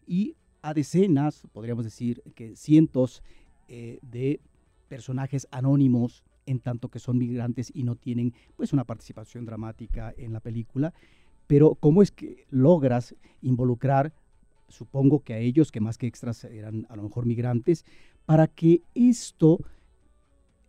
y 0.06 0.36
a 0.60 0.74
decenas, 0.74 1.46
podríamos 1.52 1.84
decir 1.84 2.22
que 2.34 2.56
cientos 2.56 3.22
eh, 3.68 3.98
de 4.02 4.40
personajes 4.88 5.48
anónimos 5.50 6.24
en 6.44 6.60
tanto 6.60 6.88
que 6.88 6.98
son 6.98 7.18
migrantes 7.18 7.72
y 7.74 7.82
no 7.82 7.96
tienen 7.96 8.34
pues 8.56 8.72
una 8.72 8.84
participación 8.84 9.44
dramática 9.44 10.14
en 10.16 10.32
la 10.32 10.40
película. 10.40 10.92
Pero 11.46 11.74
¿cómo 11.76 12.02
es 12.02 12.10
que 12.10 12.44
logras 12.50 13.14
involucrar, 13.42 14.12
supongo 14.68 15.20
que 15.20 15.34
a 15.34 15.38
ellos, 15.38 15.70
que 15.70 15.80
más 15.80 15.98
que 15.98 16.06
extras 16.06 16.44
eran 16.44 16.86
a 16.88 16.96
lo 16.96 17.02
mejor 17.02 17.26
migrantes, 17.26 17.84
para 18.24 18.48
que 18.48 18.82
esto 18.94 19.60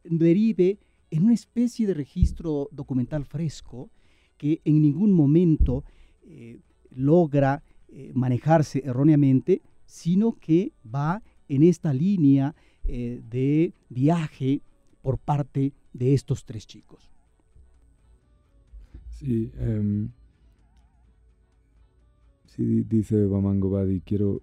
derive 0.04 0.78
en 1.10 1.24
una 1.24 1.34
especie 1.34 1.88
de 1.88 1.94
registro 1.94 2.70
documental 2.72 3.26
fresco 3.26 3.90
que 4.38 4.62
en 4.66 4.82
ningún 4.82 5.12
momento 5.12 5.84
eh, 6.24 6.60
logra 6.92 7.64
eh, 7.90 8.12
manejarse 8.14 8.84
erróneamente, 8.86 9.62
sino 9.86 10.34
que 10.34 10.74
va 10.86 11.24
en 11.48 11.64
esta 11.64 11.94
línea 11.94 12.56
eh, 12.84 13.22
de 13.30 13.74
viaje 13.90 14.62
por 15.02 15.18
parte 15.18 15.74
de 15.94 16.14
estos 16.14 16.46
tres 16.46 16.68
chicos. 16.68 17.10
Sí, 19.10 19.52
em, 19.58 20.10
sí 22.58 22.84
dice 22.84 23.26
Bamango 23.28 23.70
Badi, 23.70 24.02
quiero, 24.02 24.42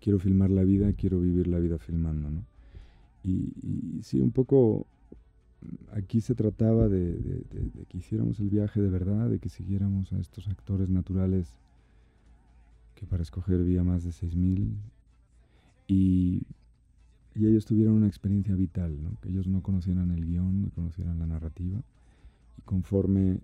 quiero 0.00 0.18
filmar 0.18 0.50
la 0.50 0.62
vida, 0.62 0.92
quiero 0.92 1.20
vivir 1.20 1.48
la 1.48 1.58
vida 1.58 1.78
filmando, 1.78 2.30
¿no? 2.30 2.44
Y, 3.24 4.02
sí, 4.02 4.20
un 4.20 4.30
poco 4.30 4.86
aquí 5.92 6.20
se 6.20 6.34
trataba 6.34 6.88
de, 6.88 7.16
que 7.88 7.96
hiciéramos 7.96 8.38
el 8.38 8.50
viaje 8.50 8.82
de 8.82 8.90
verdad, 8.90 9.30
de 9.30 9.38
que 9.38 9.48
siguiéramos 9.48 10.12
a 10.12 10.18
estos 10.18 10.46
actores 10.48 10.90
naturales 10.90 11.48
que 12.94 13.06
para 13.06 13.22
escoger 13.22 13.60
había 13.60 13.82
más 13.82 14.04
de 14.04 14.10
6.000 14.10 14.68
y, 15.88 16.42
y 17.34 17.46
ellos 17.46 17.64
tuvieron 17.64 17.94
una 17.94 18.06
experiencia 18.06 18.54
vital, 18.54 19.02
¿no? 19.02 19.16
que 19.22 19.30
ellos 19.30 19.46
no 19.46 19.62
conocieran 19.62 20.10
el 20.10 20.26
guion 20.26 20.62
ni 20.62 20.68
conocieran 20.68 21.18
la 21.18 21.26
narrativa 21.26 21.80
y 22.58 22.62
conforme 22.62 23.40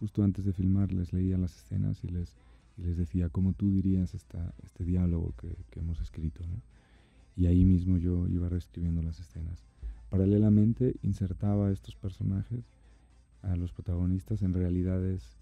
justo 0.00 0.22
antes 0.22 0.44
de 0.44 0.52
filmar 0.52 0.92
les 0.92 1.12
leía 1.12 1.38
las 1.38 1.56
escenas 1.56 2.02
y 2.04 2.08
les, 2.08 2.34
y 2.76 2.82
les 2.82 2.96
decía 2.96 3.28
cómo 3.28 3.52
tú 3.52 3.70
dirías 3.70 4.14
esta, 4.14 4.54
este 4.62 4.84
diálogo 4.84 5.34
que, 5.40 5.56
que 5.70 5.80
hemos 5.80 6.00
escrito. 6.00 6.46
¿no? 6.46 6.60
y 7.36 7.46
ahí 7.46 7.64
mismo 7.64 7.98
yo 7.98 8.26
iba 8.28 8.48
reescribiendo 8.48 9.02
las 9.02 9.20
escenas. 9.20 9.62
Paralelamente 10.08 10.96
insertaba 11.02 11.68
a 11.68 11.72
estos 11.72 11.94
personajes, 11.94 12.64
a 13.42 13.54
los 13.56 13.72
protagonistas, 13.72 14.42
en 14.42 14.54
realidades 14.54 15.36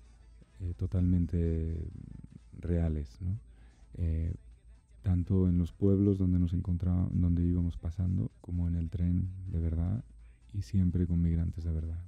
eh, 0.61 0.75
totalmente 0.77 1.89
reales, 2.59 3.19
¿no? 3.21 3.39
Eh, 3.97 4.35
tanto 5.03 5.49
en 5.49 5.59
los 5.59 5.73
pueblos 5.73 6.19
donde 6.19 6.39
nos 6.39 6.53
encontrábamos, 6.53 7.13
donde 7.15 7.45
íbamos 7.45 7.77
pasando, 7.77 8.31
como 8.41 8.67
en 8.67 8.75
el 8.75 8.91
tren 8.91 9.29
de 9.53 9.61
verdad 9.61 10.03
y 10.53 10.63
siempre 10.63 11.07
con 11.07 11.21
migrantes 11.21 11.63
de 11.63 11.73
verdad. 11.73 12.03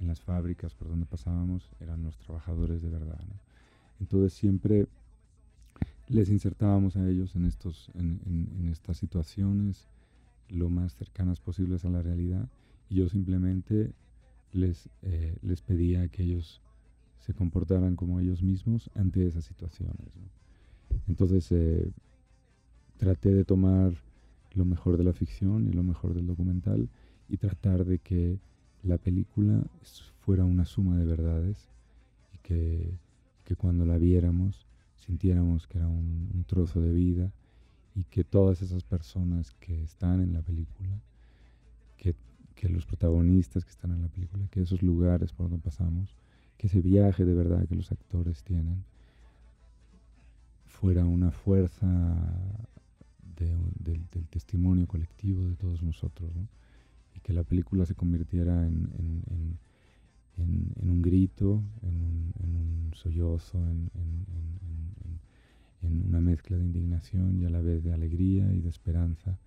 En 0.00 0.06
las 0.06 0.20
fábricas 0.20 0.74
por 0.74 0.88
donde 0.88 1.06
pasábamos 1.06 1.70
eran 1.80 2.02
los 2.02 2.16
trabajadores 2.18 2.82
de 2.82 2.88
verdad. 2.88 3.18
Entonces 4.00 4.32
siempre 4.32 4.86
les 6.06 6.30
insertábamos 6.30 6.96
a 6.96 7.08
ellos 7.08 7.34
en, 7.36 7.44
estos, 7.44 7.90
en, 7.94 8.68
estas 8.70 8.96
situaciones 8.96 9.86
lo 10.48 10.70
más 10.70 10.94
cercanas 10.94 11.40
posibles 11.40 11.84
a 11.84 11.90
la 11.90 12.00
realidad 12.00 12.48
y 12.88 12.96
yo 12.96 13.08
simplemente 13.08 13.92
les, 14.52 14.88
eh, 15.02 15.36
les 15.42 15.60
pedía 15.60 16.08
que 16.08 16.22
ellos 16.22 16.62
se 17.18 17.34
comportaran 17.34 17.96
como 17.96 18.20
ellos 18.20 18.42
mismos 18.42 18.90
ante 18.94 19.26
esas 19.26 19.44
situaciones. 19.44 20.08
Entonces 21.06 21.50
eh, 21.52 21.90
traté 22.96 23.34
de 23.34 23.44
tomar 23.44 23.92
lo 24.54 24.64
mejor 24.64 24.96
de 24.96 25.04
la 25.04 25.12
ficción 25.12 25.68
y 25.68 25.72
lo 25.72 25.82
mejor 25.82 26.14
del 26.14 26.26
documental 26.26 26.88
y 27.28 27.36
tratar 27.36 27.84
de 27.84 27.98
que 27.98 28.38
la 28.82 28.98
película 28.98 29.62
fuera 30.24 30.44
una 30.44 30.64
suma 30.64 30.96
de 30.96 31.04
verdades 31.04 31.68
y 32.34 32.38
que, 32.38 32.98
que 33.44 33.56
cuando 33.56 33.84
la 33.86 33.98
viéramos 33.98 34.66
sintiéramos 35.08 35.66
que 35.66 35.78
era 35.78 35.88
un, 35.88 36.44
trozo 36.46 36.80
de 36.80 36.92
vida 36.92 37.32
y 37.94 38.04
que 38.04 38.24
todas 38.24 38.62
esas 38.62 38.84
personas 38.84 39.52
que 39.58 39.82
están 39.82 40.22
en 40.22 40.34
la 40.34 40.42
película, 40.42 40.90
que, 41.96 42.14
que, 42.54 42.68
los 42.68 42.84
protagonistas 42.84 43.64
que 43.64 43.70
están 43.70 43.90
en 43.92 44.02
la 44.02 44.08
película, 44.08 44.46
que 44.50 44.62
esos 44.62 44.82
lugares 44.82 45.32
por 45.32 45.48
donde 45.48 45.62
pasamos, 45.62 46.14
que 46.58 46.66
ese 46.66 46.80
viaje 46.80 47.24
de 47.24 47.34
verdad 47.34 47.66
que 47.66 47.74
los 47.74 47.90
actores 47.90 48.42
tienen, 48.44 48.84
fuera 50.66 51.04
una 51.06 51.30
fuerza 51.30 51.86
del 53.36 54.26
testimonio 54.30 54.86
colectivo 54.86 55.48
de 55.48 55.54
todos 55.54 55.82
nosotros, 55.82 56.30
que 57.28 57.34
la 57.34 57.44
película 57.44 57.84
se 57.84 57.94
convirtiera 57.94 58.66
en, 58.66 58.88
en, 58.98 59.58
en, 60.38 60.90
un 60.90 61.02
grito, 61.02 61.62
en 61.82 62.00
un, 62.00 62.32
un 62.40 62.90
sollozo, 62.94 63.58
en, 63.58 63.90
en 65.82 66.08
una 66.08 66.20
mezcla 66.20 66.56
de 66.56 66.64
indignación 66.64 67.38
y 67.38 67.44
a 67.44 67.50
la 67.50 67.60
vez 67.60 67.84
de 67.84 67.92
alegría 67.92 68.50
y 68.54 68.60
de 68.60 68.70
esperanza 68.70 69.38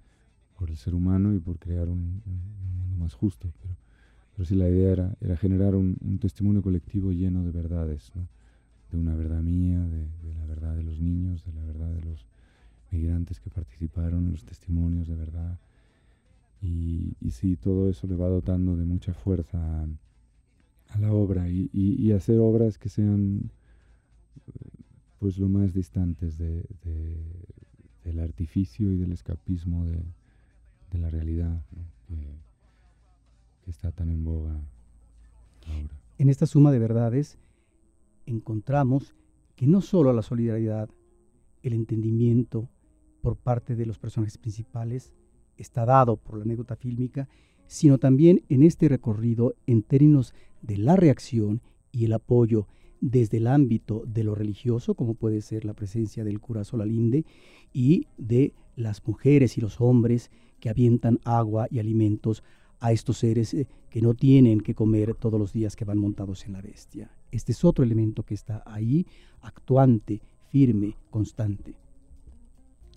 por 0.57 0.69
el 0.69 0.77
ser 0.77 0.93
humano 0.93 1.33
y 1.33 1.39
por 1.39 1.57
crear 1.57 1.89
un, 1.89 2.21
mundo 2.23 2.97
más 2.97 3.15
justo. 3.15 3.51
Pero, 3.63 3.75
pero 4.35 4.45
sí 4.45 4.53
la 4.53 4.69
idea 4.69 4.91
era, 4.91 5.15
era 5.19 5.35
generar 5.35 5.73
un, 5.73 5.97
testimonio 6.21 6.61
colectivo 6.61 7.11
lleno 7.11 7.43
de 7.43 7.51
verdades, 7.51 8.11
¿no? 8.13 8.27
de 8.91 8.97
una 8.99 9.15
verdad 9.15 9.41
mía, 9.41 9.79
de, 9.79 10.35
la 10.35 10.45
verdad 10.45 10.75
de 10.75 10.83
los 10.83 10.99
niños, 10.99 11.43
de 11.45 11.53
la 11.53 11.63
verdad 11.63 11.89
de 11.89 12.01
los 12.03 12.27
migrantes 12.91 13.39
que 13.39 13.49
participaron, 13.49 14.31
los 14.31 14.45
testimonios 14.45 15.07
de 15.07 15.15
verdad. 15.15 15.57
Y, 16.61 17.15
y 17.19 17.31
sí, 17.31 17.55
todo 17.55 17.89
eso 17.89 18.07
le 18.07 18.15
va 18.15 18.27
dotando 18.27 18.75
de 18.75 18.85
mucha 18.85 19.13
fuerza 19.13 19.57
a, 19.83 19.87
la 20.99 21.13
obra 21.13 21.47
y, 21.49 22.11
hacer 22.11 22.39
obras 22.39 22.77
que 22.77 22.89
sean 22.89 23.51
pues 25.19 25.37
lo 25.37 25.47
más 25.47 25.73
distantes 25.73 26.37
de, 26.37 26.65
del 28.03 28.19
artificio 28.19 28.91
y 28.91 28.97
del 28.97 29.11
escapismo 29.11 29.85
de, 29.85 30.03
la 30.99 31.09
realidad 31.09 31.63
que, 32.07 33.69
está 33.69 33.91
tan 33.91 34.09
en 34.09 34.25
boga 34.25 34.59
ahora. 35.67 35.95
En 36.17 36.29
esta 36.29 36.45
suma 36.45 36.71
de 36.71 36.79
verdades 36.79 37.37
encontramos 38.25 39.15
que 39.55 39.65
no 39.65 39.81
solo 39.81 40.11
la 40.11 40.23
solidaridad, 40.23 40.89
el 41.63 41.73
entendimiento 41.73 42.69
por 43.21 43.37
parte 43.37 43.75
de 43.75 43.85
los 43.85 43.97
personajes 43.97 44.37
principales 44.37 45.13
está 45.61 45.85
dado 45.85 46.17
por 46.17 46.37
la 46.37 46.43
anécdota 46.43 46.75
fílmica, 46.75 47.29
sino 47.67 47.97
también 47.97 48.43
en 48.49 48.63
este 48.63 48.89
recorrido 48.89 49.55
en 49.65 49.81
términos 49.83 50.33
de 50.61 50.77
la 50.77 50.95
reacción 50.95 51.61
y 51.91 52.05
el 52.05 52.13
apoyo 52.13 52.67
desde 52.99 53.37
el 53.37 53.47
ámbito 53.47 54.03
de 54.05 54.23
lo 54.23 54.35
religioso, 54.35 54.93
como 54.93 55.15
puede 55.15 55.41
ser 55.41 55.65
la 55.65 55.73
presencia 55.73 56.23
del 56.23 56.39
cura 56.39 56.63
Solalinde, 56.63 57.25
y 57.73 58.07
de 58.17 58.53
las 58.75 59.05
mujeres 59.07 59.57
y 59.57 59.61
los 59.61 59.81
hombres 59.81 60.31
que 60.59 60.69
avientan 60.69 61.19
agua 61.23 61.67
y 61.71 61.79
alimentos 61.79 62.43
a 62.79 62.91
estos 62.91 63.17
seres 63.17 63.53
eh, 63.53 63.67
que 63.89 64.01
no 64.01 64.13
tienen 64.13 64.61
que 64.61 64.75
comer 64.75 65.15
todos 65.15 65.39
los 65.39 65.53
días 65.53 65.75
que 65.75 65.85
van 65.85 65.97
montados 65.97 66.45
en 66.45 66.53
la 66.53 66.61
bestia. 66.61 67.11
Este 67.31 67.51
es 67.51 67.63
otro 67.63 67.83
elemento 67.83 68.23
que 68.23 68.33
está 68.33 68.63
ahí, 68.65 69.05
actuante, 69.41 70.21
firme, 70.49 70.97
constante. 71.09 71.75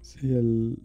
Sí, 0.01 0.33
el, 0.33 0.79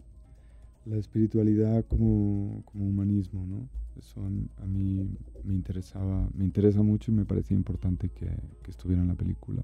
la 0.85 0.97
espiritualidad 0.97 1.85
como, 1.85 2.63
como 2.65 2.87
humanismo, 2.87 3.45
¿no? 3.45 3.69
Eso 3.97 4.21
a, 4.25 4.65
mí 4.65 5.09
me 5.43 5.53
interesaba, 5.53 6.29
me 6.33 6.45
interesa 6.45 6.81
mucho 6.81 7.11
y 7.11 7.15
me 7.15 7.25
parecía 7.25 7.57
importante 7.57 8.09
que, 8.09 8.27
que 8.63 8.71
estuviera 8.71 9.01
en 9.01 9.09
la 9.09 9.15
película. 9.15 9.63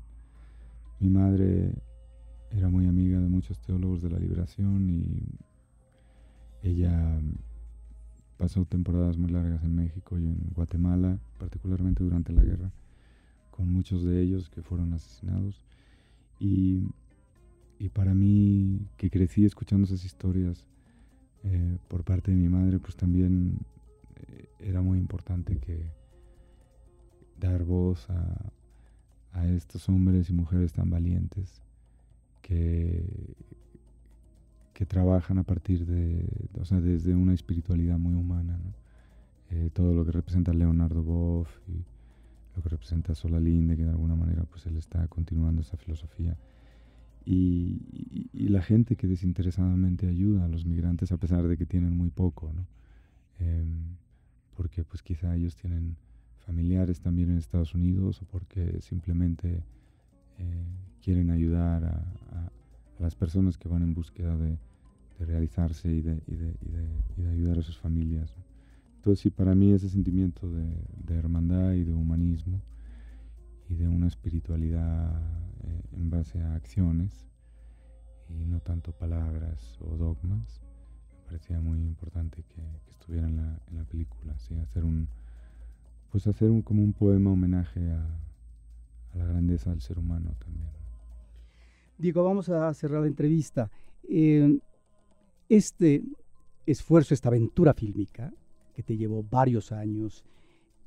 Mi 1.00 1.10
madre 1.10 1.74
era 2.52 2.70
muy 2.70 2.86
amiga 2.88 3.20
de 3.20 3.30
muchos 3.30 3.60
teólogos 3.60 4.02
de 4.02 4.10
la 4.10 4.20
liberación 4.20 4.90
y 4.90 5.24
ella 6.64 7.22
pasó 8.38 8.66
temporadas 8.66 9.18
muy 9.18 9.32
largas 9.32 9.64
en 9.64 9.76
México 9.76 10.20
y 10.20 10.26
en 10.26 10.38
Guatemala, 10.54 11.18
particularmente 11.38 12.04
durante 12.04 12.34
la 12.34 12.44
guerra, 12.44 12.72
con 13.52 13.72
muchos 13.72 14.04
de 14.04 14.22
ellos 14.22 14.50
que 14.50 14.62
fueron 14.62 14.94
asesinados. 14.94 15.64
Y, 16.40 16.84
y 17.80 17.90
para 17.90 18.14
mí, 18.14 18.82
que 18.98 19.10
crecí 19.10 19.46
escuchando 19.46 19.86
esas 19.86 20.04
historias 20.04 20.66
eh, 21.46 21.78
por 21.88 22.04
parte 22.04 22.32
de 22.32 22.38
mi 22.38 22.50
madre, 22.50 22.80
pues 22.80 22.96
también 22.96 23.60
eh, 24.16 24.50
era 24.60 24.82
muy 24.82 24.98
importante 24.98 25.58
que 25.60 25.86
dar 27.40 27.64
voz 27.64 28.10
a, 28.10 28.52
estos 29.54 29.90
hombres 29.90 30.30
y 30.30 30.34
mujeres 30.34 30.72
tan 30.72 30.90
valientes 30.90 31.62
que, 32.42 33.36
que 34.74 34.86
trabajan 34.86 35.38
a 35.40 35.44
partir 35.44 35.86
de, 35.86 36.26
o 36.54 36.64
sea, 36.64 36.80
desde 36.80 37.14
una 37.16 37.34
espiritualidad 37.34 37.98
muy 38.00 38.14
humana. 38.14 38.58
Eh, 39.52 39.70
todo 39.74 39.94
lo 39.94 40.06
que 40.06 40.14
representa 40.14 40.54
Leonardo 40.54 41.04
Boff 41.04 41.50
y 41.68 41.84
lo 42.56 42.64
que 42.64 42.70
representa 42.70 43.14
Sola 43.14 43.40
Linde, 43.40 43.76
que 43.76 43.84
de 43.84 43.90
alguna 43.90 44.16
manera 44.16 44.46
pues 44.46 44.66
él 44.68 44.78
está 44.78 45.06
continuando 45.10 45.62
esa 45.62 45.76
filosofía. 45.76 46.38
Y, 47.26 48.30
y, 48.34 48.50
la 48.50 48.62
gente 48.62 48.96
que 48.96 49.08
desinteresadamente 49.08 50.08
ayuda 50.08 50.46
a 50.46 50.48
los 50.48 50.66
migrantes 50.66 51.12
a 51.12 51.18
pesar 51.18 51.48
de 51.48 51.58
que 51.58 51.66
tienen 51.66 51.98
muy 51.98 52.12
poco, 52.12 52.52
¿no? 52.54 52.68
Em, 53.40 53.98
porque 54.56 54.84
pues 54.84 55.02
quizá 55.02 55.36
ellos 55.36 55.56
tienen 55.56 55.98
familiares 56.46 57.02
también 57.02 57.32
en 57.32 57.38
Estados 57.38 57.74
Unidos 57.74 58.22
o 58.22 58.26
porque 58.26 58.80
simplemente 58.82 59.64
eh, 60.38 60.66
quieren 61.02 61.32
ayudar 61.32 61.84
a, 61.84 61.98
a 62.38 62.52
las 63.00 63.16
personas 63.16 63.58
que 63.58 63.68
van 63.68 63.82
en 63.82 63.94
búsqueda 63.94 64.38
de, 64.38 64.58
realizarse 65.20 65.90
y 65.90 66.02
de, 66.02 66.20
ayudar 67.32 67.60
a 67.60 67.62
sus 67.62 67.78
familias. 67.78 68.36
Entonces, 68.98 69.22
sí, 69.22 69.30
para 69.30 69.56
mí 69.56 69.72
ese 69.72 69.90
sentimiento 69.90 70.50
de, 70.50 71.16
hermandad 71.16 71.74
y 71.74 71.84
de 71.84 71.94
humanismo 71.94 72.60
y 73.70 73.76
de 73.76 73.88
una 73.88 74.08
espiritualidad 74.08 75.22
eh, 75.64 75.82
en 75.94 76.10
base 76.10 76.42
a 76.42 76.56
acciones 76.56 77.26
y 78.30 78.46
no 78.46 78.60
tanto 78.60 78.92
palabras 78.92 79.78
o 79.82 79.96
dogmas, 79.98 80.62
me 81.14 81.26
parecía 81.26 81.60
muy 81.60 81.80
importante 81.80 82.44
que, 82.44 82.62
estuviera 82.90 83.28
en 83.28 83.38
la, 83.38 83.60
en 83.70 83.78
la 83.78 83.84
película, 83.84 84.36
¿sí? 84.40 84.56
hacer 84.56 84.84
un, 84.84 85.08
pues 86.12 86.26
hacer 86.26 86.50
un, 86.50 86.64
como 86.64 86.82
un 86.82 86.94
poema 86.94 87.32
homenaje 87.32 87.92
a, 87.92 88.04
a 89.14 89.18
la 89.18 89.26
grandeza 89.26 89.70
del 89.70 89.82
ser 89.82 90.00
humano 90.00 90.36
también. 90.40 90.70
Diego, 91.98 92.24
vamos 92.24 92.50
a 92.50 92.74
cerrar 92.74 93.02
la 93.02 93.08
entrevista. 93.08 93.70
Eh, 94.10 94.60
este 95.48 96.04
esfuerzo, 96.66 97.14
esta 97.14 97.30
aventura 97.30 97.74
fílmica, 97.74 98.34
que 98.74 98.84
te 98.84 98.98
llevó 98.98 99.24
varios 99.24 99.72
años 99.72 100.26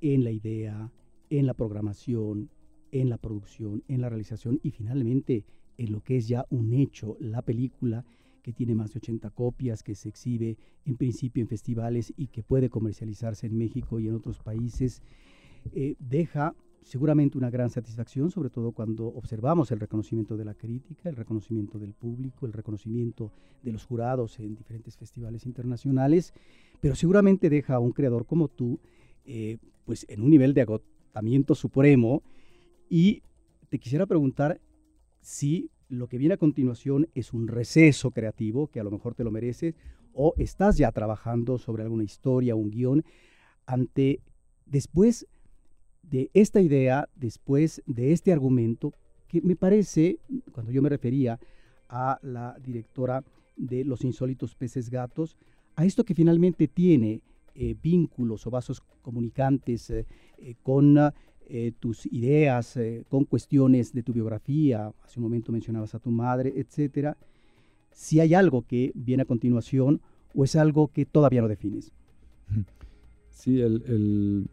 en 0.01 0.25
la 0.25 0.31
idea, 0.31 0.91
en 1.31 1.47
la 1.47 1.55
programación, 1.55 2.51
en 2.93 3.09
la 3.09 3.19
producción, 3.19 3.83
en 3.89 4.01
la 4.01 4.09
realización 4.09 4.61
y 4.63 4.71
finalmente 4.71 5.45
en 5.77 5.93
lo 5.93 6.03
que 6.03 6.17
es 6.17 6.29
ya 6.29 6.45
un 6.51 6.73
hecho, 6.73 7.17
la 7.21 7.43
película 7.43 8.05
que 8.43 8.53
tiene 8.53 8.75
más 8.75 8.93
de 8.93 8.99
80 8.99 9.31
copias, 9.31 9.83
que 9.83 9.95
se 9.95 10.09
exhibe 10.09 10.57
en 10.85 10.97
principio 10.97 11.43
en 11.43 11.49
festivales 11.49 12.13
y 12.17 12.29
que 12.29 12.43
puede 12.43 12.71
comercializarse 12.71 13.47
en 13.47 13.57
México 13.57 14.01
y 14.01 14.09
en 14.09 14.15
otros 14.15 14.39
países, 14.39 15.03
eh, 15.75 15.97
deja 15.99 16.55
seguramente 16.83 17.37
una 17.37 17.51
gran 17.51 17.69
satisfacción, 17.69 18.31
sobre 18.31 18.49
todo 18.49 18.73
cuando 18.73 19.07
observamos 19.09 19.71
el 19.71 19.81
reconocimiento 19.81 20.37
de 20.37 20.47
la 20.47 20.55
crítica, 20.55 21.09
el 21.09 21.17
reconocimiento 21.17 21.79
del 21.79 21.93
público, 21.93 22.47
el 22.47 22.53
reconocimiento 22.53 23.31
de 23.63 23.73
los 23.73 23.85
jurados 23.85 24.39
en 24.39 24.55
diferentes 24.55 24.97
festivales 24.97 25.45
internacionales, 25.45 26.33
pero 26.81 26.95
seguramente 26.95 27.51
deja 27.51 27.75
a 27.75 27.81
un 27.81 27.93
creador 27.93 28.25
como 28.25 28.49
tú 28.49 28.81
eh, 29.27 29.59
pues 29.85 30.07
en 30.09 30.23
un 30.23 30.31
nivel 30.31 30.55
de 30.55 30.63
agotamiento 30.63 31.55
supremo 31.55 32.23
y 32.89 33.23
te 33.69 33.79
quisiera 33.79 34.07
preguntar 34.07 34.61
si 35.21 35.71
lo 35.89 36.07
que 36.07 36.19
viene 36.19 36.35
a 36.35 36.39
continuación 36.39 37.09
es 37.15 37.33
un 37.33 37.49
receso 37.49 38.11
creativo, 38.11 38.69
que 38.69 38.81
a 38.81 38.85
lo 38.85 38.91
mejor 38.91 39.15
te 39.15 39.25
lo 39.25 39.31
mereces, 39.31 39.75
o 40.13 40.35
estás 40.37 40.77
ya 40.77 40.93
trabajando 40.93 41.59
sobre 41.59 41.83
alguna 41.83 42.05
historia, 42.05 42.55
un 42.55 42.71
guion, 42.71 43.05
ante 43.67 44.21
después 44.67 45.27
de 46.03 46.31
esta 46.35 46.61
idea, 46.61 47.09
después 47.15 47.83
de 47.87 48.13
este 48.13 48.33
argumento, 48.33 48.93
que 49.29 49.41
me 49.43 49.57
parece, 49.57 50.19
cuando 50.53 50.73
yo 50.73 50.83
me 50.83 50.89
refería 50.89 51.39
a 51.89 52.19
la 52.23 52.57
directora 52.65 53.23
de 53.57 53.85
Los 53.85 54.05
Insólitos 54.05 54.55
Peces 54.55 54.91
Gatos, 54.91 55.37
a 55.77 55.85
esto 55.85 56.05
que 56.05 56.15
finalmente 56.15 56.69
tiene 56.69 57.21
eh, 57.55 57.77
vínculos 57.81 58.47
o 58.47 58.51
vasos 58.51 58.83
comunicantes 59.03 59.91
eh, 59.91 60.07
eh, 60.39 60.55
con 60.63 60.97
tus 61.81 62.07
ideas, 62.07 62.79
con 63.09 63.25
cuestiones 63.25 63.93
de 63.93 64.03
tu 64.03 64.13
biografía, 64.13 64.93
hace 65.03 65.19
un 65.19 65.25
momento 65.25 65.53
mencionabas 65.53 65.95
a 65.95 65.99
tu 65.99 66.11
madre, 66.11 66.53
etcétera, 66.57 67.17
si 67.91 68.21
hay 68.21 68.35
algo 68.35 68.67
que 68.67 68.93
viene 68.95 69.23
a 69.23 69.27
continuación 69.27 70.01
o 70.35 70.45
es 70.45 70.57
algo 70.57 70.89
que 70.89 71.07
todavía 71.07 71.43
no 71.43 71.49
defines. 71.49 71.93
Sí, 73.31 73.61
el, 73.61 74.49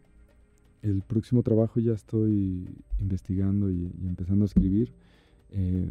el 0.86 1.02
próximo 1.02 1.42
trabajo 1.42 1.80
ya 1.80 1.92
estoy 1.92 2.68
investigando 3.00 3.70
y, 3.70 3.90
empezando 4.06 4.44
a 4.44 4.46
escribir, 4.46 4.92
eh, 5.50 5.90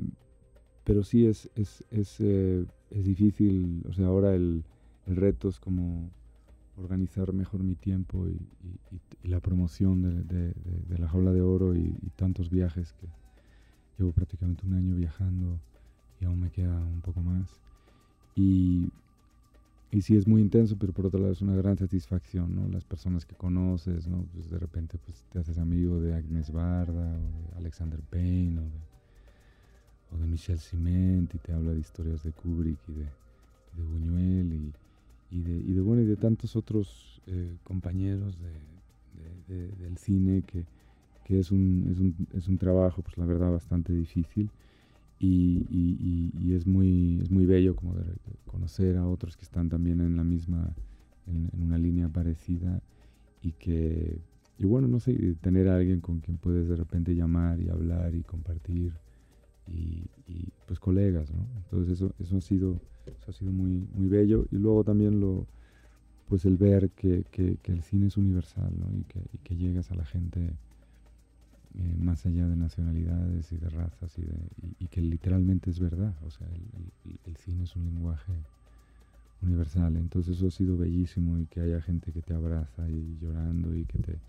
pero 0.84 1.04
sí 1.04 1.26
es, 1.26 1.50
es, 1.56 1.84
es, 1.92 2.18
eh, 2.20 2.66
es, 2.92 3.04
difícil, 3.04 3.84
o 3.90 3.94
sea, 3.94 4.08
ahora 4.08 4.36
el, 4.36 4.64
el, 5.08 5.16
reto 5.16 5.50
es 5.50 5.60
como 5.60 6.10
organizar 6.78 7.32
mejor 7.34 7.64
mi 7.64 7.76
tiempo 7.76 8.28
y, 8.28 8.40
la 9.24 9.40
promoción 9.40 10.02
de, 10.02 10.24
de, 10.24 10.54
de, 10.88 10.98
la 11.00 11.10
jaula 11.10 11.32
de 11.32 11.42
oro 11.42 11.76
y, 11.76 11.96
tantos 12.16 12.50
viajes 12.50 12.94
que 12.94 13.08
llevo 13.98 14.12
prácticamente 14.12 14.66
un 14.66 14.74
año 14.74 14.96
viajando 14.96 15.60
y 16.20 16.26
aún 16.26 16.40
me 16.40 16.52
queda 16.52 16.78
un 16.78 17.02
poco 17.02 17.22
más. 17.22 17.60
Y 18.36 18.90
y 19.96 20.02
sí 20.02 20.18
es 20.18 20.28
muy 20.28 20.42
intenso, 20.42 20.76
pero 20.78 20.92
por 20.92 21.06
otro 21.06 21.22
lado 21.22 21.32
es 21.32 21.42
una 21.42 21.56
gran 21.56 21.78
satisfacción, 21.78 22.54
¿no? 22.54 22.68
Las 22.68 22.84
personas 22.84 23.26
que 23.26 23.34
conoces, 23.34 24.08
¿no? 24.08 24.26
Pues 24.34 24.50
de 24.50 24.60
repente 24.60 24.98
pues 24.98 25.24
te 25.32 25.40
haces 25.40 25.58
amigo 25.58 26.02
de 26.02 26.14
Agnes 26.14 26.52
Barda 26.52 27.18
o 27.18 27.52
de 27.52 27.58
Alexander 27.58 28.02
Payne 28.02 28.60
o 28.60 28.64
de, 28.64 28.80
o 30.12 30.18
de 30.18 30.28
Michel 30.28 30.60
Ciment 30.60 31.34
y 31.34 31.38
te 31.38 31.54
habla 31.54 31.72
de 31.72 31.80
historias 31.80 32.24
de 32.24 32.34
Kubrick 32.34 32.78
y 32.90 32.92
de, 32.92 33.06
de 33.78 33.84
Buñuel 33.84 34.54
y, 34.54 34.74
y, 35.36 35.42
de, 35.42 35.58
y, 35.58 35.74
de, 35.74 35.82
bueno, 35.82 36.02
y 36.02 36.06
de 36.06 36.16
tantos 36.16 36.56
otros 36.56 37.22
eh, 37.28 37.58
compañeros 37.64 38.38
de, 38.40 38.54
del 39.48 39.98
cine 39.98 40.42
que, 40.42 40.66
que 41.24 41.40
es, 41.40 41.52
un, 41.52 41.88
es, 41.92 42.00
un, 42.00 42.16
es 42.34 42.48
un 42.48 42.58
trabajo, 42.58 43.02
pues 43.02 43.18
la 43.18 43.26
verdad, 43.26 43.52
bastante 43.52 43.94
difícil 43.94 44.50
y, 45.20 46.54
es, 46.54 46.66
muy, 46.66 47.20
es 47.22 47.30
muy 47.30 47.46
bello 47.46 47.76
como 47.76 47.96
conocer 48.46 48.98
a 48.98 49.08
otros 49.08 49.36
que 49.36 49.44
están 49.44 49.70
también 49.70 50.00
en 50.02 50.16
la 50.16 50.24
misma, 50.24 50.74
en, 51.28 51.50
una 51.62 51.78
línea 51.78 52.10
parecida 52.10 52.82
y 53.42 53.52
que, 53.52 54.20
y 54.58 54.66
bueno, 54.66 54.88
no 54.88 55.00
sé, 55.00 55.36
tener 55.42 55.68
a 55.68 55.76
alguien 55.76 56.00
con 56.00 56.20
quien 56.20 56.38
puedes 56.38 56.68
de 56.68 56.76
repente 56.76 57.14
llamar 57.16 57.60
y 57.60 57.70
hablar 57.70 58.16
y 58.16 58.24
compartir 58.24 58.94
y, 59.68 60.08
pues 60.68 60.80
colegas, 60.80 61.32
¿no? 61.32 61.46
Entonces 61.58 61.94
eso, 61.94 62.14
eso 62.20 62.38
ha 62.38 62.42
sido, 62.42 62.80
eso 63.08 63.32
ha 63.32 63.34
sido 63.34 63.52
muy, 63.52 63.88
muy 63.94 64.08
bello 64.08 64.46
y 64.52 64.58
luego 64.58 64.84
también 64.84 65.20
lo, 65.20 65.46
pues 66.28 66.46
el 66.46 66.58
ver 66.58 66.90
que, 66.92 67.24
que, 67.32 67.58
el 67.66 67.82
cine 67.84 68.08
es 68.08 68.18
universal, 68.18 68.72
¿no? 68.78 68.88
Y 68.98 69.04
que, 69.04 69.20
y 69.54 69.58
llegas 69.58 69.92
a 69.92 69.96
la 69.96 70.06
gente 70.06 70.40
eh, 71.78 71.96
más 72.00 72.26
allá 72.26 72.48
de 72.48 72.56
nacionalidades 72.56 73.52
y 73.52 73.58
de 73.58 73.70
razas 73.70 74.18
y, 74.18 74.22
de, 74.22 74.36
y, 74.80 74.88
que 74.88 75.02
literalmente 75.02 75.70
es 75.70 75.80
verdad. 75.80 76.16
O 76.26 76.32
sea, 76.32 76.48
el, 76.48 77.20
el, 77.26 77.36
cine 77.38 77.64
es 77.64 77.76
un 77.76 77.86
lenguaje 77.86 78.34
universal. 79.42 79.96
Entonces 79.98 80.38
eso 80.38 80.48
ha 80.48 80.52
sido 80.52 80.78
bellísimo 80.78 81.38
y 81.38 81.46
que 81.46 81.62
haya 81.62 81.82
gente 81.82 82.12
que 82.12 82.22
te 82.22 82.34
abraza 82.34 82.90
y 82.90 83.18
llorando 83.22 83.76
y 83.76 83.86
que 83.86 84.00
te, 84.00 84.20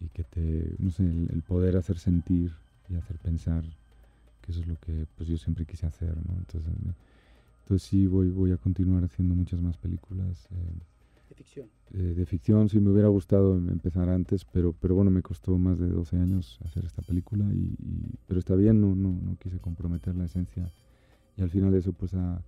y 0.00 0.08
que 0.08 0.24
te, 0.24 0.74
no 0.78 0.90
sé, 0.90 1.04
el, 1.04 1.42
poder 1.42 1.76
hacer 1.76 1.98
sentir 1.98 2.52
y 2.88 2.94
hacer 2.94 3.18
pensar, 3.18 3.64
que 4.42 4.52
eso 4.52 4.60
es 4.60 4.66
lo 4.66 4.76
que 4.76 5.06
pues 5.16 5.28
yo 5.28 5.36
siempre 5.36 5.64
quise 5.64 5.86
hacer, 5.86 6.16
¿no? 6.26 6.36
Entonces, 6.38 6.72
entonces 7.68 7.86
sí, 7.86 8.06
voy, 8.06 8.30
voy 8.30 8.52
a 8.52 8.56
continuar 8.56 9.04
haciendo 9.04 9.34
muchas 9.34 9.60
más 9.60 9.76
películas. 9.76 10.48
Eh, 10.52 10.56
de 11.28 11.34
ficción. 11.34 11.68
de 11.90 12.24
ficción, 12.24 12.70
sí 12.70 12.80
me 12.80 12.90
hubiera 12.90 13.08
gustado 13.08 13.58
em, 13.58 13.68
empezar 13.68 14.08
antes, 14.08 14.46
pero, 14.46 14.72
pero 14.72 14.94
bueno, 14.94 15.10
me 15.10 15.20
costó 15.20 15.58
más 15.58 15.78
de 15.78 15.88
12 15.88 16.16
años 16.16 16.58
hacer 16.64 16.86
esta 16.86 17.02
película, 17.02 17.44
y, 17.52 17.76
pero 18.26 18.40
está 18.40 18.54
bien, 18.54 18.80
no, 18.80 18.94
no, 18.94 19.10
no 19.10 19.36
quise 19.38 19.58
comprometer 19.58 20.16
la 20.16 20.24
esencia 20.24 20.72
y 21.36 21.42
al 21.42 21.50
final 21.50 21.74
eso 21.74 21.92
pues 21.92 22.14
ha, 22.14 22.40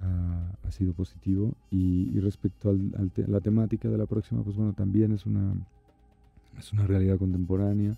ha, 0.00 0.70
sido 0.70 0.92
positivo. 0.92 1.54
Y, 1.70 2.20
respecto 2.20 2.68
a 2.68 2.74
la 3.26 3.40
temática 3.40 3.88
de 3.88 3.96
la 3.96 4.04
próxima, 4.04 4.44
pues 4.44 4.56
bueno, 4.56 4.74
también 4.74 5.12
es 5.12 5.24
una, 5.24 5.54
es 6.58 6.70
una 6.74 6.86
realidad 6.86 7.16
contemporánea, 7.16 7.96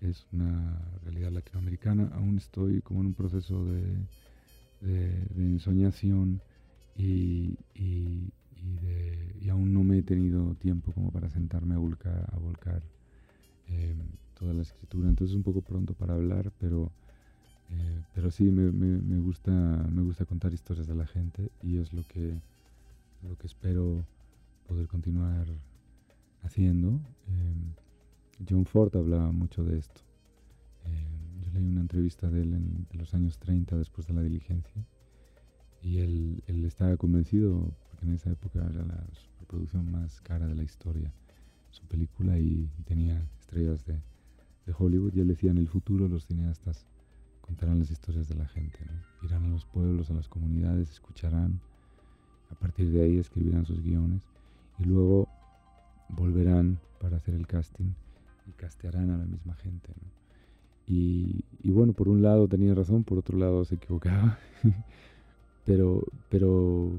es 0.00 0.26
una 0.32 0.76
realidad 1.04 1.30
latinoamericana. 1.30 2.10
Aún 2.14 2.36
estoy 2.36 2.80
como 2.82 3.00
en 3.00 3.06
un 3.06 3.14
proceso 3.14 3.64
de, 3.64 3.84
de, 4.82 5.26
ensoñación 5.36 6.40
y, 6.96 7.56
y, 7.74 8.32
aún 9.50 9.74
no 9.74 9.84
me 9.84 9.98
he 9.98 10.02
tenido 10.02 10.54
tiempo 10.54 10.92
como 10.92 11.10
para 11.10 11.28
sentarme 11.28 11.74
a 11.74 11.78
volcar, 11.78 12.30
a 12.32 12.38
em, 13.68 13.98
toda 14.38 14.54
la 14.54 14.62
escritura. 14.62 15.10
Entonces 15.10 15.32
es 15.32 15.36
un 15.36 15.42
poco 15.42 15.60
pronto 15.60 15.92
para 15.92 16.14
hablar, 16.14 16.50
pero 16.58 16.90
eh, 17.72 18.02
pero 18.14 18.30
sí, 18.30 18.44
me, 18.44 18.70
me, 18.70 19.18
gusta, 19.18 19.50
me 19.50 20.02
gusta 20.02 20.24
contar 20.24 20.52
historias 20.52 20.86
de 20.86 20.94
la 20.94 21.06
gente 21.06 21.50
y 21.62 21.78
es 21.78 21.92
lo 21.92 22.02
que, 22.06 22.40
lo 23.22 23.36
que 23.38 23.46
espero 23.46 24.04
poder 24.68 24.88
continuar 24.88 25.46
haciendo. 26.42 27.00
Em, 27.28 27.72
John 28.48 28.66
Ford 28.66 28.94
hablaba 28.96 29.32
mucho 29.32 29.64
de 29.64 29.78
esto. 29.78 30.00
Leí 31.52 31.66
una 31.66 31.82
entrevista 31.82 32.30
de 32.30 32.42
él 32.42 32.54
en 32.54 32.86
los 32.98 33.14
años 33.14 33.38
30 33.38 33.76
después 33.76 34.06
de 34.06 34.14
la 34.14 34.22
diligencia 34.22 34.84
y 35.82 35.98
él, 35.98 36.42
él 36.46 36.64
estaba 36.64 36.96
convencido, 36.96 37.74
porque 37.90 38.06
en 38.06 38.14
esa 38.14 38.30
época 38.30 38.60
era 38.60 38.84
la 38.84 39.04
superproducción 39.12 39.90
más 39.90 40.20
cara 40.20 40.46
de 40.46 40.54
la 40.54 40.62
historia, 40.62 41.12
su 41.70 41.84
película 41.86 42.38
y, 42.38 42.70
tenía 42.86 43.20
estrellas 43.40 43.84
de, 43.84 43.94
de 44.66 44.74
Hollywood 44.76 45.14
y 45.14 45.20
él 45.20 45.28
decía 45.28 45.50
en 45.50 45.58
el 45.58 45.68
futuro 45.68 46.08
los 46.08 46.26
cineastas 46.26 46.86
contarán 47.40 47.80
las 47.80 47.90
historias 47.90 48.28
de 48.28 48.36
la 48.36 48.46
gente, 48.46 48.78
irán 49.22 49.44
a 49.44 49.48
los 49.48 49.66
pueblos, 49.66 50.10
a 50.10 50.14
las 50.14 50.28
comunidades, 50.28 50.90
escucharán, 50.90 51.60
a 52.50 52.54
partir 52.54 52.90
de 52.92 53.02
ahí 53.02 53.18
escribirán 53.18 53.66
sus 53.66 53.82
guiones 53.82 54.22
y 54.78 54.84
luego 54.84 55.28
volverán 56.08 56.78
para 57.00 57.16
hacer 57.16 57.34
el 57.34 57.46
casting 57.46 57.92
y 58.46 58.52
castearán 58.52 59.10
a 59.10 59.18
la 59.18 59.24
misma 59.24 59.54
gente. 59.54 59.92
Y, 60.86 61.44
bueno, 61.64 61.92
por 61.92 62.08
un 62.08 62.22
lado 62.22 62.48
tenía 62.48 62.74
razón, 62.74 63.04
por 63.04 63.18
otro 63.18 63.38
lado 63.38 63.64
se 63.64 63.76
equivocaba, 63.76 64.38
pero, 65.64 66.04
pero 66.28 66.90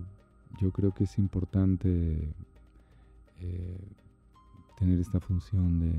yo 0.59 0.71
creo 0.71 0.93
que 0.93 1.03
es 1.03 1.17
importante 1.19 2.33
eh, 3.41 3.77
tener 4.79 4.99
esta 4.99 5.19
función 5.19 5.79
de, 5.79 5.93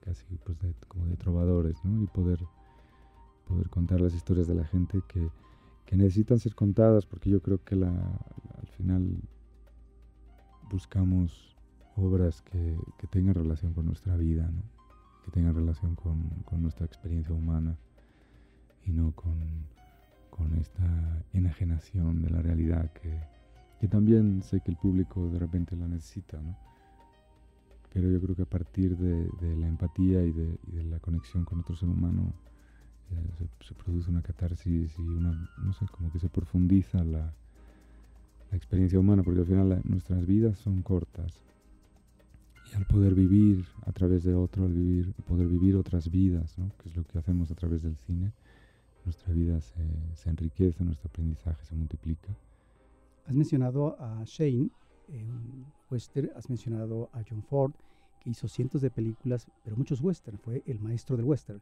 casi 0.00 0.24
pues 0.44 0.56
como 0.88 1.06
de 1.06 1.16
trovadores 1.16 1.76
¿no? 1.84 2.02
y 2.02 2.06
poder 2.06 2.38
poder 3.46 3.68
contar 3.70 4.00
las 4.00 4.14
historias 4.14 4.46
de 4.46 4.54
la 4.54 4.64
gente 4.64 5.02
que, 5.08 5.30
que 5.84 5.96
necesitan 5.96 6.38
ser 6.38 6.54
contadas, 6.54 7.06
porque 7.06 7.30
yo 7.30 7.40
creo 7.40 7.62
que 7.62 7.74
al 7.76 8.66
final 8.76 9.20
buscamos 10.70 11.56
obras 11.96 12.42
que, 12.42 12.76
que, 12.98 13.06
tengan 13.06 13.34
relación 13.34 13.72
con 13.72 13.86
nuestra 13.86 14.16
vida, 14.16 14.50
¿no? 14.50 14.75
Que 15.26 15.32
tengan 15.32 15.54
relación 15.54 15.94
con, 15.94 16.30
con, 16.44 16.62
nuestra 16.62 16.86
experiencia 16.86 17.34
humana 17.34 17.76
y 18.86 18.92
no 18.92 19.12
con, 19.12 19.34
con 20.30 20.54
esta 20.54 21.22
enajenación 21.34 22.22
de 22.22 22.30
la 22.30 22.40
realidad 22.40 22.90
que, 22.92 23.20
que, 23.80 23.88
también 23.88 24.42
sé 24.42 24.60
que 24.60 24.70
el 24.70 24.76
público 24.78 25.28
de 25.28 25.38
repente 25.38 25.76
la 25.76 25.88
necesita, 25.88 26.40
¿no? 26.40 26.56
pero 27.92 28.10
yo 28.10 28.20
creo 28.20 28.36
que 28.36 28.42
a 28.42 28.46
partir 28.46 28.96
de, 28.96 29.28
de 29.40 29.56
la 29.56 29.66
empatía 29.66 30.22
y 30.22 30.32
de, 30.32 30.58
y 30.68 30.76
de 30.76 30.84
la 30.84 31.00
conexión 31.00 31.44
con 31.44 31.60
otro 31.60 31.74
ser 31.74 31.88
humano, 31.88 32.32
se, 33.66 33.74
produce 33.74 34.10
una 34.10 34.22
catarsis 34.22 34.98
y 34.98 35.02
una, 35.02 35.32
no 35.58 35.72
sé, 35.72 35.86
como 35.86 36.10
que 36.10 36.18
se 36.18 36.28
profundiza 36.28 37.02
la, 37.04 37.32
la 38.50 38.56
experiencia 38.56 38.98
humana, 38.98 39.22
porque 39.22 39.40
al 39.40 39.46
final 39.46 39.82
nuestras 39.84 40.26
vidas 40.26 40.58
son 40.58 40.82
cortas. 40.82 41.42
Al 42.76 42.86
poder 42.86 43.14
vivir 43.14 43.64
a 43.86 43.92
través 43.92 44.24
de 44.24 44.34
otro, 44.34 44.64
al 44.64 45.14
poder 45.26 45.48
vivir 45.48 45.76
otras 45.76 46.10
vidas, 46.10 46.58
¿no? 46.58 46.70
que 46.78 46.88
es 46.88 46.96
lo 46.96 47.04
que 47.04 47.18
hacemos 47.18 47.50
a 47.50 47.54
través 47.54 47.82
del 47.82 47.96
cine, 47.96 48.32
nuestra 49.04 49.32
vida 49.32 49.60
se, 49.60 49.82
se 50.14 50.30
enriquece, 50.30 50.84
nuestro 50.84 51.08
aprendizaje 51.08 51.64
se 51.64 51.74
multiplica. 51.74 52.28
Has 53.26 53.34
mencionado 53.34 53.96
a 54.00 54.22
Shane, 54.24 54.70
en 55.08 55.64
western, 55.90 56.30
has 56.36 56.48
mencionado 56.50 57.08
a 57.12 57.22
John 57.28 57.42
Ford, 57.42 57.72
que 58.20 58.30
hizo 58.30 58.46
cientos 58.46 58.82
de 58.82 58.90
películas, 58.90 59.46
pero 59.64 59.76
muchos 59.76 60.00
western, 60.00 60.38
fue 60.38 60.62
el 60.66 60.78
maestro 60.80 61.16
del 61.16 61.24
western 61.24 61.60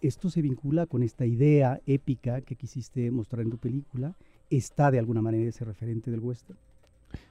esto 0.00 0.30
se 0.30 0.40
vincula 0.40 0.86
con 0.86 1.02
esta 1.02 1.26
idea 1.26 1.80
épica 1.86 2.40
que 2.40 2.56
quisiste 2.56 3.10
mostrar 3.10 3.42
en 3.42 3.50
tu 3.50 3.58
película. 3.58 4.16
¿Está 4.48 4.90
de 4.90 4.98
alguna 4.98 5.20
manera 5.20 5.48
ese 5.48 5.64
referente 5.64 6.10
del 6.10 6.20
western? 6.20 6.58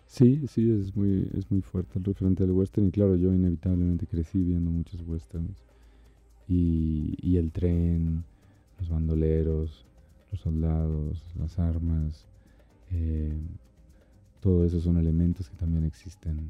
Sí, 0.06 0.48
sí, 0.48 0.70
es 0.72 0.96
muy, 0.96 1.30
es 1.38 1.50
muy 1.52 1.62
fuerte 1.62 2.00
el 2.00 2.06
referente 2.06 2.44
del 2.44 2.52
western. 2.54 2.88
Y 2.88 2.92
claro, 2.92 3.16
yo 3.16 3.34
inevitablemente 3.34 4.08
crecí 4.08 4.40
viendo 4.40 4.72
muchos 4.72 5.02
westerns. 5.08 5.64
Y, 6.48 7.16
y 7.22 7.38
el 7.38 7.52
tren, 7.52 8.24
los 8.80 8.90
bandoleros, 8.90 9.86
los 10.32 10.42
soldados, 10.42 11.24
las 11.38 11.60
armas, 11.60 12.26
eh, 12.92 13.38
todo 14.42 14.66
eso 14.66 14.80
son 14.80 14.98
elementos 14.98 15.50
que 15.50 15.58
también 15.58 15.86
existen, 15.86 16.50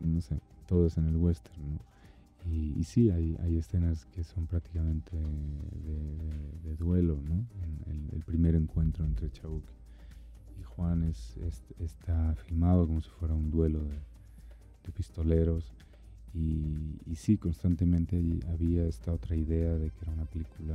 no 0.00 0.20
sé, 0.20 0.38
todo 0.68 0.86
es 0.86 0.96
en 0.98 1.06
el 1.06 1.16
western. 1.16 1.60
¿no? 1.60 1.92
Y, 2.50 2.82
sí, 2.84 3.10
hay, 3.10 3.36
hay, 3.42 3.56
escenas 3.56 4.04
que 4.06 4.24
son 4.24 4.46
prácticamente 4.46 5.16
de, 5.16 6.76
duelo, 6.76 7.18
¿no? 7.22 7.46
el, 8.12 8.22
primer 8.24 8.54
encuentro 8.56 9.04
entre 9.04 9.30
Chauk 9.30 9.62
y 9.62 9.81
Juan 10.76 11.04
es, 11.04 11.36
está 11.78 12.34
filmado 12.46 12.86
como 12.86 13.00
si 13.00 13.10
fuera 13.10 13.34
un 13.34 13.50
duelo 13.50 13.80
de, 13.84 14.92
pistoleros. 14.92 15.72
Y, 16.34 17.14
sí, 17.14 17.36
constantemente 17.36 18.20
había 18.52 18.86
esta 18.86 19.12
otra 19.12 19.36
idea 19.36 19.74
de 19.74 19.90
que 19.90 20.02
era 20.02 20.12
una 20.12 20.24
película 20.24 20.74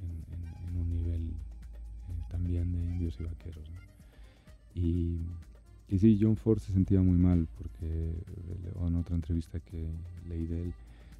en, 0.00 0.76
un 0.80 0.90
nivel 0.90 1.22
eh, 1.28 2.22
también 2.30 2.72
de 2.72 2.78
indios 2.78 3.18
y 3.20 3.24
vaqueros. 3.24 3.70
Y, 4.74 5.18
sí, 5.98 6.18
John 6.20 6.36
Ford 6.36 6.58
se 6.58 6.72
sentía 6.72 7.00
muy 7.02 7.16
mal 7.16 7.48
porque, 7.58 8.14
en 8.86 8.96
otra 8.96 9.14
entrevista 9.14 9.60
que 9.60 9.88
leí 10.28 10.46
de 10.46 10.62
él, 10.62 10.74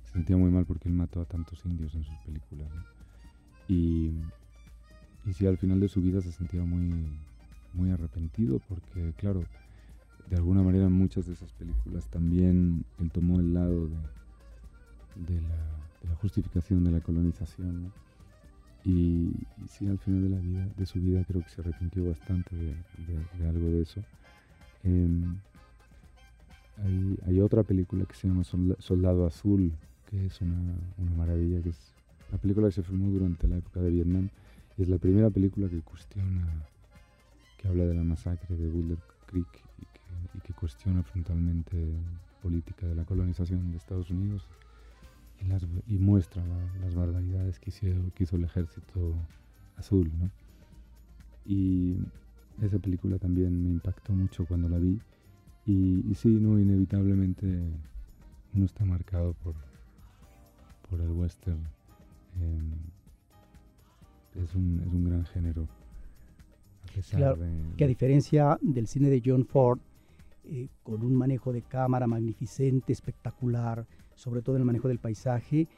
se 0.04 0.12
sentía 0.12 0.36
muy 0.36 0.50
mal 0.50 0.64
porque 0.64 0.88
él 0.88 0.94
mató 0.94 1.20
a 1.20 1.24
tantos 1.24 1.64
indios 1.64 1.94
en 1.94 2.04
sus 2.04 2.16
películas. 2.18 2.68
Y, 3.68 4.10
y 5.26 5.32
sí, 5.32 5.46
al 5.46 5.58
final 5.58 5.80
de 5.80 5.88
su 5.88 6.00
vida 6.00 6.20
se 6.20 6.32
sentía 6.32 6.62
muy, 6.64 7.08
muy 7.74 7.90
arrepentido 7.90 8.60
porque, 8.68 9.12
claro, 9.16 9.44
de 10.30 10.36
alguna 10.36 10.62
manera 10.62 10.88
muchas 10.88 11.26
de 11.26 11.34
esas 11.34 11.52
películas 11.52 12.08
también 12.08 12.84
él 13.00 13.10
tomó 13.10 13.40
el 13.40 13.52
lado 13.52 13.88
de, 15.16 15.40
la, 15.40 16.14
justificación 16.16 16.84
de 16.84 16.92
la 16.92 17.00
colonización. 17.00 17.92
Y, 18.84 19.30
sí, 19.68 19.86
al 19.86 19.98
final 19.98 20.22
de, 20.22 20.28
la 20.28 20.38
vida, 20.38 20.68
de 20.76 20.86
su 20.86 21.00
vida 21.00 21.24
creo 21.24 21.42
que 21.42 21.48
se 21.48 21.60
arrepintió 21.60 22.08
bastante 22.08 22.54
de 22.56 23.48
algo 23.48 23.70
de 23.70 23.82
eso. 23.82 24.02
Em, 24.84 25.38
hay, 27.26 27.40
otra 27.40 27.62
película 27.62 28.04
que 28.04 28.14
se 28.14 28.28
llama 28.28 28.44
Soldado 28.44 29.26
Azul, 29.26 29.72
que 30.10 30.26
es 30.26 30.40
una, 30.40 30.74
maravilla, 31.16 31.62
que 31.62 31.70
es 31.70 31.94
la 32.30 32.38
película 32.38 32.68
que 32.68 32.72
se 32.72 32.82
filmó 32.82 33.10
durante 33.10 33.48
la 33.48 33.56
época 33.56 33.80
de 33.80 33.90
Vietnam. 33.90 34.28
Y 34.76 34.82
es 34.82 34.88
la 34.88 34.98
primera 34.98 35.30
película 35.30 35.68
que 35.68 35.80
cuestiona, 35.80 36.46
habla 37.68 37.84
de 37.84 37.94
la 37.94 38.04
masacre 38.04 38.56
de 38.56 38.68
Boulder 38.68 38.98
Creek 39.26 39.64
y 40.34 40.40
que, 40.40 40.52
cuestiona 40.52 41.02
frontalmente 41.02 41.76
la 41.76 42.40
política 42.40 42.86
de 42.86 42.94
la 42.94 43.04
colonización 43.04 43.70
de 43.70 43.76
Estados 43.76 44.10
Unidos 44.10 44.46
y, 45.86 45.98
muestra 45.98 46.42
las 46.80 46.94
barbaridades 46.94 47.58
que 47.58 47.70
hizo, 47.70 47.86
que 48.14 48.24
hizo 48.24 48.36
el 48.36 48.44
ejército 48.44 49.14
azul. 49.76 50.10
¿no? 50.18 50.30
Y 51.44 51.96
esa 52.62 52.78
película 52.78 53.18
también 53.18 53.62
me 53.62 53.70
impactó 53.70 54.12
mucho 54.12 54.46
cuando 54.46 54.68
la 54.68 54.78
vi. 54.78 55.00
Y, 55.66 56.04
y 56.10 56.14
sí, 56.14 56.28
no, 56.28 56.58
inevitablemente 56.58 57.46
uno 58.54 58.64
está 58.64 58.84
marcado 58.84 59.34
por, 59.34 59.54
por 60.88 61.00
el 61.00 61.10
western. 61.10 61.60
Em, 62.40 62.72
es 64.42 64.54
un 64.54 65.04
gran 65.04 65.24
género. 65.26 65.68
Claro, 67.10 67.38
que 67.76 67.84
a 67.84 67.88
diferencia 67.88 68.58
del 68.60 68.86
cine 68.86 69.08
de 69.08 69.22
John 69.24 69.44
Ford, 69.44 69.78
eh, 70.44 70.68
con 70.82 71.02
un 71.02 71.14
manejo 71.14 71.52
de 71.52 71.62
cámara 71.62 72.06
magnificente, 72.06 72.92
espectacular, 72.92 73.86
sobre 74.14 74.42
todo 74.42 74.56
en 74.56 74.62
el 74.62 74.66
manejo 74.66 74.88
del 74.88 74.98
paisaje, 74.98 75.68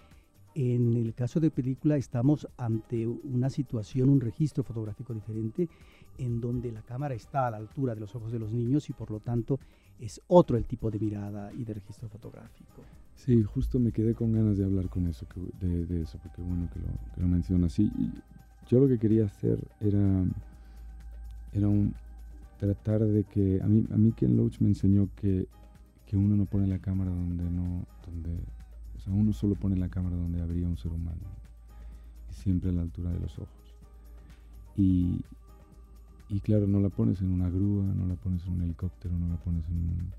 en 0.54 0.94
el 0.94 1.14
caso 1.14 1.38
de 1.38 1.50
película 1.50 1.96
estamos 1.96 2.48
ante 2.56 3.06
una 3.06 3.50
situación, 3.50 4.08
un 4.08 4.20
registro 4.20 4.64
fotográfico 4.64 5.12
diferente 5.12 5.68
en 6.16 6.40
donde 6.40 6.72
la 6.72 6.80
cámara 6.80 7.14
está 7.14 7.46
a 7.46 7.50
la 7.50 7.58
altura 7.58 7.94
de 7.94 8.00
los 8.00 8.14
ojos 8.14 8.32
de 8.32 8.38
los 8.38 8.52
niños 8.52 8.88
y 8.88 8.94
por 8.94 9.10
lo 9.10 9.20
tanto 9.20 9.60
es 10.00 10.20
otro 10.28 10.56
el 10.56 10.64
tipo 10.64 10.90
de 10.90 10.98
mirada 10.98 11.52
y 11.52 11.64
de 11.64 11.74
registro 11.74 12.08
fotográfico. 12.08 12.82
Sí, 13.14 13.42
justo 13.42 13.78
me 13.78 13.92
quedé 13.92 14.14
con 14.14 14.32
ganas 14.32 14.56
de 14.56 14.64
hablar 14.64 14.88
con 14.88 15.06
eso, 15.06 15.26
de, 15.60 16.02
eso, 16.02 16.18
porque 16.22 16.40
bueno 16.40 16.68
que 16.72 16.80
lo, 16.80 16.86
que 17.14 17.20
lo 17.20 17.28
mencionas. 17.28 17.72
Sí, 17.72 17.90
yo 18.66 18.80
lo 18.80 18.88
que 18.88 18.98
quería 18.98 19.26
hacer 19.26 19.58
era 19.80 20.24
era 21.56 21.68
un 21.68 21.94
tratar 22.58 23.04
de 23.04 23.24
que 23.24 23.60
a 23.62 23.66
mí 23.66 23.84
a 23.90 23.96
mí 23.96 24.12
Ken 24.12 24.36
Loach 24.36 24.60
me 24.60 24.68
enseñó 24.68 25.08
que, 25.16 25.46
que 26.06 26.16
uno 26.16 26.36
no 26.36 26.46
pone 26.46 26.66
la 26.66 26.78
cámara 26.78 27.10
donde 27.10 27.44
no 27.50 27.86
donde 28.04 28.38
o 28.96 29.00
sea 29.00 29.12
uno 29.12 29.32
solo 29.32 29.54
pone 29.54 29.76
la 29.76 29.88
cámara 29.88 30.16
donde 30.16 30.40
habría 30.40 30.66
un 30.66 30.76
ser 30.76 30.92
humano 30.92 31.20
y 32.30 32.34
siempre 32.34 32.70
a 32.70 32.72
la 32.72 32.82
altura 32.82 33.10
de 33.10 33.20
los 33.20 33.38
ojos. 33.38 33.48
Y, 34.76 35.20
y 36.28 36.40
claro 36.40 36.66
no 36.66 36.80
la 36.80 36.88
pones 36.88 37.20
en 37.20 37.30
una 37.30 37.48
grúa 37.48 37.84
no 37.84 38.06
la 38.06 38.14
pones 38.14 38.44
en 38.46 38.52
un 38.52 38.62
helicóptero 38.62 39.18
no 39.18 39.28
la 39.28 39.36
pones 39.36 39.66
en 39.68 39.76
un, 39.76 40.12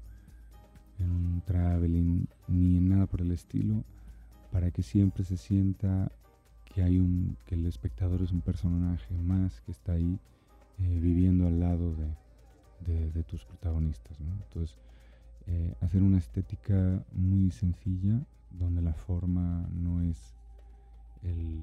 en 1.00 1.12
un 1.12 1.42
traveling 1.46 2.28
ni 2.48 2.78
en 2.78 2.90
nada 2.90 3.06
por 3.06 3.22
el 3.22 3.32
estilo 3.32 3.84
para 4.52 4.72
que 4.72 4.82
siempre 4.82 5.24
se 5.24 5.38
sienta 5.38 6.12
que 6.74 6.82
hay 6.82 6.98
un 6.98 7.38
que 7.46 7.56
el 7.56 7.66
espectador 7.66 8.22
es 8.22 8.32
un 8.32 8.42
personaje 8.42 9.16
más 9.18 9.62
que 9.62 9.72
está 9.72 9.94
ahí 9.94 10.20
eh, 10.80 11.00
viviendo 11.00 11.48
al 11.48 11.60
lado 11.60 11.96
de, 11.96 13.24
tus 13.24 13.44
protagonistas. 13.44 14.20
¿no? 14.22 14.32
Entonces, 14.44 14.78
eh, 15.48 15.74
hacer 15.82 16.04
una 16.04 16.20
estética 16.20 17.04
muy 17.12 17.52
sencilla, 17.52 18.22
donde 18.52 18.82
la 18.82 18.94
forma 18.94 19.68
no 19.74 20.02
es 20.02 20.36
el, 21.24 21.62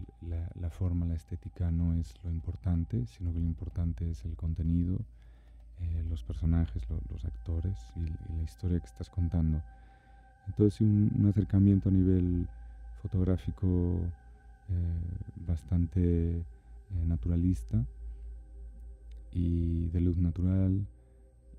la, 0.61 0.69
forma, 0.69 1.07
la 1.07 1.15
estética 1.15 1.71
no 1.71 1.95
es 1.95 2.13
lo 2.25 2.31
importante, 2.31 3.07
sino 3.07 3.33
que 3.33 3.39
lo 3.39 3.47
importante 3.47 4.11
es 4.11 4.25
el 4.25 4.37
contenido, 4.37 4.99
eh, 5.81 6.05
los 6.11 6.23
personajes, 6.25 6.83
los 7.11 7.25
actores 7.25 7.79
y, 7.97 8.35
la 8.37 8.43
historia 8.43 8.81
que 8.81 8.87
estás 8.87 9.09
contando. 9.09 9.63
Entonces 10.49 10.81
un, 10.81 11.11
un 11.17 11.27
acercamiento 11.29 11.89
a 11.89 11.93
nivel 11.93 12.47
fotográfico 13.01 14.01
bastante 15.47 16.43
naturalista 17.07 17.85
y 19.35 19.89
de 19.89 20.01
luz 20.01 20.17
natural 20.17 20.87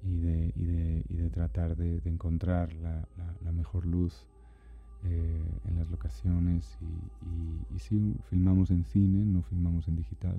y 0.02 0.18
de, 0.18 0.54
y 0.56 0.64
de, 0.64 1.04
y 1.10 1.16
de 1.16 1.30
tratar 1.30 1.76
de, 1.76 2.00
de 2.00 2.10
encontrar 2.10 2.74
la, 2.74 3.08
la, 3.44 3.52
mejor 3.52 3.86
luz 3.86 4.26
eh, 5.04 5.44
en 5.68 5.78
las 5.78 5.90
locaciones 5.90 6.78
y, 6.82 7.76
y, 7.76 7.80
sí, 7.80 8.16
filmamos 8.30 8.72
en 8.72 8.86
cine, 8.86 9.26
no 9.26 9.42
filmamos 9.44 9.88
en 9.88 9.98
digital, 9.98 10.38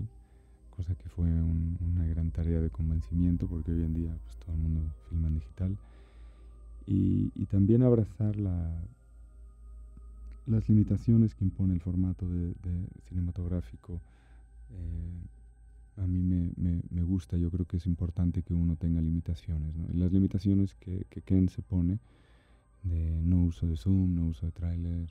cosa 0.71 0.95
que 0.95 1.09
fue 1.09 1.27
una 1.27 2.07
gran 2.07 2.31
tarea 2.31 2.61
de 2.61 2.71
convencimiento 2.71 3.47
porque 3.47 3.73
hoy 3.73 3.83
en 3.83 3.95
día 3.95 4.19
pues, 4.25 4.37
todo 4.39 4.53
el 4.55 4.63
mundo 4.63 4.81
filma 5.09 5.29
en 5.29 5.35
digital 5.35 5.77
y, 6.87 7.33
y 7.35 7.47
también 7.47 7.83
abrazar 7.83 8.37
la, 8.37 8.73
las 10.47 10.69
limitaciones 10.69 11.35
que 11.35 11.45
impone 11.45 11.75
el 11.75 11.81
formato 11.81 12.27
de 12.29 12.55
cinematográfico. 13.09 14.01
Eh, 14.71 15.36
a 15.97 16.07
mí 16.07 16.23
me, 16.23 16.53
me, 16.57 16.83
me, 16.91 17.03
gusta, 17.03 17.37
yo 17.37 17.51
creo 17.51 17.67
que 17.67 17.79
es 17.79 17.87
importante 17.87 18.43
que 18.43 18.55
uno 18.55 18.77
tenga 18.77 19.01
limitaciones. 19.01 19.75
¿no? 19.75 19.87
Y 19.93 19.97
las 19.97 20.13
limitaciones 20.13 20.75
que, 20.75 21.07
que, 21.09 21.23
Ken 21.23 21.49
se 21.49 21.63
pone 21.63 21.99
de 22.83 23.23
no 23.23 23.43
uso 23.43 23.67
de 23.67 23.77
zoom, 23.77 24.15
no 24.15 24.27
uso 24.27 24.47
de 24.47 24.53
trailer, 24.53 25.09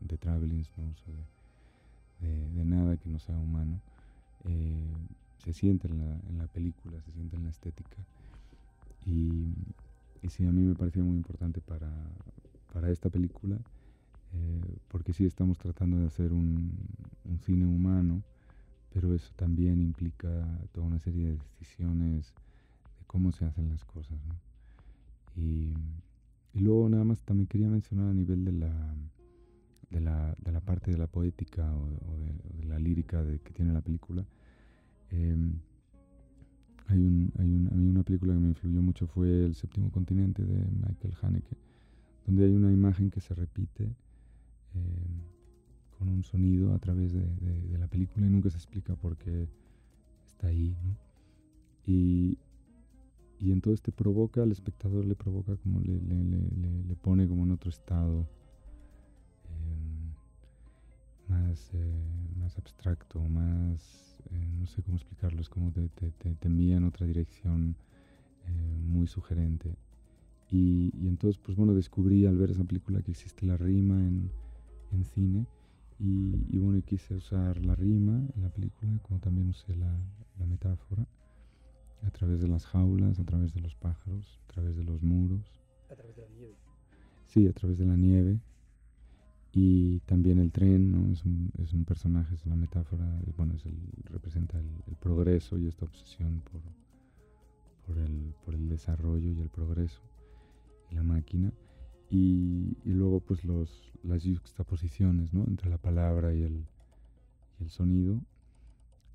de 0.00 0.16
travelings, 0.16 0.70
no 0.76 0.90
uso 0.90 1.04
de, 2.20 2.48
de, 2.54 2.64
nada 2.64 2.96
que 2.96 3.08
no 3.08 3.18
sea 3.18 3.36
humano, 3.38 3.80
eh, 4.44 4.86
se 5.44 5.52
siente 5.52 5.88
en 5.88 5.98
la, 5.98 6.20
en 6.28 6.38
la, 6.38 6.46
película, 6.46 7.00
se 7.02 7.12
siente 7.12 7.36
en 7.36 7.44
la 7.44 7.50
estética. 7.50 7.96
Y, 9.06 9.52
sí, 10.28 10.46
a 10.46 10.52
mí 10.52 10.62
me 10.62 10.74
parecía 10.74 11.04
muy 11.04 11.16
importante 11.16 11.60
para, 11.60 11.90
para 12.72 12.90
esta 12.90 13.10
película, 13.10 13.56
eh, 14.34 14.76
porque 14.88 15.12
sí 15.12 15.26
estamos 15.26 15.58
tratando 15.58 15.98
de 15.98 16.06
hacer 16.06 16.32
un, 16.32 16.72
un 17.28 17.38
cine 17.40 17.66
humano 17.66 18.22
pero 18.92 19.14
eso 19.14 19.32
también 19.36 19.80
implica 19.80 20.28
toda 20.72 20.86
una 20.86 20.98
serie 20.98 21.30
de 21.30 21.38
decisiones 21.58 22.34
de 22.98 23.04
cómo 23.06 23.32
se 23.32 23.44
hacen 23.44 23.68
las 23.68 23.84
cosas. 23.84 24.18
¿no? 24.26 24.34
Y, 25.34 25.74
y, 26.52 26.60
luego 26.60 26.88
nada 26.88 27.04
más 27.04 27.22
también 27.22 27.46
quería 27.46 27.68
mencionar 27.68 28.08
a 28.08 28.14
nivel 28.14 28.44
de 28.44 28.52
la, 28.52 28.94
de 29.90 30.00
la, 30.00 30.36
de 30.38 30.52
la 30.52 30.60
parte 30.60 30.90
de 30.90 30.98
la 30.98 31.06
poética 31.06 31.74
o, 31.74 31.84
o, 31.84 32.18
de, 32.18 32.30
o, 32.30 32.56
de, 32.58 32.64
la 32.64 32.78
lírica 32.78 33.22
de, 33.22 33.38
que 33.40 33.52
tiene 33.52 33.72
la 33.72 33.80
película. 33.80 34.24
Eh, 35.10 35.36
hay 36.88 36.98
un, 36.98 37.32
hay 37.38 37.50
un, 37.50 37.68
a 37.68 37.74
mí 37.74 37.88
una 37.88 38.02
película 38.02 38.34
que 38.34 38.40
me 38.40 38.48
influyó 38.48 38.82
mucho 38.82 39.06
fue 39.06 39.44
El 39.44 39.54
séptimo 39.54 39.90
continente 39.90 40.44
de 40.44 40.64
Michael 40.70 41.14
Haneke, 41.22 41.56
donde 42.26 42.44
hay 42.44 42.52
una 42.52 42.70
imagen 42.70 43.10
que 43.10 43.20
se 43.20 43.34
repite. 43.34 43.84
Eh, 44.74 45.31
con 46.02 46.08
un 46.08 46.24
sonido 46.24 46.74
a 46.74 46.80
través 46.80 47.12
de, 47.12 47.78
la 47.78 47.86
película 47.86 48.26
y 48.26 48.30
nunca 48.30 48.50
se 48.50 48.56
explica 48.56 48.96
por 48.96 49.16
qué 49.16 49.48
está 50.26 50.48
ahí, 50.48 50.76
¿no? 50.82 50.96
Y, 51.86 52.38
y 53.38 53.52
entonces 53.52 53.82
te 53.82 53.92
provoca, 53.92 54.42
al 54.42 54.50
espectador 54.50 55.04
le 55.04 55.14
provoca 55.14 55.54
como 55.56 55.80
le, 55.80 56.00
le, 56.00 56.24
le, 56.88 56.96
pone 56.96 57.28
como 57.28 57.44
en 57.44 57.52
otro 57.52 57.70
estado 57.70 58.26
eh, 59.48 60.12
más, 61.28 61.70
eh, 61.74 62.34
más 62.36 62.58
abstracto, 62.58 63.20
más, 63.20 64.20
eh, 64.30 64.52
no 64.58 64.66
sé 64.66 64.82
cómo 64.82 64.96
explicarlo, 64.96 65.40
es 65.40 65.48
como 65.48 65.70
te, 65.70 65.88
te, 65.88 66.10
te, 66.10 66.34
te 66.34 66.48
envía 66.48 66.78
en 66.78 66.84
otra 66.84 67.06
dirección 67.06 67.76
eh, 68.46 68.76
muy 68.86 69.06
sugerente. 69.06 69.76
Y, 70.50 70.92
y, 71.00 71.06
entonces, 71.06 71.40
pues 71.42 71.56
bueno, 71.56 71.74
descubrí 71.74 72.26
al 72.26 72.36
ver 72.36 72.50
esa 72.50 72.64
película 72.64 73.02
que 73.02 73.12
existe 73.12 73.46
la 73.46 73.56
rima 73.56 73.94
en, 73.94 74.30
en 74.90 75.04
cine 75.04 75.46
y, 75.98 76.46
y, 76.48 76.58
bueno, 76.58 76.82
quise 76.84 77.14
usar 77.14 77.64
la 77.64 77.74
rima 77.74 78.20
en 78.34 78.42
la 78.42 78.48
película, 78.48 78.90
como 79.02 79.20
también 79.20 79.48
usé 79.48 79.74
la, 79.76 79.96
la, 80.38 80.46
metáfora, 80.46 81.06
a 82.02 82.10
través 82.10 82.40
de 82.40 82.48
las 82.48 82.66
jaulas, 82.66 83.18
a 83.18 83.24
través 83.24 83.54
de 83.54 83.60
los 83.60 83.74
pájaros, 83.74 84.40
a 84.48 84.52
través 84.52 84.76
de 84.76 84.84
los 84.84 85.02
muros. 85.02 85.60
A 85.90 85.94
través 85.94 86.16
de 86.16 86.22
la 86.22 86.28
nieve. 86.28 86.56
Sí, 87.26 87.46
a 87.46 87.52
través 87.52 87.78
de 87.78 87.86
la 87.86 87.96
nieve. 87.96 88.40
Y 89.52 90.00
también 90.00 90.38
el 90.38 90.50
tren, 90.50 90.90
¿no? 90.90 91.12
Es 91.12 91.24
un, 91.24 91.50
es 91.62 91.72
un 91.72 91.84
personaje, 91.84 92.34
es 92.34 92.44
una 92.46 92.56
metáfora, 92.56 93.06
bueno, 93.36 93.54
es 93.54 93.66
el, 93.66 93.76
representa 94.04 94.58
el, 94.58 94.68
el, 94.86 94.96
progreso 94.96 95.58
y 95.58 95.66
esta 95.66 95.84
obsesión 95.84 96.42
por, 96.50 96.62
por, 97.86 98.02
el, 98.02 98.34
por 98.44 98.54
el 98.54 98.68
desarrollo 98.68 99.30
y 99.30 99.40
el 99.40 99.50
progreso 99.50 100.00
y 100.90 100.94
la 100.94 101.02
máquina 101.02 101.52
y, 102.12 102.76
luego 102.84 103.20
pues 103.20 103.42
los, 103.42 103.90
las 104.02 104.22
juxtaposiciones 104.22 105.32
¿no? 105.32 105.44
entre 105.46 105.70
la 105.70 105.78
palabra 105.78 106.34
y 106.34 106.42
el, 106.42 106.66
y 107.58 107.64
el 107.64 107.70
sonido 107.70 108.20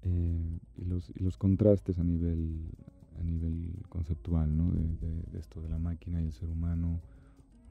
eh, 0.02 0.60
y, 0.78 0.86
los, 0.86 1.12
y 1.12 1.20
los 1.20 1.38
contrastes 1.38 2.00
a 2.00 2.04
nivel, 2.04 2.72
a 3.20 3.24
nivel 3.24 3.72
conceptual 3.90 4.58
¿no? 4.58 4.72
de, 4.72 5.38
esto 5.38 5.62
de 5.62 5.70
la 5.70 5.78
máquina 5.78 6.22
y 6.22 6.26
el 6.26 6.34
ser 6.34 6.50
humano, 6.50 7.00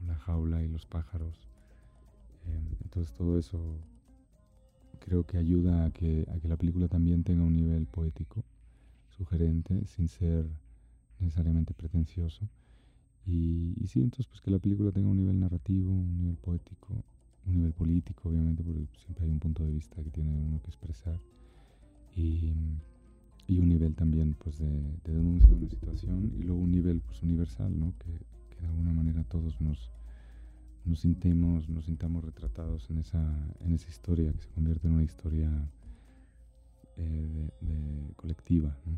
la 0.07 0.15
jaula 0.15 0.63
y 0.63 0.69
los 0.69 0.85
pájaros. 0.85 1.35
Eh, 2.47 2.77
entonces 2.85 3.13
todo 3.13 3.37
eso 3.37 3.59
creo 4.99 5.25
que 5.25 5.37
ayuda 5.37 5.85
a 5.85 5.91
que, 5.91 6.25
a 6.33 6.39
que 6.39 6.47
la 6.47 6.55
película 6.55 6.87
también 6.87 7.25
tenga 7.25 7.43
un 7.43 7.53
nivel 7.53 7.85
poético, 7.85 8.45
sugerente, 9.09 9.85
sin 9.87 10.07
ser 10.07 10.45
necesariamente 11.19 11.73
pretencioso. 11.73 12.47
Y, 13.27 13.73
y, 13.83 13.87
sí, 13.87 13.99
entonces 13.99 14.25
pues 14.27 14.39
que 14.39 14.49
la 14.49 14.59
película 14.59 14.91
tenga 14.91 15.09
un 15.09 15.17
nivel 15.17 15.37
narrativo, 15.39 15.91
un 15.91 16.17
nivel 16.17 16.37
poético, 16.37 17.03
un 17.45 17.53
nivel 17.53 17.73
político, 17.73 18.29
obviamente, 18.29 18.63
porque 18.63 18.87
siempre 18.97 19.25
hay 19.25 19.31
un 19.31 19.39
punto 19.39 19.65
de 19.65 19.71
vista 19.71 20.01
que 20.01 20.09
tiene 20.09 20.31
uno 20.31 20.61
que 20.61 20.67
expresar. 20.67 21.19
Y, 22.15 22.53
y 23.47 23.59
un 23.59 23.69
nivel 23.69 23.95
también 23.95 24.33
pues 24.33 24.57
de, 24.59 24.69
de, 25.03 25.13
denuncia 25.13 25.49
de 25.49 25.55
una 25.55 25.69
situación 25.69 26.31
y 26.39 26.43
luego 26.43 26.61
un 26.61 26.71
nivel 26.71 27.01
pues 27.01 27.21
universal, 27.21 27.77
¿no? 27.77 27.93
Que, 27.99 28.11
que 28.55 28.61
de 28.61 28.67
alguna 28.67 28.93
manera 28.93 29.23
todos 29.25 29.59
nos, 29.59 29.91
nos 30.85 31.01
sintamos, 31.01 31.67
nos 31.69 31.85
sintamos 31.85 32.23
retratados 32.23 32.89
en 32.89 32.99
esa, 32.99 33.21
en 33.59 33.73
esa 33.73 33.89
historia, 33.89 34.31
que 34.31 34.41
se 34.41 34.49
convierte 34.49 34.87
en 34.87 34.93
una 34.93 35.03
historia 35.03 35.51
eh, 36.95 37.49
de, 37.61 37.67
de, 37.67 38.13
colectiva, 38.15 38.75
¿no? 38.85 38.93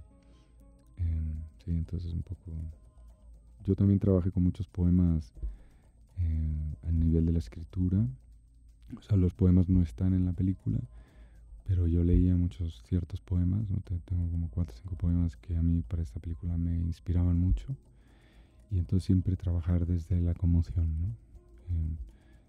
Eh, 0.97 1.33
sí, 1.63 1.71
entonces 1.71 2.13
un 2.13 2.21
poco 2.21 2.51
yo 3.65 3.75
también 3.75 3.99
trabajé 3.99 4.31
con 4.31 4.43
muchos 4.43 4.67
poemas 4.67 5.33
eh, 6.19 6.75
a 6.87 6.91
nivel 6.91 7.25
de 7.25 7.33
la 7.33 7.39
escritura. 7.39 8.05
O 8.97 9.01
sea, 9.01 9.17
los 9.17 9.33
poemas 9.33 9.69
no 9.69 9.81
están 9.81 10.13
en 10.13 10.25
la 10.25 10.33
película, 10.33 10.79
pero 11.67 11.87
yo 11.87 12.03
leía 12.03 12.35
muchos 12.35 12.81
ciertos 12.83 13.21
poemas. 13.21 13.69
¿no? 13.69 13.79
Tengo 14.05 14.29
como 14.31 14.49
cuatro 14.49 14.75
o 14.75 14.79
cinco 14.81 14.95
poemas 14.95 15.35
que 15.37 15.55
a 15.55 15.61
mí 15.61 15.83
para 15.87 16.01
esta 16.01 16.19
película 16.19 16.57
me 16.57 16.75
inspiraban 16.75 17.37
mucho. 17.39 17.75
Y 18.71 18.79
entonces 18.79 19.05
siempre 19.05 19.35
trabajar 19.35 19.85
desde 19.85 20.19
la 20.21 20.33
conmoción. 20.33 20.87
¿no? 21.01 21.07
Eh, 21.07 21.95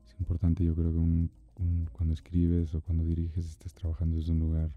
es 0.06 0.18
importante, 0.20 0.64
yo 0.64 0.74
creo 0.74 0.92
que 0.92 0.98
un, 0.98 1.30
un, 1.58 1.88
cuando 1.92 2.14
escribes 2.14 2.74
o 2.74 2.80
cuando 2.80 3.04
diriges 3.04 3.46
estés 3.46 3.74
trabajando 3.74 4.16
desde 4.16 4.32
un 4.32 4.40
lugar 4.40 4.70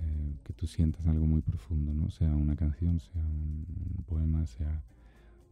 eh, 0.00 0.34
que 0.44 0.52
tú 0.52 0.66
sientas 0.66 1.06
algo 1.06 1.26
muy 1.26 1.42
profundo, 1.42 1.92
¿no? 1.92 2.10
sea 2.10 2.34
una 2.34 2.56
canción, 2.56 3.00
sea 3.00 3.22
un 3.22 4.04
poema, 4.06 4.46
sea 4.46 4.82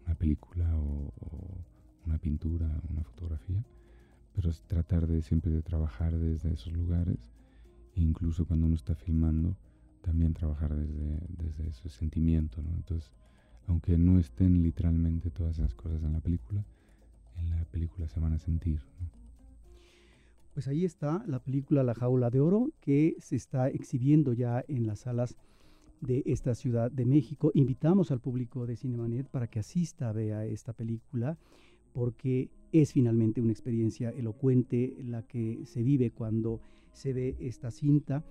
una 0.08 0.14
película 0.14 0.66
o, 0.78 1.12
una 2.06 2.16
pintura, 2.16 2.66
una 2.88 3.04
fotografía, 3.04 3.62
pero 4.34 4.48
es 4.48 4.62
tratar 4.62 5.06
de 5.06 5.20
siempre 5.20 5.52
de 5.52 5.60
trabajar 5.60 6.16
desde 6.16 6.54
esos 6.54 6.72
lugares 6.72 7.30
e 7.94 8.00
incluso 8.00 8.46
cuando 8.46 8.66
uno 8.66 8.76
está 8.76 8.94
filmando, 8.94 9.54
también 10.00 10.32
trabajar 10.32 10.74
desde, 10.74 11.20
desde 11.28 11.68
ese 11.68 11.90
sentimiento, 11.90 12.62
¿no? 12.62 12.74
Entonces, 12.74 13.12
aunque 13.66 13.98
no 13.98 14.18
estén 14.18 14.62
literalmente 14.62 15.30
todas 15.30 15.58
esas 15.58 15.74
cosas 15.74 16.02
en 16.02 16.14
la 16.14 16.20
película, 16.20 16.64
en 17.36 17.50
la 17.50 17.64
película 17.66 18.08
se 18.08 18.18
van 18.18 18.32
a 18.32 18.38
sentir. 18.38 18.80
Pues 20.54 20.66
ahí 20.68 20.86
está 20.86 21.22
la 21.26 21.40
película 21.40 21.82
La 21.82 21.94
Jaula 21.94 22.30
de 22.30 22.40
Oro, 22.40 22.70
que 22.80 23.16
se 23.20 23.36
está 23.36 23.68
exhibiendo 23.68 24.32
ya 24.32 24.64
en 24.66 24.86
las 24.86 25.00
salas 25.00 25.36
de 26.00 26.22
esta 26.26 26.54
Ciudad 26.54 26.90
de 26.90 27.04
México. 27.04 27.50
Invitamos 27.54 28.10
al 28.10 28.20
público 28.20 28.66
de 28.66 28.76
Cinemanet 28.76 29.28
para 29.28 29.48
que 29.48 29.58
asista 29.58 30.08
a 30.08 30.12
ver 30.12 30.48
esta 30.48 30.72
película, 30.72 31.38
porque 31.92 32.50
es 32.72 32.92
finalmente 32.92 33.40
una 33.40 33.52
experiencia 33.52 34.10
elocuente 34.10 34.96
la 35.04 35.22
que 35.22 35.64
se 35.64 35.82
vive 35.82 36.10
cuando 36.10 36.60
se 36.92 37.12
ve 37.12 37.36
esta 37.40 37.70
cinta 37.70 38.24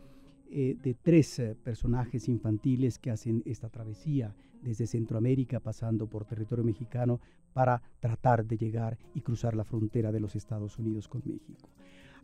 eh, 0.50 0.78
de 0.82 0.94
tres 0.94 1.40
eh, 1.40 1.56
personajes 1.62 2.30
infantiles 2.30 3.00
que 3.00 3.12
hacen 3.12 3.44
esta 3.46 3.70
travesía 3.70 4.34
desde 4.62 4.88
Centroamérica 4.88 5.60
pasando 5.60 6.08
por 6.08 6.26
territorio 6.26 6.64
mexicano 6.64 7.20
para 7.54 7.82
tratar 8.00 8.46
de 8.46 8.58
llegar 8.58 8.98
y 9.14 9.22
cruzar 9.22 9.56
la 9.56 9.64
frontera 9.64 10.12
de 10.12 10.20
los 10.20 10.36
Estados 10.36 10.78
Unidos 10.80 11.08
con 11.08 11.22
México. 11.26 11.70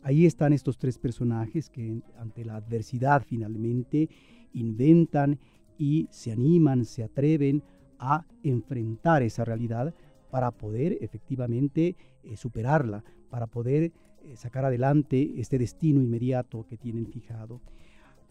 Ahí 0.04 0.26
están 0.26 0.52
estos 0.52 0.76
tres 0.76 0.98
personajes 0.98 1.70
que 1.70 2.02
ante 2.18 2.44
la 2.44 2.56
adversidad 2.56 3.22
finalmente 3.26 4.10
inventan 4.52 5.38
y 5.78 6.06
se 6.10 6.30
animan, 6.30 6.84
se 6.84 7.02
atreven 7.02 7.62
a 7.98 8.26
enfrentar 8.42 9.22
esa 9.22 9.46
realidad 9.46 9.94
para 10.30 10.50
poder 10.50 10.98
efectivamente 11.00 11.96
eh, 12.22 12.36
superarla, 12.36 13.02
para 13.30 13.46
poder 13.46 13.92
eh, 14.24 14.36
sacar 14.36 14.66
adelante 14.66 15.40
este 15.40 15.56
destino 15.56 16.02
inmediato 16.02 16.66
que 16.66 16.76
tienen 16.76 17.06
fijado. 17.06 17.62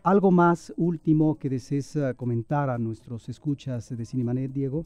¿Algo 0.03 0.29
más 0.29 0.71
último 0.77 1.39
que 1.39 1.49
desees 1.49 1.95
eh, 1.95 2.13
comentar 2.15 2.69
a 2.69 2.77
nuestros 2.77 3.29
escuchas 3.29 3.89
de 3.97 4.05
Cinemanet, 4.05 4.53
Diego? 4.53 4.85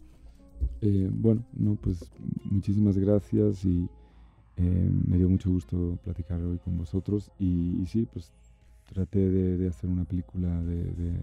bueno, 1.11 1.43
no, 1.53 1.75
pues 1.75 2.09
muchísimas 2.45 2.97
gracias 2.97 3.65
y 3.65 3.89
me 4.63 5.17
dio 5.17 5.29
mucho 5.29 5.49
gusto 5.49 5.99
platicar 6.03 6.41
hoy 6.41 6.57
con 6.57 6.77
vosotros 6.77 7.31
y, 7.39 7.85
sí, 7.87 8.07
pues 8.11 8.31
traté 8.89 9.29
de, 9.29 9.67
hacer 9.67 9.89
una 9.89 10.05
película 10.05 10.61
de, 10.61 11.19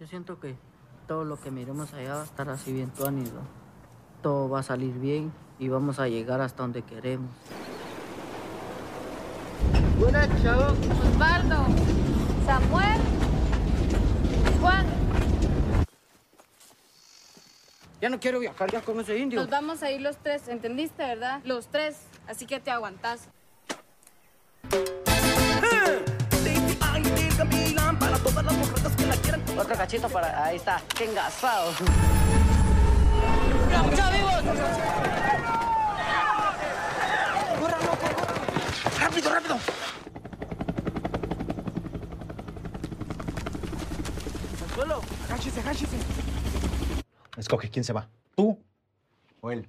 Yo 0.00 0.06
siento 0.06 0.38
que 0.40 0.54
todo 1.06 1.24
lo 1.24 1.40
que 1.40 1.50
miremos 1.50 1.94
allá 1.94 2.14
va 2.14 2.22
a 2.22 2.24
estar 2.24 2.48
así 2.50 2.72
bien 2.72 2.90
tónido. 2.90 3.40
Todo 4.20 4.48
va 4.48 4.60
a 4.60 4.62
salir 4.62 4.98
bien 4.98 5.32
y 5.58 5.68
vamos 5.68 5.98
a 5.98 6.08
llegar 6.08 6.40
hasta 6.40 6.62
donde 6.62 6.82
queremos. 6.82 7.30
Buenas, 9.98 10.28
chavo. 10.42 10.74
Osvaldo, 11.12 11.66
Samuel, 12.44 13.00
Juan. 14.60 14.86
Ya 18.00 18.10
no 18.10 18.20
quiero 18.20 18.38
viajar 18.38 18.70
ya 18.70 18.82
con 18.82 19.00
ese 19.00 19.18
indio. 19.18 19.40
Nos 19.40 19.48
vamos 19.48 19.82
a 19.82 19.90
ir 19.90 20.02
los 20.02 20.16
tres, 20.18 20.48
¿entendiste, 20.48 21.02
verdad? 21.02 21.40
Los 21.44 21.68
tres, 21.68 21.96
así 22.28 22.46
que 22.46 22.60
te 22.60 22.70
aguantas. 22.70 23.28
Otro 29.58 29.74
cachito 29.74 30.08
para... 30.10 30.44
Ahí 30.44 30.56
está. 30.56 30.82
¡Qué 30.96 31.04
engasado! 31.06 31.72
¡Rápido, 38.98 39.30
rápido! 39.30 39.54
¡Al 44.62 44.70
suelo! 44.74 45.00
¡Agáchese, 45.28 45.60
agáchese! 45.60 45.96
Escoge 47.36 47.70
quién 47.70 47.84
se 47.84 47.92
va. 47.92 48.08
¿Tú 48.34 48.58
o 49.40 49.50
él? 49.50 49.68